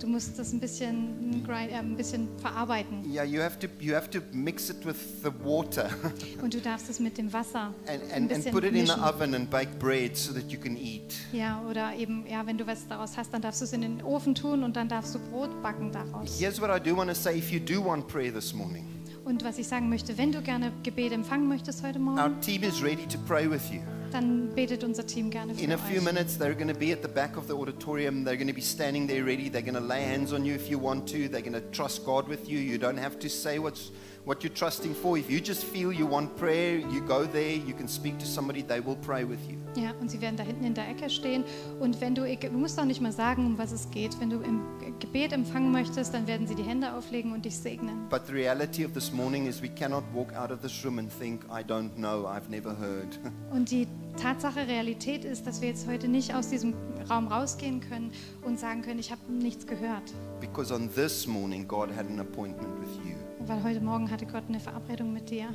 Du 0.00 0.06
musst 0.06 0.38
das 0.38 0.52
ein 0.52 0.60
bisschen, 0.60 1.44
grind, 1.46 1.70
äh, 1.70 1.74
ein 1.74 1.94
bisschen 1.96 2.26
verarbeiten. 2.38 3.04
Yeah, 3.12 3.22
you 3.22 3.40
have 3.42 3.58
to 3.58 3.66
you 3.80 3.94
have 3.94 4.08
to 4.10 4.20
mix 4.32 4.70
it 4.70 4.84
with 4.86 4.96
the 5.22 5.30
water 5.44 5.90
Und 6.42 6.54
du 6.54 6.60
darfst 6.60 6.88
es 6.88 6.98
mit 7.00 7.18
dem 7.18 7.30
Wasser 7.32 7.74
and, 7.86 7.88
ein 7.88 8.00
and, 8.00 8.12
and 8.12 8.28
bisschen 8.28 8.52
put 8.52 8.64
it 8.64 8.70
in 8.70 8.86
the 8.86 8.92
mischen. 8.92 9.00
oven 9.02 9.34
and 9.34 9.50
bake 9.50 9.78
bread 9.78 10.16
so 10.16 10.32
that 10.32 10.50
you 10.50 10.58
can 10.58 10.76
eat. 10.76 11.14
Ja, 11.32 11.62
oder 11.68 11.94
eben, 11.94 12.24
ja, 12.26 12.46
wenn 12.46 12.56
du 12.56 12.66
was 12.66 12.86
daraus 12.88 13.16
hast, 13.18 13.34
dann 13.34 13.42
darfst 13.42 13.60
du 13.60 13.66
es 13.66 13.72
in 13.74 13.82
den 13.82 14.02
Ofen 14.02 14.34
tun 14.34 14.64
und 14.64 14.74
dann 14.74 14.88
darfst 14.88 15.14
du 15.14 15.18
Brot 15.30 15.50
backen 15.62 15.92
daraus. 15.92 16.40
Here's 16.40 16.60
what 16.60 16.70
I 16.70 16.80
do 16.80 16.96
want 16.96 17.10
to 17.10 17.14
say 17.14 17.36
if 17.36 17.50
you 17.52 17.60
do 17.60 17.84
want 17.84 18.08
prayer 18.08 18.32
this 18.32 18.54
morning. 18.54 18.86
Und 19.26 19.44
was 19.44 19.58
ich 19.58 19.68
sagen 19.68 19.90
möchte, 19.90 20.16
wenn 20.16 20.32
du 20.32 20.40
gerne 20.40 20.72
Gebet 20.82 21.12
empfangen 21.12 21.46
möchtest 21.46 21.82
heute 21.82 21.98
Morgen, 21.98 22.18
Our 22.18 22.40
team 22.40 22.62
is 22.62 22.82
ready 22.82 23.06
to 23.06 23.18
pray 23.26 23.48
with 23.50 23.70
you. 23.70 23.80
Dann 24.10 24.54
betet 24.54 24.84
unser 24.84 25.06
Team 25.06 25.30
gerne 25.30 25.54
für 25.54 25.62
In 25.62 25.72
a 25.72 25.78
few 25.78 25.98
euch. 25.98 26.04
minutes, 26.04 26.36
they're 26.38 26.54
going 26.54 26.68
to 26.68 26.78
be 26.78 26.92
at 26.92 27.02
the 27.02 27.08
back 27.08 27.36
of 27.36 27.46
the 27.46 27.54
auditorium. 27.54 28.24
They're 28.24 28.36
going 28.36 28.48
to 28.48 28.54
be 28.54 28.60
standing 28.60 29.06
there 29.06 29.24
ready. 29.24 29.48
They're 29.50 29.62
going 29.62 29.74
to 29.74 29.80
lay 29.80 30.02
hands 30.02 30.32
on 30.32 30.44
you 30.44 30.54
if 30.54 30.70
you 30.70 30.78
want 30.78 31.08
to. 31.08 31.28
They're 31.28 31.40
going 31.40 31.52
to 31.54 31.62
trust 31.72 32.04
God 32.04 32.28
with 32.28 32.48
you. 32.48 32.58
You 32.58 32.78
don't 32.78 32.98
have 32.98 33.18
to 33.20 33.28
say 33.28 33.58
what's, 33.58 33.90
what 34.24 34.42
you're 34.42 34.54
trusting 34.54 34.94
for. 34.94 35.16
If 35.18 35.30
you 35.30 35.40
just 35.40 35.64
feel 35.64 35.92
you 35.92 36.06
want 36.06 36.36
prayer, 36.36 36.78
you 36.78 37.00
go 37.06 37.26
there. 37.26 37.52
You 37.56 37.74
can 37.74 37.88
speak 37.88 38.18
to 38.18 38.26
somebody. 38.26 38.62
They 38.62 38.80
will 38.80 38.96
pray 38.96 39.24
with 39.24 39.38
you. 39.48 39.56
Ja, 39.80 39.92
und 40.00 40.10
sie 40.10 40.20
werden 40.20 40.36
da 40.36 40.42
hinten 40.42 40.64
in 40.64 40.74
der 40.74 40.88
Ecke 40.88 41.08
stehen. 41.08 41.44
Und 41.78 42.00
wenn 42.00 42.14
du, 42.14 42.22
du 42.24 42.58
musst 42.58 42.78
auch 42.78 42.84
nicht 42.84 43.00
mal 43.00 43.12
sagen, 43.12 43.46
um 43.46 43.58
was 43.58 43.72
es 43.72 43.90
geht. 43.90 44.18
Wenn 44.20 44.30
du 44.30 44.40
im 44.40 44.60
Gebet 44.98 45.32
empfangen 45.32 45.70
möchtest, 45.72 46.12
dann 46.12 46.26
werden 46.26 46.46
sie 46.46 46.54
die 46.54 46.62
Hände 46.62 46.92
auflegen 46.92 47.32
und 47.32 47.44
dich 47.44 47.56
segnen. 47.56 48.08
But 48.08 48.26
the 48.26 48.32
reality 48.32 48.84
of 48.84 48.92
this 48.92 49.12
morning 49.12 49.46
is 49.46 49.62
we 49.62 49.68
cannot 49.68 50.04
walk 50.12 50.34
out 50.34 50.50
of 50.50 50.60
this 50.60 50.84
room 50.84 50.98
and 50.98 51.10
think, 51.18 51.44
I 51.44 51.62
don't 51.62 51.94
know, 51.96 52.26
I've 52.26 52.48
never 52.50 52.70
heard. 52.78 53.18
Und 53.52 53.70
die 53.70 53.86
Tatsache, 54.16 54.66
Realität 54.66 55.24
ist, 55.24 55.46
dass 55.46 55.60
wir 55.60 55.68
jetzt 55.68 55.86
heute 55.88 56.08
nicht 56.08 56.34
aus 56.34 56.48
diesem 56.48 56.74
Raum 57.08 57.28
rausgehen 57.28 57.80
können 57.80 58.12
und 58.44 58.58
sagen 58.58 58.82
können, 58.82 58.98
ich 59.00 59.10
habe 59.10 59.20
nichts 59.32 59.66
gehört. 59.66 60.12
because 60.40 60.72
on 60.72 60.88
this 60.94 61.26
morning, 61.26 61.66
God 61.66 61.90
had 61.90 62.06
an 62.06 62.18
appointment 62.20 62.78
with 62.80 62.96
you. 63.04 63.14
Weil 63.50 63.64
heute 63.64 63.80
Morgen 63.80 64.08
hatte 64.08 64.26
Gott 64.26 64.44
eine 64.48 64.60
Verabredung 64.60 65.12
mit 65.12 65.28
dir. 65.28 65.52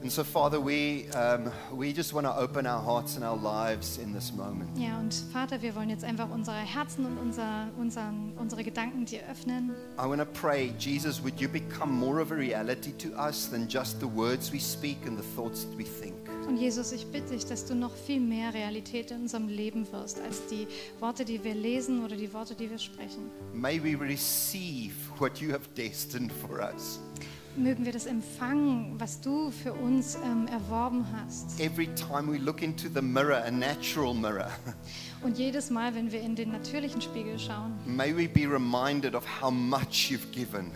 And 0.00 0.12
so, 0.12 0.22
Father, 0.22 0.60
we, 0.60 1.08
um, 1.10 1.50
we 1.72 1.92
just 1.92 2.14
want 2.14 2.24
to 2.24 2.32
open 2.36 2.66
our 2.66 2.80
hearts 2.80 3.16
and 3.16 3.24
our 3.24 3.36
lives 3.36 3.98
in 3.98 4.12
this 4.12 4.32
moment. 4.32 4.70
Ja, 4.78 4.96
und 5.00 5.12
Vater, 5.32 5.60
wir 5.60 5.74
wollen 5.74 5.90
jetzt 5.90 6.04
einfach 6.04 6.30
unsere 6.30 6.56
Herzen 6.56 7.04
und 7.04 7.18
unser, 7.18 7.68
unseren, 7.76 8.32
unsere 8.36 8.62
Gedanken 8.62 9.04
dir 9.06 9.22
öffnen. 9.28 9.74
I 9.98 10.06
want 10.06 10.20
to 10.20 10.40
pray, 10.40 10.72
Jesus, 10.78 11.20
would 11.20 11.40
you 11.40 11.48
become 11.48 11.92
more 11.92 12.20
of 12.20 12.30
a 12.30 12.36
reality 12.36 12.92
to 12.92 13.08
us 13.18 13.50
than 13.50 13.66
just 13.68 13.98
the 13.98 14.06
words 14.06 14.52
we 14.52 14.60
speak 14.60 14.98
and 15.04 15.18
the 15.18 15.24
thoughts 15.34 15.64
that 15.64 15.76
we 15.76 15.84
think? 15.84 16.14
Und 16.46 16.56
Jesus, 16.56 16.92
ich 16.92 17.04
bitte 17.08 17.34
dich, 17.34 17.44
dass 17.44 17.66
du 17.66 17.74
noch 17.74 17.94
viel 17.94 18.20
mehr 18.20 18.54
Realität 18.54 19.10
in 19.10 19.22
unserem 19.22 19.48
Leben 19.48 19.90
wirst, 19.92 20.20
als 20.20 20.46
die 20.46 20.66
Worte, 21.00 21.24
die 21.24 21.42
wir 21.42 21.54
lesen 21.54 22.04
oder 22.04 22.16
die 22.16 22.32
Worte, 22.32 22.54
die 22.54 22.70
wir 22.70 22.78
sprechen. 22.78 23.30
May 23.52 23.82
we 23.82 23.98
receive 24.00 24.94
what 25.18 25.38
you 25.40 25.52
have 25.52 25.68
destined 25.76 26.32
for 26.32 26.60
us. 26.60 27.00
Mögen 27.58 27.84
wir 27.84 27.92
das 27.92 28.06
empfangen, 28.06 28.94
was 28.98 29.20
du 29.20 29.50
für 29.50 29.72
uns 29.72 30.16
ähm, 30.24 30.46
erworben 30.46 31.04
hast. 31.12 31.58
Every 31.60 31.88
time 31.94 32.30
we 32.32 32.38
look 32.38 32.62
into 32.62 32.88
the 32.94 33.02
mirror, 33.02 33.42
a 33.44 33.50
natural 33.50 34.14
mirror, 34.14 34.48
Und 35.24 35.36
jedes 35.36 35.68
Mal, 35.68 35.92
wenn 35.96 36.12
wir 36.12 36.20
in 36.20 36.36
den 36.36 36.52
natürlichen 36.52 37.00
Spiegel 37.02 37.36
schauen, 37.38 37.72
may 37.84 38.16
we 38.16 38.28
be 38.28 38.46
reminded 38.48 39.16
of 39.16 39.24
how 39.42 39.50
much 39.50 40.08
you've 40.10 40.30
given. 40.30 40.70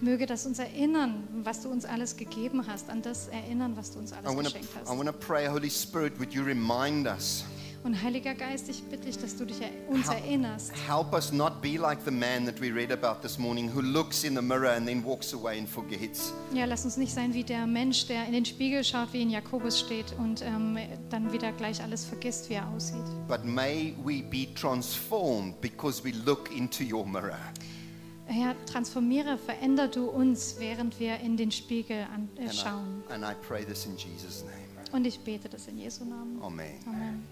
möge 0.00 0.26
das 0.26 0.44
uns 0.46 0.58
erinnern, 0.58 1.22
was 1.44 1.62
du 1.62 1.68
uns 1.68 1.84
alles 1.84 2.16
gegeben 2.16 2.66
hast, 2.66 2.90
an 2.90 3.02
das 3.02 3.28
erinnern, 3.28 3.76
was 3.76 3.92
du 3.92 4.00
uns 4.00 4.10
I 4.10 4.16
alles 4.16 4.34
want 4.34 4.44
geschenkt 4.46 4.72
to 4.72 4.78
I 4.78 4.82
hast. 4.82 4.98
want 4.98 5.06
to 5.06 5.12
pray, 5.12 5.46
Holy 5.46 5.70
Spirit, 5.70 6.18
would 6.18 6.32
you 6.34 6.42
remind 6.42 7.06
us? 7.06 7.44
Und 7.86 8.02
Heiliger 8.02 8.34
Geist, 8.34 8.68
ich 8.68 8.82
bitte 8.82 9.04
dich, 9.04 9.16
dass 9.16 9.36
du 9.36 9.44
dich 9.44 9.58
uns 9.88 10.08
erinnerst. 10.08 10.72
Help 10.88 11.12
us 11.12 11.30
not 11.30 11.62
be 11.62 11.76
like 11.78 12.00
the 12.04 12.10
man 12.10 12.44
that 12.44 12.60
we 12.60 12.74
read 12.74 12.90
about 12.90 13.22
this 13.22 13.38
morning 13.38 13.72
who 13.72 13.80
looks 13.80 14.24
in 14.24 14.34
the 14.34 14.42
mirror 14.42 14.72
and 14.72 14.88
then 14.88 15.04
walks 15.04 15.32
away 15.32 15.56
and 15.56 15.68
forgets. 15.68 16.32
Ja, 16.52 16.64
lass 16.64 16.84
uns 16.84 16.96
nicht 16.96 17.14
sein 17.14 17.32
wie 17.32 17.44
der 17.44 17.64
Mensch, 17.64 18.08
der 18.08 18.26
in 18.26 18.32
den 18.32 18.44
Spiegel 18.44 18.82
schaut, 18.82 19.12
wie 19.12 19.22
in 19.22 19.30
Jakobus 19.30 19.78
steht 19.78 20.12
und 20.18 20.42
ähm, 20.42 20.76
dann 21.10 21.32
wieder 21.32 21.52
gleich 21.52 21.80
alles 21.80 22.04
vergisst, 22.04 22.50
wie 22.50 22.54
er 22.54 22.68
aussieht. 22.70 23.04
But 23.28 23.44
may 23.44 23.94
we 24.02 24.20
be 24.20 24.52
transformed 24.54 25.60
because 25.60 26.02
we 26.02 26.10
look 26.24 26.50
into 26.50 26.82
your 26.82 27.06
mirror. 27.06 27.38
Herr, 28.24 28.56
transformiere, 28.66 29.38
veränder 29.38 29.86
du 29.86 30.06
uns, 30.06 30.56
während 30.58 30.98
wir 30.98 31.20
in 31.20 31.36
den 31.36 31.52
Spiegel 31.52 32.04
an, 32.12 32.28
äh, 32.36 32.46
And 32.46 32.52
schauen. 32.52 33.04
I, 33.08 33.12
and 33.12 33.22
I 33.22 33.34
pray 33.46 33.64
this 33.64 33.86
in 33.86 33.96
Jesus' 33.96 34.42
name. 34.42 34.66
Und 34.92 35.04
ich 35.04 35.20
bete 35.20 35.48
das 35.48 35.66
in 35.68 35.78
Jesu 35.78 36.04
Namen. 36.04 36.40
Amen. 36.42 36.74
Amen. 36.86 37.24